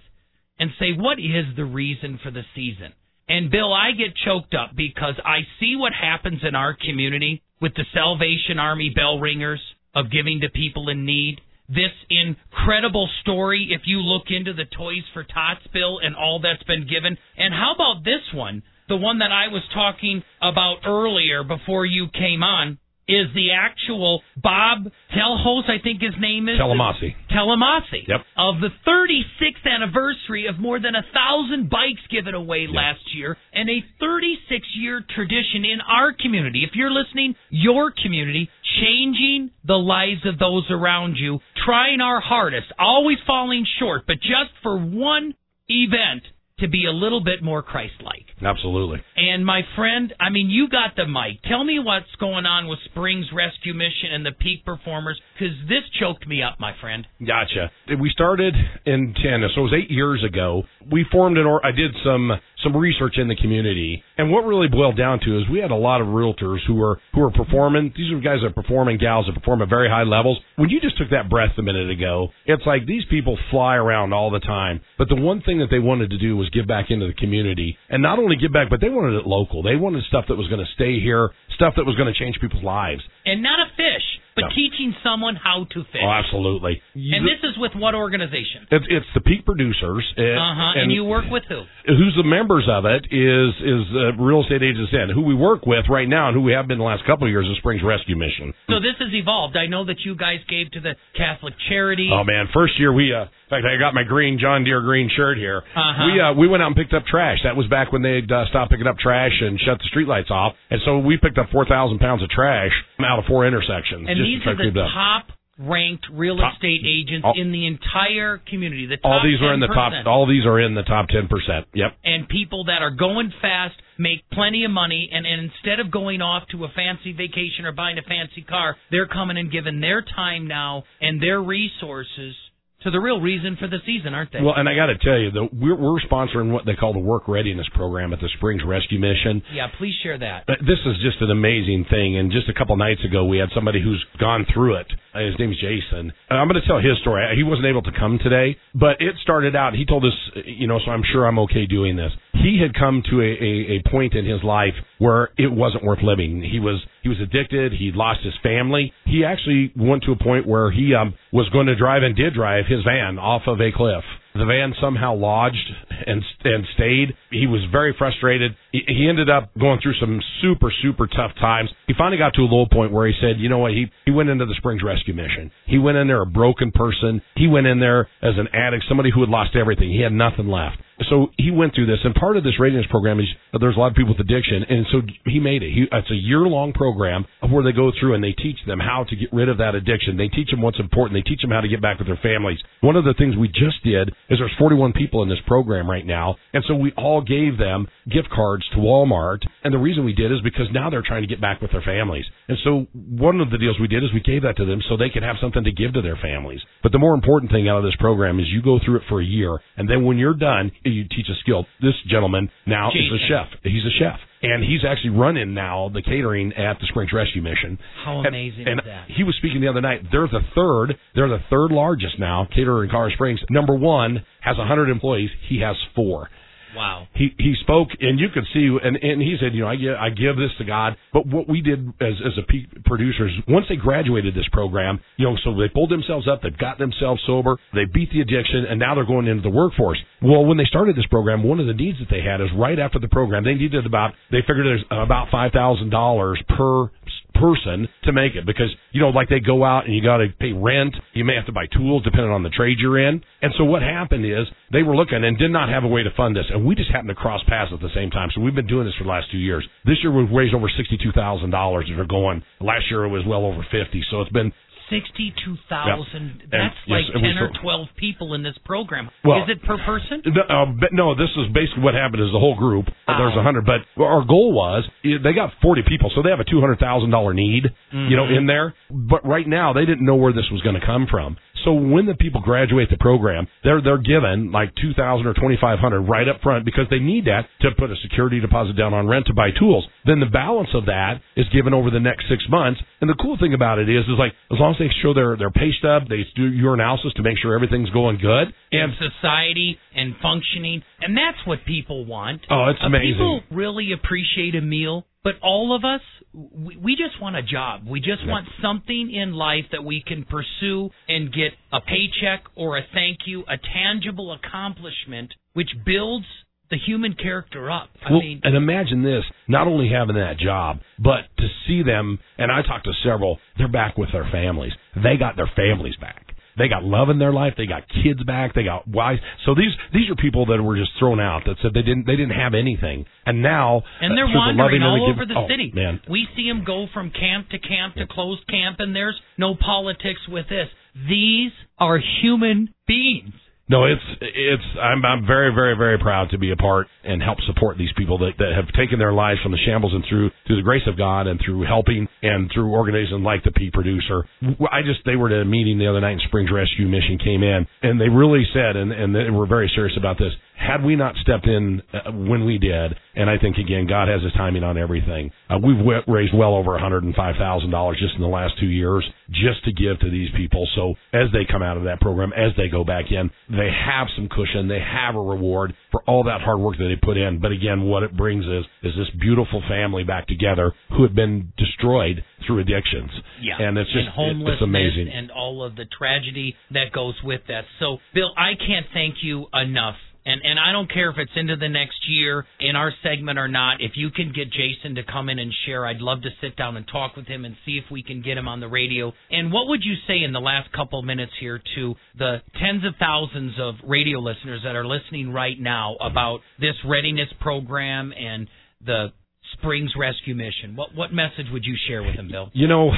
and 0.60 0.70
say, 0.80 0.94
what 0.96 1.18
is 1.18 1.46
the 1.58 1.66
reason 1.66 2.20
for 2.22 2.30
the 2.30 2.44
season? 2.54 2.94
And 3.28 3.50
Bill, 3.52 3.74
I 3.74 3.92
get 3.92 4.16
choked 4.16 4.54
up 4.54 4.76
because 4.76 5.16
I 5.24 5.40
see 5.60 5.76
what 5.76 5.94
happens 5.94 6.42
in 6.48 6.56
our 6.56 6.76
community 6.76 7.42
with 7.62 7.74
the 7.76 7.86
Salvation 7.94 8.60
Army 8.60 8.92
bell 8.94 9.20
ringers 9.20 9.62
of 9.96 10.12
giving 10.12 10.42
to 10.42 10.50
people 10.50 10.90
in 10.90 11.06
need. 11.06 11.40
This 11.70 11.94
incredible 12.10 13.08
story, 13.22 13.70
if 13.72 13.82
you 13.86 14.00
look 14.00 14.26
into 14.30 14.54
the 14.54 14.66
Toys 14.66 15.04
for 15.14 15.24
Tots 15.24 15.66
bill 15.72 16.00
and 16.00 16.16
all 16.16 16.42
that's 16.42 16.64
been 16.64 16.88
given. 16.88 17.18
And 17.38 17.54
how 17.54 17.74
about 17.74 18.04
this 18.04 18.34
one? 18.34 18.64
The 18.90 18.98
one 18.98 19.20
that 19.20 19.32
I 19.32 19.48
was 19.48 19.64
talking 19.74 20.22
about 20.42 20.80
earlier 20.86 21.44
before 21.44 21.86
you 21.86 22.08
came 22.10 22.44
on 22.44 22.78
is 23.12 23.28
the 23.36 23.52
actual 23.52 24.24
Bob 24.38 24.88
Telhos, 25.12 25.70
I 25.70 25.84
think 25.84 26.02
his 26.02 26.16
name 26.20 26.48
is. 26.48 26.60
Telemasi. 26.60 27.16
Telemasi. 27.30 28.08
Yep. 28.08 28.22
Of 28.38 28.56
the 28.62 28.70
36th 28.88 29.70
anniversary 29.70 30.48
of 30.48 30.60
more 30.60 30.80
than 30.80 30.96
a 30.96 31.04
thousand 31.14 31.70
bikes 31.70 32.02
given 32.10 32.34
away 32.34 32.68
last 32.68 33.04
year, 33.14 33.38
and 33.54 33.70
a 33.70 33.84
36 34.00 34.68
year 34.76 35.04
tradition 35.14 35.66
in 35.66 35.80
our 35.82 36.14
community. 36.14 36.64
If 36.64 36.76
you're 36.76 36.92
listening, 36.92 37.36
your 37.50 37.92
community, 37.92 38.50
changing 38.80 39.52
the 39.66 39.76
lives 39.76 40.26
of 40.26 40.40
those 40.40 40.66
around 40.70 41.16
you, 41.16 41.40
trying 41.66 42.02
our 42.02 42.22
hardest, 42.22 42.68
always 42.80 43.18
falling 43.28 43.66
short, 43.80 44.04
but 44.08 44.18
just 44.22 44.52
for 44.64 44.78
one 44.78 45.34
event 45.68 46.24
to 46.60 46.68
be 46.68 46.86
a 46.86 46.92
little 46.92 47.24
bit 47.24 47.44
more 47.44 47.64
Christ-like. 47.64 48.11
Absolutely. 48.44 49.02
And 49.16 49.46
my 49.46 49.62
friend, 49.76 50.14
I 50.20 50.30
mean, 50.30 50.50
you 50.50 50.68
got 50.68 50.96
the 50.96 51.06
mic. 51.06 51.42
Tell 51.48 51.64
me 51.64 51.80
what's 51.80 52.14
going 52.20 52.46
on 52.46 52.68
with 52.68 52.80
Springs 52.86 53.28
Rescue 53.34 53.74
Mission 53.74 54.12
and 54.14 54.26
the 54.26 54.32
peak 54.32 54.66
performers, 54.66 55.20
because 55.34 55.56
this 55.68 55.84
choked 56.00 56.28
me 56.28 56.42
up, 56.42 56.60
my 56.60 56.74
friend. 56.82 57.06
Gotcha. 57.20 57.72
We 58.00 58.10
started 58.10 58.56
in 58.86 59.14
ten, 59.22 59.42
so 59.54 59.62
it 59.62 59.64
was 59.64 59.74
eight 59.74 59.92
years 59.92 60.24
ago. 60.24 60.64
We 60.92 61.06
formed 61.12 61.38
an 61.38 61.46
or 61.46 61.66
I 61.66 61.72
did 61.72 61.92
some 62.04 62.32
some 62.64 62.76
research 62.76 63.16
in 63.18 63.28
the 63.28 63.36
community, 63.36 64.04
and 64.18 64.32
what 64.32 64.46
really 64.46 64.68
boiled 64.68 64.98
down 64.98 65.20
to 65.22 65.40
is 65.40 65.50
we 65.50 65.60
had 65.60 65.72
a 65.72 65.76
lot 65.76 66.02
of 66.02 66.08
realtors 66.08 66.60
who 66.68 66.76
were 66.76 67.00
who 67.14 67.22
were 67.22 67.32
performing. 67.32 67.94
These 67.96 68.12
are 68.12 68.20
guys 68.20 68.40
that 68.42 68.48
are 68.48 68.62
performing, 68.62 68.98
gals 68.98 69.26
that 69.28 69.36
perform 69.36 69.62
at 69.62 69.70
very 69.70 69.90
high 69.90 70.04
levels. 70.04 70.40
When 70.56 70.70
you 70.70 70.80
just 70.80 70.98
took 70.98 71.10
that 71.12 71.30
breath 71.30 71.52
a 71.58 71.62
minute 71.62 71.90
ago, 71.90 72.30
it's 72.46 72.66
like 72.66 72.86
these 72.86 73.06
people 73.10 73.38
fly 73.50 73.76
around 73.76 74.14
all 74.14 74.32
the 74.32 74.40
time, 74.40 74.82
but 74.98 75.10
the 75.10 75.16
one 75.16 75.42
thing 75.42 75.60
that 75.60 75.70
they 75.70 75.80
wanted 75.80 76.10
to 76.12 76.18
do 76.18 76.38
was 76.38 76.50
give 76.50 76.68
back 76.68 76.86
into 76.90 77.08
the 77.08 77.14
community, 77.14 77.78
and 77.90 78.02
not 78.02 78.20
only 78.20 78.36
give 78.36 78.54
back, 78.54 78.70
but 78.70 78.82
they 78.82 78.90
wanted 78.90 79.18
it 79.18 79.28
local. 79.28 79.64
They 79.64 79.76
wanted 79.76 80.04
stuff 80.06 80.26
that 80.30 80.36
was 80.36 80.48
going 80.48 80.64
to 80.64 80.72
stay 80.76 81.00
here, 81.00 81.30
stuff 81.56 81.74
that 81.78 81.86
was 81.86 81.96
going 81.96 82.12
to 82.12 82.18
change 82.18 82.40
people's 82.40 82.64
lives. 82.64 83.02
And 83.26 83.44
not 83.44 83.60
a 83.60 83.70
fish, 83.76 84.21
but 84.36 84.46
teaching 84.56 84.94
someone 85.04 85.36
how 85.36 85.66
to 85.72 85.84
fish. 85.92 86.02
Oh, 86.04 86.10
absolutely. 86.10 86.82
and 86.96 87.26
this 87.28 87.40
is 87.44 87.58
with 87.58 87.74
what 87.76 87.96
organization? 87.96 88.68
It's, 88.72 88.86
it's 88.90 89.06
the 89.14 89.22
peak 89.22 89.46
producers. 89.46 90.04
Uh 90.18 90.22
Uh-huh. 90.22 90.80
And, 90.80 90.92
you 90.92 91.04
work 91.04 91.26
with 91.30 91.44
who? 91.48 91.64
who's 91.88 92.16
the 92.16 92.24
members 92.24 92.66
of 92.70 92.86
it 92.86 93.06
is 93.12 93.50
is 93.62 93.84
uh, 93.96 94.14
real 94.22 94.42
estate 94.42 94.64
agents 94.64 94.92
in 94.94 95.10
who 95.14 95.22
we 95.22 95.34
work 95.36 95.66
with 95.66 95.86
right 95.90 96.08
now 96.08 96.28
and 96.30 96.36
who 96.36 96.42
we 96.42 96.54
have 96.54 96.68
been 96.68 96.78
the 96.78 96.84
last 96.84 97.04
couple 97.06 97.26
of 97.28 97.32
years 97.32 97.48
is 97.50 97.58
Springs 97.58 97.82
Rescue 97.84 98.16
Mission. 98.16 98.54
So 98.68 98.80
this 98.80 98.96
has 99.00 99.14
evolved. 99.14 99.56
I 99.58 99.68
know 99.68 99.86
that 99.86 100.02
you 100.06 100.16
guys 100.16 100.40
gave 100.50 100.72
to 100.72 100.80
the 100.80 100.96
Catholic 101.16 101.54
charity. 101.70 102.10
Oh 102.12 102.24
man, 102.24 102.48
first 102.54 102.80
year 102.80 102.92
we 102.94 103.14
uh 103.14 103.24
in 103.24 103.50
fact 103.50 103.66
I 103.66 103.78
got 103.80 103.94
my 103.94 104.04
green 104.04 104.40
John 104.40 104.64
Deere 104.64 104.82
green 104.82 105.10
shirt 105.16 105.38
here. 105.38 105.64
Uh-huh. 105.76 106.06
We 106.06 106.12
uh 106.22 106.34
we 106.34 106.48
went 106.48 106.64
out 106.64 106.68
and 106.68 106.76
picked 106.76 106.94
up 106.94 107.06
trash. 107.06 107.40
That 107.44 107.56
was 107.56 107.68
back 107.68 107.92
when 107.92 108.02
they'd 108.02 108.32
uh, 108.32 108.46
stopped 108.50 108.72
picking 108.72 108.88
up 108.88 108.98
trash 108.98 109.34
and 109.42 109.60
shut 109.60 109.80
the 109.80 109.88
streetlights 109.94 110.32
off. 110.32 110.54
And 110.70 110.80
so 110.86 111.00
we 111.00 111.18
picked 111.18 111.38
up 111.38 111.50
4,000 111.52 112.00
pounds 112.00 112.24
of 112.24 112.30
trash 112.30 112.72
out 113.04 113.20
of 113.20 113.26
four 113.26 113.46
intersections 113.46 114.08
and 114.10 114.20
these 114.20 114.44
to 114.44 114.50
are 114.52 114.56
the 114.56 114.88
top 114.94 115.28
ranked 115.60 116.06
real 116.12 116.38
Top- 116.38 116.54
estate 116.54 116.82
agents 116.86 117.24
all- 117.26 117.34
in 117.40 117.52
the 117.52 117.68
entire 117.68 118.40
community. 118.50 118.88
The 118.88 118.98
top 118.98 119.06
all 119.06 119.22
these 119.24 119.42
are 119.42 119.54
in 119.54 119.60
the 119.60 119.68
top 119.68 119.94
all 120.08 120.26
these 120.26 120.46
are 120.46 120.60
in 120.60 120.74
the 120.74 120.84
top 120.84 121.08
10%. 121.10 121.66
Yep. 121.74 121.98
and 122.04 122.28
people 122.28 122.66
that 122.66 122.82
are 122.82 122.90
going 122.92 123.32
fast 123.42 123.76
make 123.98 124.28
plenty 124.32 124.64
of 124.64 124.72
money 124.72 125.10
and, 125.12 125.26
and 125.26 125.52
instead 125.52 125.80
of 125.80 125.92
going 125.92 126.22
off 126.22 126.48
to 126.50 126.66
a 126.66 126.70
fancy 126.70 127.14
vacation 127.14 127.66
or 127.66 127.72
buying 127.74 127.98
a 127.98 128.02
fancy 128.02 128.42
car 128.42 128.76
they're 128.90 129.08
coming 129.08 129.38
and 129.38 129.52
giving 129.52 129.80
their 129.82 130.02
time 130.02 130.48
now 130.48 130.84
and 131.00 131.22
their 131.22 131.42
resources 131.42 132.36
to 132.84 132.92
the 132.92 133.00
real 133.00 133.22
reason 133.22 133.58
for 133.60 133.68
the 133.68 133.78
season 133.86 134.14
aren't 134.14 134.32
they 134.32 134.42
Well, 134.42 134.56
and 134.56 134.68
I 134.68 134.76
got 134.76 134.88
to 134.88 134.98
tell 134.98 135.18
you, 135.18 135.32
though, 135.32 135.50
we're, 135.54 135.76
we're 135.76 136.00
sponsoring 136.02 136.52
what 136.52 136.66
they 136.66 136.74
call 136.76 136.94
the 136.94 137.00
Work 137.00 137.28
Readiness 137.28 137.68
Program 137.76 138.14
at 138.14 138.20
the 138.20 138.30
Springs 138.38 138.62
Rescue 138.66 139.00
Mission. 139.00 139.42
yeah 139.54 139.68
please 139.78 139.94
share 140.02 140.18
that 140.18 140.46
This 140.48 140.80
is 140.86 140.96
just 141.02 141.22
an 141.22 141.32
amazing 141.32 141.86
thing. 141.90 142.18
And 142.18 142.32
just 142.32 142.50
a 142.50 142.54
couple 142.54 142.76
nights 142.78 143.02
ago, 143.06 143.26
we 143.26 143.38
had 143.38 143.50
somebody 143.54 143.82
who's 143.82 144.04
gone 144.20 144.46
through 144.54 144.76
it. 144.78 144.88
His 145.14 145.36
name's 145.40 145.58
Jason. 145.60 146.12
And 146.30 146.40
I'm 146.40 146.48
going 146.48 146.60
to 146.62 146.68
tell 146.68 146.80
his 146.80 146.98
story. 147.02 147.24
He 147.36 147.44
wasn't 147.44 147.68
able 147.68 147.82
to 147.84 147.92
come 147.98 148.20
today, 148.22 148.58
but 148.74 148.98
it 149.00 149.16
started 149.22 149.56
out. 149.56 149.74
He 149.76 149.86
told 149.86 150.06
us, 150.06 150.14
you 150.46 150.68
know, 150.68 150.80
so 150.84 150.92
I'm 150.92 151.04
sure 151.12 151.26
I'm 151.28 151.40
okay 151.40 151.66
doing 151.66 151.96
this. 151.96 152.12
He 152.42 152.60
had 152.60 152.74
come 152.74 153.04
to 153.10 153.22
a, 153.22 153.24
a, 153.24 153.78
a 153.78 153.90
point 153.90 154.14
in 154.14 154.26
his 154.26 154.44
life 154.44 154.74
where 154.98 155.30
it 155.38 155.52
wasn't 155.52 155.84
worth 155.84 156.02
living. 156.02 156.42
He 156.42 156.60
was 156.60 156.82
he 157.04 157.10
was 157.10 157.20
addicted. 157.20 157.74
He 157.74 157.92
lost 157.94 158.22
his 158.24 158.34
family. 158.44 158.94
He 159.06 159.24
actually 159.26 159.72
went 159.76 160.04
to 160.04 160.12
a 160.12 160.16
point 160.16 160.48
where 160.48 160.72
he 160.72 160.94
um, 160.94 161.14
was 161.32 161.50
going 161.50 161.68
to 161.68 161.76
drive 161.76 162.04
and 162.04 162.16
did 162.16 162.34
drive 162.34 162.66
his 162.68 162.84
van 162.84 163.18
off 163.18 163.44
of 163.48 163.60
a 163.60 163.72
cliff. 163.76 164.04
The 164.34 164.46
van 164.46 164.74
somehow 164.80 165.16
lodged 165.16 165.70
and 166.08 166.24
and 166.46 166.66
stayed. 166.74 167.14
He 167.32 167.48
was 167.48 167.62
very 167.72 167.94
frustrated. 167.98 168.56
He, 168.72 168.82
he 168.88 169.10
ended 169.10 169.30
up 169.30 169.52
going 169.60 169.80
through 169.82 169.96
some 170.00 170.22
super 170.42 170.72
super 170.82 171.06
tough 171.08 171.36
times. 171.40 171.70
He 171.86 171.94
finally 171.98 172.18
got 172.18 172.34
to 172.36 172.42
a 172.42 172.50
low 172.50 172.66
point 172.66 172.92
where 172.92 173.08
he 173.08 173.14
said, 173.20 173.40
"You 173.40 173.50
know 173.50 173.60
what? 173.60 173.72
He 173.72 173.92
he 174.06 174.12
went 174.12 174.30
into 174.30 174.46
the 174.46 174.56
Springs 174.58 174.82
Rescue 174.84 175.14
Mission. 175.14 175.52
He 175.68 175.78
went 175.78 175.98
in 175.98 176.08
there 176.08 176.22
a 176.22 176.26
broken 176.26 176.72
person. 176.72 177.22
He 177.36 177.48
went 177.48 177.68
in 177.68 177.80
there 177.80 178.08
as 178.22 178.38
an 178.38 178.48
addict, 178.54 178.86
somebody 178.88 179.12
who 179.14 179.22
had 179.22 179.30
lost 179.30 179.56
everything. 179.56 179.92
He 179.92 180.02
had 180.02 180.14
nothing 180.14 180.48
left." 180.48 180.78
So 181.10 181.28
he 181.38 181.52
went 181.52 181.74
through 181.74 181.88
this, 181.88 182.00
and 182.04 182.14
part 182.14 182.38
of 182.38 182.44
this 182.44 182.60
readiness 182.60 182.86
program 182.90 183.20
is 183.20 183.26
there's 183.60 183.76
a 183.76 183.80
lot 183.80 183.92
of 183.92 183.96
people 183.96 184.14
with 184.14 184.20
addiction, 184.20 184.64
and 184.68 184.86
so 184.92 185.02
he 185.26 185.40
made 185.40 185.64
it. 185.64 185.72
He, 185.74 185.86
it's 185.92 186.12
a 186.12 186.16
year 186.16 186.42
long 186.42 186.74
program 186.74 187.26
where 187.50 187.64
they 187.64 187.72
go 187.72 187.92
through 188.00 188.14
and 188.14 188.24
they 188.24 188.34
teach 188.34 188.58
them 188.68 188.80
how 188.80 189.06
to 189.10 189.16
get 189.16 189.32
rid 189.34 189.50
of 189.50 189.58
that 189.58 189.76
addiction. 189.76 190.18
They 190.18 190.28
teach 190.28 190.52
them 190.52 190.62
what's 190.62 190.80
important. 190.80 191.18
They 191.18 191.28
teach 191.28 191.42
them 191.42 191.52
how 191.52 191.62
to 191.62 191.68
get 191.68 191.82
back 191.82 191.98
with 191.98 192.08
their 192.08 192.20
families. 192.22 192.60
One 192.82 192.96
of 192.96 193.04
the 193.04 193.14
things 193.18 193.36
we 193.36 193.48
just 193.48 193.84
did 193.84 194.10
is 194.30 194.40
there's 194.40 194.56
41 194.60 194.94
people 194.94 195.24
in 195.24 195.30
this 195.30 195.42
program 195.48 195.90
right 195.90 196.06
now, 196.06 196.36
and 196.54 196.64
so 196.68 196.76
we 196.76 196.92
all 196.98 197.22
gave 197.22 197.58
them 197.58 197.88
gift 198.10 198.30
cards 198.30 198.64
to 198.74 198.78
Walmart. 198.78 199.40
And 199.64 199.74
the 199.74 199.80
reason 199.80 200.06
we 200.06 200.14
did 200.14 200.32
is 200.32 200.40
because 200.44 200.68
now 200.72 200.90
they're 200.90 201.06
trying 201.06 201.24
to 201.24 201.28
get 201.28 201.42
back 201.42 201.62
with 201.62 201.72
their 201.72 201.82
families. 201.82 202.26
And 202.48 202.58
so 202.64 202.88
one 202.94 203.40
of 203.42 203.50
the 203.50 203.58
deals 203.58 203.78
we 203.80 203.88
did 203.88 204.04
is 204.04 204.10
we 204.14 204.22
gave 204.22 204.44
that 204.44 204.58
to 204.58 204.66
them 204.66 204.82
so 204.90 204.98
they 204.98 205.10
could 205.10 205.24
have 205.24 205.38
something 205.42 205.64
to 205.64 205.72
give 205.72 205.94
to 205.94 206.02
their 206.02 206.20
families. 206.22 206.60
But 206.84 206.92
the 206.92 207.00
more 207.00 207.14
important 207.14 207.52
thing 207.52 207.70
out 207.70 207.78
of 207.78 207.84
this 207.84 207.96
program 208.00 208.40
is 208.40 208.48
you 208.48 208.62
go 208.62 208.80
through 208.84 208.98
it 208.98 209.04
for 209.10 209.22
a 209.22 209.26
year, 209.26 209.60
and 209.78 209.90
then 209.90 210.06
when 210.06 210.18
you're 210.18 210.34
done, 210.34 210.72
you 210.94 211.04
teach 211.04 211.28
a 211.30 211.36
skill. 211.42 211.66
This 211.82 211.96
gentleman 212.10 212.50
now 212.66 212.90
is 212.90 213.12
a 213.12 213.28
chef. 213.28 213.48
He's 213.64 213.86
a 213.86 213.92
chef. 214.00 214.20
And 214.44 214.64
he's 214.64 214.82
actually 214.88 215.12
running 215.12 215.54
now 215.54 215.90
the 215.94 216.02
catering 216.02 216.52
at 216.54 216.80
the 216.80 216.88
Springs 216.88 217.14
Rescue 217.14 217.42
Mission. 217.44 217.78
How 218.04 218.18
And- 218.20 218.28
amazing 218.28 218.68
and 218.68 218.80
is 218.80 218.86
that? 218.86 219.06
He 219.10 219.24
was 219.24 219.36
speaking 219.38 219.62
the 219.62 219.68
other 219.68 219.82
night. 219.82 220.10
They're 220.12 220.28
the 220.28 220.42
third. 220.56 220.98
They're 221.14 221.28
the 221.30 221.44
third 221.50 221.72
largest 221.72 222.18
now 222.18 222.46
caterer 222.46 222.84
in 222.84 222.90
Colorado 222.90 223.14
Springs. 223.16 223.40
Number 223.52 223.76
one 223.76 224.24
has 224.42 224.58
100 224.58 224.90
employees. 224.90 225.30
He 225.48 225.60
has 225.60 225.76
four 225.96 226.30
wow. 226.76 227.08
He 227.14 227.30
he 227.38 227.56
spoke 227.62 227.90
and 228.00 228.20
you 228.20 228.28
could 228.34 228.46
see 228.54 228.70
and 228.82 228.96
and 228.98 229.22
he 229.22 229.38
said 229.40 229.54
you 229.54 229.62
know 229.62 229.68
I 229.68 229.76
give 229.76 229.96
I 229.96 230.10
give 230.10 230.36
this 230.38 230.52
to 230.60 230.66
God. 230.66 230.96
But 231.14 231.28
what 231.28 231.48
we 231.48 231.62
did 231.62 231.88
as 232.02 232.14
as 232.26 232.34
a 232.38 232.44
peak 232.44 232.84
producers 232.86 233.32
once 233.48 233.66
they 233.70 233.76
graduated 233.76 234.36
this 234.36 234.48
program 234.52 235.00
you 235.18 235.30
know 235.30 235.38
so 235.44 235.56
they 235.56 235.70
pulled 235.74 235.92
themselves 235.92 236.28
up 236.28 236.42
they've 236.42 236.58
got 236.58 236.78
themselves 236.78 237.22
sober 237.26 237.58
they 237.74 237.86
beat 237.86 238.12
the 238.12 238.22
addiction 238.22 238.66
and 238.70 238.80
now 238.80 238.96
they're 238.96 239.06
going 239.06 239.28
into 239.28 239.44
the 239.44 239.50
workforce. 239.50 240.00
Well 240.22 240.46
when 240.46 240.58
they 240.58 240.66
started 240.66 240.96
this 240.96 241.08
program 241.08 241.44
one 241.44 241.60
of 241.60 241.68
the 241.68 241.74
needs 241.74 242.00
that 242.00 242.10
they 242.10 242.22
had 242.22 242.42
is 242.42 242.48
right 242.58 242.80
after 242.80 243.00
the 243.00 243.10
program 243.10 243.44
they 243.44 243.56
needed 243.56 243.86
about 243.86 244.14
they 244.32 244.42
figured 244.42 244.66
there's 244.66 244.86
about 244.90 245.30
five 245.32 245.52
thousand 245.52 245.90
dollars 245.90 246.42
per 246.50 246.90
person 247.34 247.88
to 248.04 248.12
make 248.12 248.36
it 248.36 248.46
because 248.46 248.70
you 248.92 249.02
know 249.02 249.10
like 249.10 249.30
they 249.30 249.40
go 249.40 249.64
out 249.64 249.86
and 249.86 249.96
you 249.96 250.04
got 250.04 250.18
to 250.18 250.28
pay 250.40 250.52
rent. 250.52 250.96
You 251.14 251.26
may 251.26 251.36
have 251.36 251.46
to 251.48 251.52
buy 251.52 251.66
tools 251.68 252.04
depending 252.04 252.32
on 252.32 252.44
the 252.44 252.50
trade 252.50 252.78
you're 252.80 253.00
in. 253.00 253.22
And 253.42 253.54
so 253.58 253.64
what 253.64 253.82
happened 253.82 254.26
is 254.26 254.48
they 254.72 254.84
were 254.84 254.96
looking 254.96 255.24
and 255.24 255.38
did 255.38 255.52
not 255.52 255.70
have 255.70 255.84
a 255.84 255.88
way 255.88 256.04
to 256.04 256.12
fund 256.16 256.36
this. 256.36 256.46
And 256.50 256.66
we 256.66 256.76
just 256.76 256.92
happened 256.92 257.10
to 257.10 257.16
cross 257.16 257.42
paths 257.48 257.72
at 257.74 257.82
the 257.82 257.94
same 257.96 258.10
time. 258.10 258.30
So 258.34 258.42
we've 258.42 258.56
been 258.56 258.68
doing 258.68 258.86
this 258.86 258.96
for 258.98 259.04
the 259.04 259.10
last 259.10 259.32
two 259.32 259.38
years. 259.38 259.68
This 259.86 259.98
year 260.04 260.12
we've 260.12 260.32
raised 260.32 260.54
over 260.54 260.70
sixty 260.78 260.98
two 260.98 261.12
thousand 261.12 261.52
dollars 261.52 261.88
that 261.90 262.00
are 262.00 262.06
going. 262.06 262.44
Last 262.60 262.86
year 262.90 263.06
it 263.06 263.10
was 263.10 263.24
well 263.26 263.46
over 263.46 263.66
fifty. 263.72 264.04
So 264.12 264.22
it's 264.22 264.32
been 264.32 264.54
Sixty-two 264.92 265.56
thousand. 265.70 266.44
Yep. 266.44 266.50
That's 266.52 266.76
And- 266.86 266.92
like 266.92 267.08
we 267.16 267.22
ten 267.22 267.38
or 267.40 267.50
twelve 267.64 267.88
people 267.96 268.34
in 268.36 268.44
this 268.44 268.58
program. 268.66 269.10
Well- 269.24 269.42
is 269.44 269.50
it 269.50 269.64
per 269.64 269.78
person? 269.80 270.22
No, 270.26 270.42
uh, 270.44 270.66
but 270.78 270.92
no, 270.92 271.16
this 271.16 271.30
is 271.38 271.48
basically 271.54 271.84
what 271.84 271.94
happened 271.96 272.22
is 272.22 272.32
the 272.32 272.40
whole 272.40 272.56
group. 272.56 272.86
uh, 273.08 273.18
There's 273.18 273.36
a 273.38 273.42
hundred, 273.44 273.66
but 273.66 273.82
our 274.04 274.24
goal 274.26 274.52
was 274.52 274.84
they 275.04 275.34
got 275.34 275.54
40 275.62 275.84
people, 275.88 276.12
so 276.14 276.22
they 276.22 276.30
have 276.30 276.40
a 276.40 276.46
$200,000 276.46 277.34
need, 277.34 277.64
you 277.92 278.16
know, 278.18 278.26
in 278.28 278.46
there. 278.46 278.74
But 278.90 279.26
right 279.26 279.48
now 279.48 279.72
they 279.74 279.86
didn't 279.86 280.06
know 280.06 280.16
where 280.16 280.34
this 280.34 280.50
was 280.52 280.62
going 280.62 280.76
to 280.80 280.86
come 280.86 281.08
from. 281.10 281.38
So 281.64 281.74
when 281.74 282.06
the 282.06 282.16
people 282.16 282.42
graduate 282.42 282.90
the 282.90 282.98
program, 282.98 283.48
they're 283.64 283.82
they're 283.82 283.98
given 283.98 284.52
like 284.52 284.74
2,000 284.82 285.26
or 285.28 285.34
2,500 285.34 286.02
right 286.02 286.28
up 286.28 286.42
front 286.42 286.66
because 286.66 286.86
they 286.90 287.00
need 287.00 287.26
that 287.26 287.46
to 287.62 287.72
put 287.78 287.92
a 287.92 287.96
security 288.02 288.40
deposit 288.40 288.76
down 288.78 288.94
on 288.94 289.08
rent 289.08 289.28
to 289.28 289.34
buy 289.34 289.52
tools. 289.52 289.88
Then 290.06 290.20
the 290.20 290.26
balance 290.26 290.70
of 290.74 290.86
that 290.86 291.22
is 291.36 291.46
given 291.54 291.74
over 291.74 291.90
the 291.90 292.00
next 292.00 292.26
six 292.30 292.44
months. 292.50 292.82
And 293.02 293.10
the 293.10 293.16
cool 293.22 293.38
thing 293.38 293.54
about 293.54 293.80
it 293.80 293.90
is, 293.90 294.04
is 294.06 294.18
like 294.18 294.34
as 294.52 294.60
long 294.60 294.74
as 294.74 294.80
they 294.80 294.90
show 295.02 295.14
their 295.14 295.36
their 295.38 295.52
pay 295.52 295.72
stub, 295.80 296.10
they 296.10 296.26
do 296.36 296.46
your 296.52 296.74
analysis 296.74 297.14
to 297.16 297.24
make 297.24 297.38
sure 297.42 297.54
everything's 297.56 297.90
going 297.92 298.18
good. 298.18 298.54
in 298.72 298.94
society 298.98 299.78
and 299.96 300.16
functioning, 300.22 300.82
and 301.02 301.16
that's 301.18 301.46
what 301.46 301.60
people 301.66 302.06
want. 302.06 302.42
Oh, 302.50 302.70
it's 302.70 302.80
Uh, 302.82 302.88
amazing. 302.88 303.14
People 303.14 303.44
really 303.52 303.92
appreciate 303.92 304.56
a 304.56 304.62
meal, 304.62 305.06
but 305.24 305.34
all 305.42 305.76
of 305.76 305.84
us, 305.86 306.02
we, 306.34 306.78
we 306.78 306.96
just 306.96 307.22
want 307.22 307.36
a 307.36 307.44
job. 307.44 307.82
We 307.88 308.00
just 308.00 308.26
want 308.26 308.48
something 308.62 309.12
in 309.12 309.34
life 309.34 309.66
that 309.72 309.84
we 309.84 310.04
can 310.06 310.26
pursue 310.26 310.90
and 311.08 311.32
get 311.32 311.52
a 311.72 311.82
paycheck 311.82 312.44
or 312.56 312.78
a 312.78 312.82
thank 312.94 313.20
you, 313.26 313.42
a 313.42 313.58
tangible 313.58 314.32
accomplishment, 314.34 315.34
which 315.54 315.70
builds 315.86 316.26
the 316.70 316.78
human 316.78 317.14
character 317.14 317.70
up. 317.70 317.90
I 318.06 318.12
Well, 318.12 318.22
mean, 318.22 318.42
and 318.44 318.56
imagine 318.56 319.04
this: 319.04 319.24
not 319.48 319.68
only 319.68 319.90
having 319.90 320.16
that 320.16 320.38
job, 320.40 320.80
but 320.98 321.24
to 321.38 321.48
see 321.68 321.84
them. 321.84 322.18
And 322.38 322.52
I 322.52 322.62
talked 322.62 322.86
to 322.86 322.94
several. 323.04 323.40
They're 323.58 323.68
back 323.68 323.98
with 323.98 324.12
their 324.14 324.28
families. 324.32 324.72
They 324.96 325.18
got 325.18 325.36
their 325.36 325.52
families 325.56 325.96
back. 326.00 326.31
They 326.58 326.68
got 326.68 326.84
love 326.84 327.10
in 327.10 327.20
their 327.20 327.34
life. 327.34 327.54
They 327.58 327.66
got 327.66 327.84
kids 328.04 328.24
back. 328.24 328.54
They 328.54 328.64
got 328.64 328.88
wives. 328.88 329.22
So 329.46 329.56
these 329.56 329.72
these 329.94 330.10
are 330.10 330.16
people 330.16 330.46
that 330.48 330.62
were 330.62 330.76
just 330.76 330.92
thrown 331.00 331.20
out 331.20 331.44
that 331.46 331.58
said 331.62 331.74
they 331.74 331.82
didn't 331.82 332.06
they 332.06 332.16
didn't 332.16 332.38
have 332.38 332.54
anything, 332.54 333.06
and 333.26 333.42
now 333.42 333.84
and 334.02 334.18
they're 334.18 334.26
uh, 334.26 334.32
through 334.32 334.54
the 334.54 334.58
wandering 334.58 334.82
loving 334.82 335.02
all 335.02 335.12
over 335.12 335.26
the 335.26 335.38
oh, 335.38 335.48
city. 335.48 335.72
Man, 335.74 336.02
We 336.10 336.28
see 336.36 336.48
them 336.48 336.64
go 336.66 336.88
from 336.94 337.12
camp 337.12 337.50
to 337.50 337.60
camp 337.60 337.96
to 337.96 338.08
closed 338.08 338.48
camp, 338.48 338.78
and 338.80 338.96
there's 338.96 339.20
no 339.38 339.56
politics 339.56 340.22
with 340.28 340.48
this. 340.50 340.68
These 341.08 341.52
are 341.78 342.00
human 342.22 342.74
beings. 342.88 343.34
No, 343.72 343.86
it's 343.86 344.04
it's. 344.20 344.68
I'm 344.76 345.06
I'm 345.06 345.26
very 345.26 345.56
very 345.56 345.78
very 345.78 345.98
proud 345.98 346.30
to 346.32 346.38
be 346.38 346.52
a 346.52 346.58
part 346.58 346.88
and 347.06 347.24
help 347.24 347.40
support 347.48 347.78
these 347.78 347.94
people 347.96 348.18
that 348.18 348.34
that 348.38 348.52
have 348.54 348.68
taken 348.76 349.00
their 349.00 349.14
lives 349.14 349.40
from 349.42 349.54
the 349.54 349.58
shambles 349.66 349.94
and 349.94 350.04
through 350.10 350.30
through 350.46 350.58
the 350.58 350.62
grace 350.62 350.84
of 350.88 350.98
God 350.98 351.26
and 351.26 351.40
through 351.40 351.64
helping 351.64 352.06
and 352.22 352.52
through 352.54 352.74
organizations 352.74 353.24
like 353.24 353.46
the 353.46 353.52
Peak 353.52 353.72
Producer. 353.72 354.28
I 354.70 354.84
just 354.84 355.00
they 355.06 355.16
were 355.16 355.32
at 355.32 355.42
a 355.42 355.46
meeting 355.46 355.80
the 355.80 355.88
other 355.88 356.02
night 356.02 356.20
and 356.20 356.22
Springs 356.28 356.52
Rescue 356.52 356.90
Mission 356.90 357.18
came 357.18 357.44
in 357.44 357.66
and 357.82 357.96
they 357.96 358.10
really 358.10 358.44
said 358.54 358.76
and 358.76 358.92
and 358.92 359.16
they 359.16 359.30
were 359.30 359.48
very 359.48 359.72
serious 359.74 359.96
about 359.96 360.18
this 360.20 360.34
had 360.62 360.84
we 360.84 360.96
not 360.96 361.16
stepped 361.22 361.48
in 361.48 361.82
uh, 361.94 362.12
when 362.12 362.46
we 362.46 362.58
did, 362.58 362.94
and 363.16 363.30
I 363.30 363.38
think 363.38 363.58
again, 363.58 363.88
God 363.88 364.08
has 364.08 364.22
His 364.22 364.34
timing 364.34 364.64
on 364.64 364.78
everything. 364.78 365.32
Uh, 365.50 365.58
we've 365.58 365.78
w- 365.78 366.02
raised 366.08 366.34
well 366.36 366.56
over 366.56 366.72
$105,000 366.72 367.98
just 367.98 368.16
in 368.16 368.22
the 368.22 368.28
last 368.28 368.54
two 368.60 368.68
years 368.68 369.04
just 369.30 369.64
to 369.66 369.72
give 369.72 370.00
to 370.00 370.10
these 370.10 370.30
people. 370.36 370.68
So 370.76 370.94
as 371.14 371.28
they 371.34 371.50
come 371.50 371.64
out 371.64 371.78
of 371.78 371.84
that 371.84 372.00
program, 372.00 372.32
as 372.34 372.52
they 372.58 372.68
go 372.68 372.84
back 372.84 373.06
in, 373.12 373.32
they 373.50 373.70
have 373.70 374.08
some 374.16 374.30
cushion, 374.30 374.68
they 374.68 374.80
have 374.80 375.16
a 375.16 375.22
reward 375.22 375.74
for 375.92 376.04
all 376.08 376.24
that 376.26 376.42
hard 376.42 376.60
work 376.60 376.78
that 376.78 376.88
they 376.88 377.00
put 377.02 377.18
in. 377.18 377.40
But 377.40 377.52
again, 377.52 377.84
what 377.84 378.04
it 378.04 378.16
brings 378.16 378.46
is 378.46 378.66
is 378.84 378.94
this 378.98 379.10
beautiful 379.20 379.64
family 379.68 380.04
back 380.04 380.28
together 380.28 380.74
who 380.90 381.04
had 381.04 381.16
been 381.16 381.54
destroyed 381.58 382.24
through 382.46 382.60
addictions. 382.60 383.12
Yeah, 383.42 383.62
and 383.62 383.78
it's 383.78 383.92
just 383.92 384.06
and 384.06 384.14
homelessness 384.14 384.56
it's 384.56 384.64
amazing. 384.64 385.10
and 385.14 385.32
all 385.32 385.64
of 385.64 385.76
the 385.76 385.86
tragedy 385.86 386.56
that 386.72 386.92
goes 386.94 387.16
with 387.24 387.42
that. 387.48 387.64
So, 387.80 387.98
Bill, 388.14 388.32
I 388.38 388.54
can't 388.56 388.86
thank 388.94 389.16
you 389.22 389.48
enough 389.54 389.96
and 390.26 390.42
and 390.44 390.60
I 390.60 390.72
don't 390.72 390.92
care 390.92 391.10
if 391.10 391.18
it's 391.18 391.32
into 391.36 391.56
the 391.56 391.70
next 391.70 392.08
year 392.08 392.46
in 392.60 392.76
our 392.76 392.92
segment 393.04 393.40
or 393.40 393.48
not. 393.48 393.82
If 393.82 393.94
you 393.96 394.12
can 394.12 394.32
get 394.34 394.52
Jason 394.52 394.96
to 394.96 395.04
come 395.04 395.30
in 395.30 395.40
and 395.40 395.52
share, 395.66 395.86
I'd 395.86 396.02
love 396.02 396.22
to 396.24 396.30
sit 396.42 396.56
down 396.56 396.78
and 396.78 396.88
talk 396.88 397.16
with 397.16 397.28
him 397.28 397.46
and 397.46 397.56
see 397.66 397.80
if 397.84 397.92
we 397.92 398.04
can 398.04 398.22
get 398.22 398.38
him 398.38 398.48
on 398.48 398.60
the 398.60 398.68
radio. 398.68 399.14
And 399.30 399.52
what 399.52 399.68
would 399.68 399.84
you 399.84 399.96
say 400.08 400.24
in 400.24 400.34
the 400.34 400.40
last 400.40 400.72
couple 400.74 401.02
minutes 401.02 401.32
here 401.40 401.62
to 401.76 401.96
the 402.18 402.38
tens 402.60 402.86
of 402.86 402.94
thousands 403.00 403.54
of 403.60 403.76
radio 403.88 404.20
listeners 404.20 404.62
that 404.64 404.76
are 404.76 404.86
listening 404.86 405.32
right 405.32 405.60
now 405.60 405.96
about 405.96 406.40
this 406.60 406.76
readiness 406.86 407.30
program 407.40 408.14
and 408.14 408.48
the 408.86 409.08
Springs 409.54 409.92
Rescue 409.98 410.36
Mission? 410.36 410.76
What 410.76 410.96
what 410.96 411.14
message 411.14 411.48
would 411.52 411.66
you 411.66 411.76
share 411.88 412.04
with 412.04 412.16
them, 412.16 412.30
Bill? 412.32 412.50
You 412.54 412.68
know, 412.68 412.92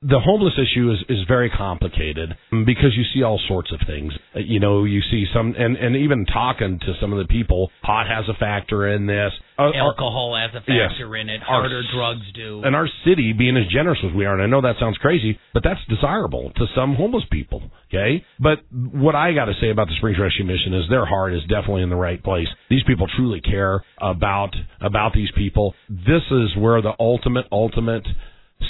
the 0.00 0.20
homeless 0.20 0.54
issue 0.54 0.92
is 0.92 0.98
is 1.08 1.24
very 1.26 1.50
complicated 1.50 2.30
because 2.64 2.94
you 2.96 3.02
see 3.12 3.24
all 3.24 3.40
sorts 3.48 3.72
of 3.72 3.80
things. 3.84 4.12
Uh, 4.34 4.38
You 4.38 4.60
know, 4.60 4.84
you 4.84 5.00
see 5.10 5.26
some, 5.34 5.56
and 5.58 5.76
and 5.76 5.96
even 5.96 6.24
talking 6.26 6.78
to 6.78 6.94
some 7.00 7.12
of 7.12 7.18
the 7.18 7.24
people, 7.26 7.72
pot 7.82 8.06
has 8.06 8.28
a 8.28 8.34
factor 8.34 8.86
in 8.86 9.06
this. 9.06 9.32
Uh, 9.58 9.62
our- 9.62 9.74
Alcohol 9.74 10.36
has 10.36 10.54
a 10.54 10.62
Yes. 10.72 10.90
factor 10.92 11.16
in 11.16 11.28
it. 11.28 11.40
Our 11.42 11.62
Harder 11.62 11.80
s- 11.80 11.90
drugs 11.92 12.30
do. 12.32 12.62
and 12.64 12.76
our 12.76 12.86
city 13.04 13.32
being 13.32 13.56
as 13.56 13.66
generous 13.66 13.98
as 14.04 14.12
we 14.12 14.24
are, 14.24 14.34
and 14.34 14.42
I 14.42 14.46
know 14.46 14.60
that 14.60 14.78
sounds 14.78 14.96
crazy, 14.98 15.36
but 15.52 15.64
that's 15.64 15.84
desirable 15.86 16.50
to 16.50 16.66
some 16.76 16.94
homeless 16.94 17.24
people. 17.32 17.64
Okay, 17.92 18.22
but 18.38 18.60
what 18.92 19.16
I 19.16 19.32
got 19.32 19.46
to 19.46 19.54
say 19.54 19.70
about 19.70 19.88
the 19.88 19.94
Springs 19.94 20.18
Rescue 20.18 20.44
Mission 20.44 20.74
is 20.74 20.86
their 20.88 21.06
heart 21.06 21.32
is 21.32 21.42
definitely 21.46 21.82
in 21.82 21.90
the 21.90 21.96
right 21.96 22.22
place. 22.22 22.48
These 22.68 22.84
people 22.84 23.08
truly 23.08 23.40
care 23.40 23.80
about 24.00 24.54
about 24.80 25.12
these 25.12 25.32
people. 25.32 25.74
This 25.88 26.22
is 26.30 26.54
where 26.54 26.80
the 26.80 26.94
ultimate 27.00 27.46
ultimate 27.50 28.06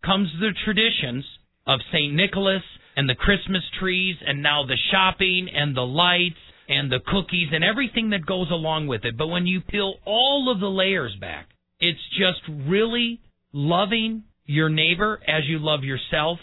comes 0.06 0.28
the 0.38 0.52
traditions 0.66 1.24
of 1.66 1.80
St. 1.94 2.14
Nicholas 2.14 2.64
and 2.98 3.08
the 3.08 3.16
Christmas 3.16 3.64
trees, 3.80 4.18
and 4.28 4.44
now 4.44 4.66
the 4.66 4.76
shopping 4.92 5.48
and 5.56 5.78
the 5.78 5.88
lights 5.88 6.36
and 6.72 6.90
the 6.90 7.00
cookies 7.06 7.50
and 7.52 7.64
everything 7.64 8.12
that 8.12 8.26
goes 8.26 8.50
along 8.50 8.88
with 8.88 9.04
it. 9.04 9.18
But 9.18 9.28
when 9.28 9.46
you 9.46 9.60
peel 9.60 9.96
all 10.06 10.50
of 10.52 10.62
the 10.62 10.68
layers 10.68 11.16
back, 11.20 11.48
it's 11.80 12.00
just 12.12 12.40
really 12.68 13.20
loving 13.52 14.24
your 14.46 14.70
neighbor 14.70 15.20
as 15.28 15.44
you 15.48 15.60
love 15.60 15.84
yourself, 15.84 16.40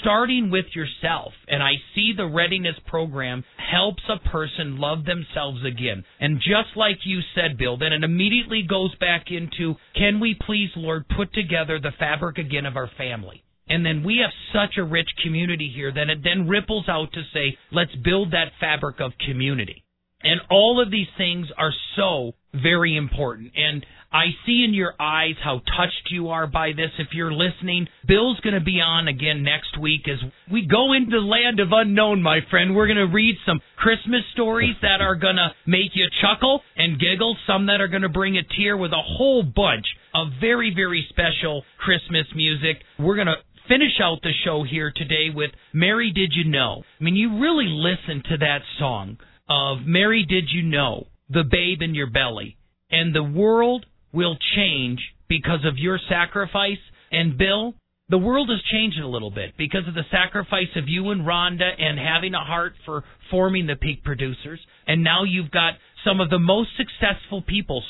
starting 0.00 0.50
with 0.50 0.66
yourself. 0.74 1.32
And 1.48 1.62
I 1.62 1.72
see 1.94 2.12
the 2.16 2.26
readiness 2.26 2.76
program 2.86 3.42
helps 3.56 4.02
a 4.08 4.28
person 4.28 4.78
love 4.78 5.04
themselves 5.04 5.64
again. 5.64 6.04
And 6.20 6.38
just 6.38 6.76
like 6.76 6.98
you 7.04 7.20
said, 7.34 7.58
Bill, 7.58 7.76
then 7.76 7.92
it 7.92 8.04
immediately 8.04 8.62
goes 8.68 8.94
back 8.96 9.26
into 9.30 9.74
can 9.96 10.20
we 10.20 10.38
please, 10.46 10.70
Lord, 10.76 11.06
put 11.08 11.34
together 11.34 11.80
the 11.80 11.92
fabric 11.98 12.38
again 12.38 12.66
of 12.66 12.76
our 12.76 12.90
family? 12.96 13.42
And 13.68 13.84
then 13.84 14.04
we 14.04 14.22
have 14.22 14.32
such 14.52 14.78
a 14.78 14.84
rich 14.84 15.08
community 15.22 15.72
here 15.74 15.92
that 15.92 16.08
it 16.08 16.18
then 16.22 16.48
ripples 16.48 16.88
out 16.88 17.12
to 17.12 17.22
say, 17.34 17.58
let's 17.72 17.94
build 17.96 18.32
that 18.32 18.52
fabric 18.60 19.00
of 19.00 19.12
community. 19.26 19.82
And 20.22 20.40
all 20.50 20.82
of 20.82 20.90
these 20.90 21.08
things 21.16 21.48
are 21.56 21.72
so 21.96 22.32
very 22.54 22.96
important. 22.96 23.52
And 23.56 23.84
I 24.12 24.26
see 24.46 24.64
in 24.64 24.72
your 24.72 24.94
eyes 24.98 25.34
how 25.42 25.58
touched 25.76 26.10
you 26.10 26.30
are 26.30 26.46
by 26.46 26.70
this. 26.70 26.90
If 26.98 27.08
you're 27.12 27.32
listening, 27.32 27.86
Bill's 28.06 28.40
going 28.40 28.54
to 28.54 28.64
be 28.64 28.80
on 28.80 29.08
again 29.08 29.42
next 29.42 29.78
week 29.78 30.08
as 30.08 30.18
we 30.50 30.66
go 30.66 30.94
into 30.94 31.10
the 31.10 31.26
land 31.26 31.60
of 31.60 31.68
unknown, 31.72 32.22
my 32.22 32.40
friend. 32.50 32.74
We're 32.74 32.86
going 32.86 32.96
to 32.96 33.12
read 33.12 33.36
some 33.44 33.60
Christmas 33.76 34.22
stories 34.32 34.76
that 34.80 35.00
are 35.00 35.16
going 35.16 35.36
to 35.36 35.50
make 35.66 35.90
you 35.94 36.06
chuckle 36.22 36.62
and 36.76 36.98
giggle, 36.98 37.36
some 37.46 37.66
that 37.66 37.80
are 37.80 37.88
going 37.88 38.02
to 38.02 38.08
bring 38.08 38.38
a 38.38 38.42
tear 38.56 38.76
with 38.76 38.92
a 38.92 39.02
whole 39.02 39.42
bunch 39.42 39.86
of 40.14 40.28
very, 40.40 40.72
very 40.74 41.06
special 41.10 41.64
Christmas 41.78 42.26
music. 42.34 42.78
We're 42.98 43.16
going 43.16 43.26
to 43.26 43.36
finish 43.68 44.00
out 44.02 44.22
the 44.22 44.32
show 44.44 44.64
here 44.68 44.92
today 44.94 45.28
with 45.34 45.50
Mary 45.72 46.12
Did 46.12 46.32
You 46.34 46.50
Know? 46.50 46.82
I 47.00 47.04
mean, 47.04 47.16
you 47.16 47.40
really 47.40 47.66
listen 47.68 48.22
to 48.30 48.38
that 48.38 48.60
song 48.78 49.18
of 49.48 49.78
Mary 49.86 50.24
Did 50.28 50.44
You 50.50 50.62
Know, 50.62 51.08
the 51.28 51.44
babe 51.44 51.82
in 51.82 51.94
your 51.94 52.10
belly, 52.10 52.56
and 52.90 53.14
the 53.14 53.22
world 53.22 53.86
will 54.12 54.36
change 54.54 55.00
because 55.28 55.64
of 55.64 55.78
your 55.78 55.98
sacrifice. 56.08 56.78
And 57.10 57.36
Bill, 57.36 57.74
the 58.08 58.18
world 58.18 58.48
has 58.50 58.62
changed 58.70 58.98
a 59.00 59.08
little 59.08 59.30
bit 59.30 59.56
because 59.58 59.86
of 59.88 59.94
the 59.94 60.06
sacrifice 60.10 60.70
of 60.76 60.88
you 60.88 61.10
and 61.10 61.22
Rhonda 61.22 61.70
and 61.78 61.98
having 61.98 62.34
a 62.34 62.44
heart 62.44 62.74
for 62.84 63.04
forming 63.30 63.66
the 63.66 63.76
peak 63.76 64.04
producers. 64.04 64.60
And 64.86 65.02
now 65.02 65.24
you've 65.24 65.50
got 65.50 65.74
some 66.04 66.20
of 66.20 66.30
the 66.30 66.38
most 66.38 66.70
successful 66.76 67.42
people, 67.42 67.82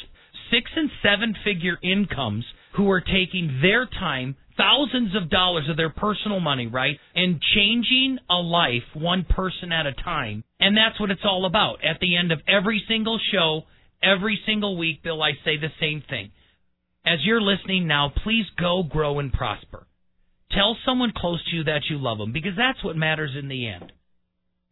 six 0.51 0.70
and 0.74 0.91
seven 1.03 1.35
figure 1.45 1.79
incomes, 1.83 2.45
who 2.77 2.91
are 2.91 3.01
taking 3.01 3.61
their 3.62 3.87
time 3.87 4.37
thousands 4.57 5.14
of 5.14 5.31
dollars 5.31 5.68
of 5.68 5.77
their 5.77 5.91
personal 5.91 6.41
money, 6.41 6.66
right? 6.66 6.99
And 7.14 7.41
changing 7.55 8.18
a 8.31 8.37
life 8.37 8.85
one 8.95 9.24
person 9.29 9.72
at 9.72 9.87
a 9.87 9.93
time. 9.93 10.45
And 10.59 10.77
that's 10.77 10.99
what 10.99 11.11
it's 11.11 11.24
all 11.24 11.45
about. 11.47 11.85
At 11.85 12.01
the 12.01 12.16
end 12.16 12.33
of 12.33 12.41
every 12.49 12.83
single 12.89 13.18
show, 13.33 13.62
every 14.03 14.41
single 14.47 14.77
week, 14.79 15.03
Bill, 15.03 15.22
I 15.22 15.33
say 15.45 15.57
the 15.59 15.68
same 15.81 16.03
thing. 16.09 16.31
As 17.05 17.18
you're 17.22 17.41
listening 17.41 17.87
now, 17.87 18.12
please 18.24 18.47
go, 18.59 18.83
grow, 18.83 19.18
and 19.18 19.33
prosper. 19.33 19.87
Tell 20.53 20.77
someone 20.85 21.12
close 21.16 21.45
to 21.45 21.57
you 21.57 21.64
that 21.64 21.83
you 21.91 21.99
love 21.99 22.18
them 22.18 22.33
because 22.33 22.57
that's 22.57 22.83
what 22.83 22.97
matters 22.97 23.37
in 23.39 23.49
the 23.49 23.68
end. 23.68 23.93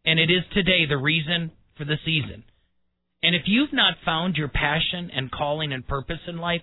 And 0.05 0.19
it 0.19 0.29
is 0.29 0.43
today 0.53 0.85
the 0.87 0.97
reason 0.97 1.51
for 1.77 1.85
the 1.85 1.97
season. 2.05 2.43
And 3.23 3.35
if 3.35 3.43
you've 3.45 3.73
not 3.73 3.95
found 4.03 4.35
your 4.35 4.47
passion 4.47 5.11
and 5.13 5.31
calling 5.31 5.73
and 5.73 5.87
purpose 5.87 6.19
in 6.27 6.37
life, 6.37 6.61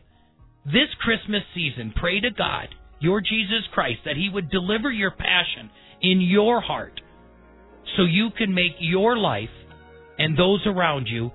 this 0.65 0.89
Christmas 1.01 1.43
season, 1.55 1.93
pray 1.97 2.21
to 2.21 2.31
God, 2.31 2.69
your 3.01 3.21
Jesus 3.21 3.67
Christ, 3.73 4.01
that 4.05 4.17
He 4.17 4.31
would 4.33 4.51
deliver 4.51 4.91
your 4.91 5.11
passion 5.11 5.71
in 6.01 6.21
your 6.21 6.61
heart 6.61 7.01
so 7.97 8.05
you 8.05 8.31
can 8.37 8.55
make 8.55 8.73
your 8.79 9.17
life 9.17 9.51
and 10.19 10.39
those 10.39 10.61
around 10.67 11.07
you 11.07 11.31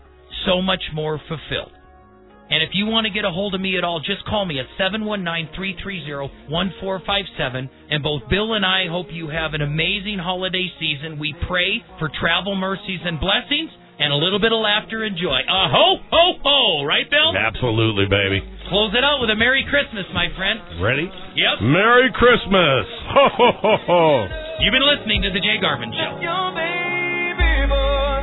so 0.45 0.61
much 0.61 0.81
more 0.93 1.19
fulfilled. 1.27 1.73
And 2.49 2.63
if 2.63 2.69
you 2.71 2.85
want 2.85 3.05
to 3.05 3.11
get 3.11 3.25
a 3.25 3.29
hold 3.29 3.53
of 3.55 3.59
me 3.59 3.77
at 3.77 3.83
all, 3.83 3.99
just 3.99 4.23
call 4.23 4.45
me 4.45 4.57
at 4.59 4.67
719-330-1457. 4.79 7.69
And 7.91 8.01
both 8.01 8.21
Bill 8.29 8.53
and 8.53 8.65
I 8.65 8.87
hope 8.87 9.07
you 9.11 9.27
have 9.27 9.53
an 9.53 9.61
amazing 9.61 10.19
holiday 10.19 10.71
season. 10.79 11.19
We 11.19 11.35
pray 11.47 11.83
for 11.99 12.07
travel 12.07 12.55
mercies 12.55 13.01
and 13.03 13.19
blessings 13.19 13.69
and 13.99 14.13
a 14.13 14.15
little 14.15 14.39
bit 14.39 14.53
of 14.53 14.59
laughter 14.63 15.03
and 15.03 15.17
joy. 15.17 15.41
A 15.43 15.67
ho, 15.67 15.97
ho, 16.09 16.39
ho, 16.41 16.85
right, 16.85 17.09
Bill? 17.09 17.35
Absolutely, 17.35 18.05
baby. 18.05 18.39
Close 18.69 18.91
it 18.93 19.03
out 19.03 19.21
with 19.23 19.29
a 19.31 19.35
Merry 19.35 19.63
Christmas, 19.69 20.03
my 20.13 20.27
friend. 20.35 20.59
Ready? 20.83 21.07
Yep. 21.07 21.61
Merry 21.63 22.11
Christmas. 22.11 22.83
Ho, 23.15 23.25
ho, 23.31 23.49
ho, 23.63 23.75
ho. 23.87 24.27
You've 24.59 24.75
been 24.75 24.83
listening 24.83 25.21
to 25.23 25.31
The 25.31 25.39
Jay 25.39 25.55
Garvin 25.61 25.87
Show. 25.95 26.19
Your 26.19 26.51
baby 26.51 27.63
boy 27.71 28.19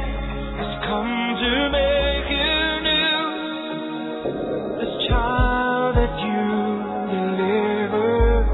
has 0.60 0.74
come 0.84 1.16
to 1.40 1.52
make 1.72 2.28
you 2.28 2.60
new. 2.84 3.24
This 4.84 4.92
child 5.08 5.96
that 5.96 6.12
you 6.12 6.44
deliver 7.08 8.44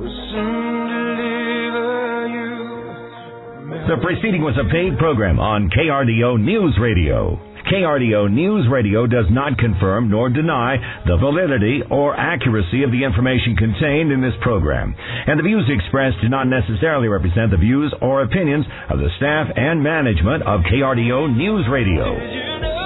will 0.00 0.16
soon 0.32 0.88
deliver 0.88 2.32
you. 2.32 3.92
The 3.92 4.00
preceding 4.00 4.40
was 4.40 4.56
a 4.56 4.64
paid 4.72 4.96
program 4.96 5.36
on 5.38 5.68
KRDO 5.68 6.40
News 6.40 6.78
Radio. 6.80 7.36
KRDO 7.70 8.32
News 8.32 8.66
Radio 8.70 9.06
does 9.06 9.26
not 9.30 9.58
confirm 9.58 10.10
nor 10.10 10.30
deny 10.30 10.76
the 11.06 11.16
validity 11.18 11.82
or 11.90 12.16
accuracy 12.16 12.82
of 12.82 12.90
the 12.90 13.04
information 13.04 13.56
contained 13.56 14.10
in 14.10 14.22
this 14.22 14.34
program, 14.40 14.94
and 14.98 15.38
the 15.38 15.44
views 15.44 15.68
expressed 15.68 16.16
do 16.22 16.28
not 16.28 16.46
necessarily 16.46 17.08
represent 17.08 17.50
the 17.50 17.56
views 17.56 17.92
or 18.00 18.22
opinions 18.22 18.64
of 18.88 18.98
the 18.98 19.10
staff 19.18 19.48
and 19.54 19.82
management 19.82 20.42
of 20.44 20.60
KRDO 20.62 21.36
News 21.36 21.66
Radio. 21.70 22.77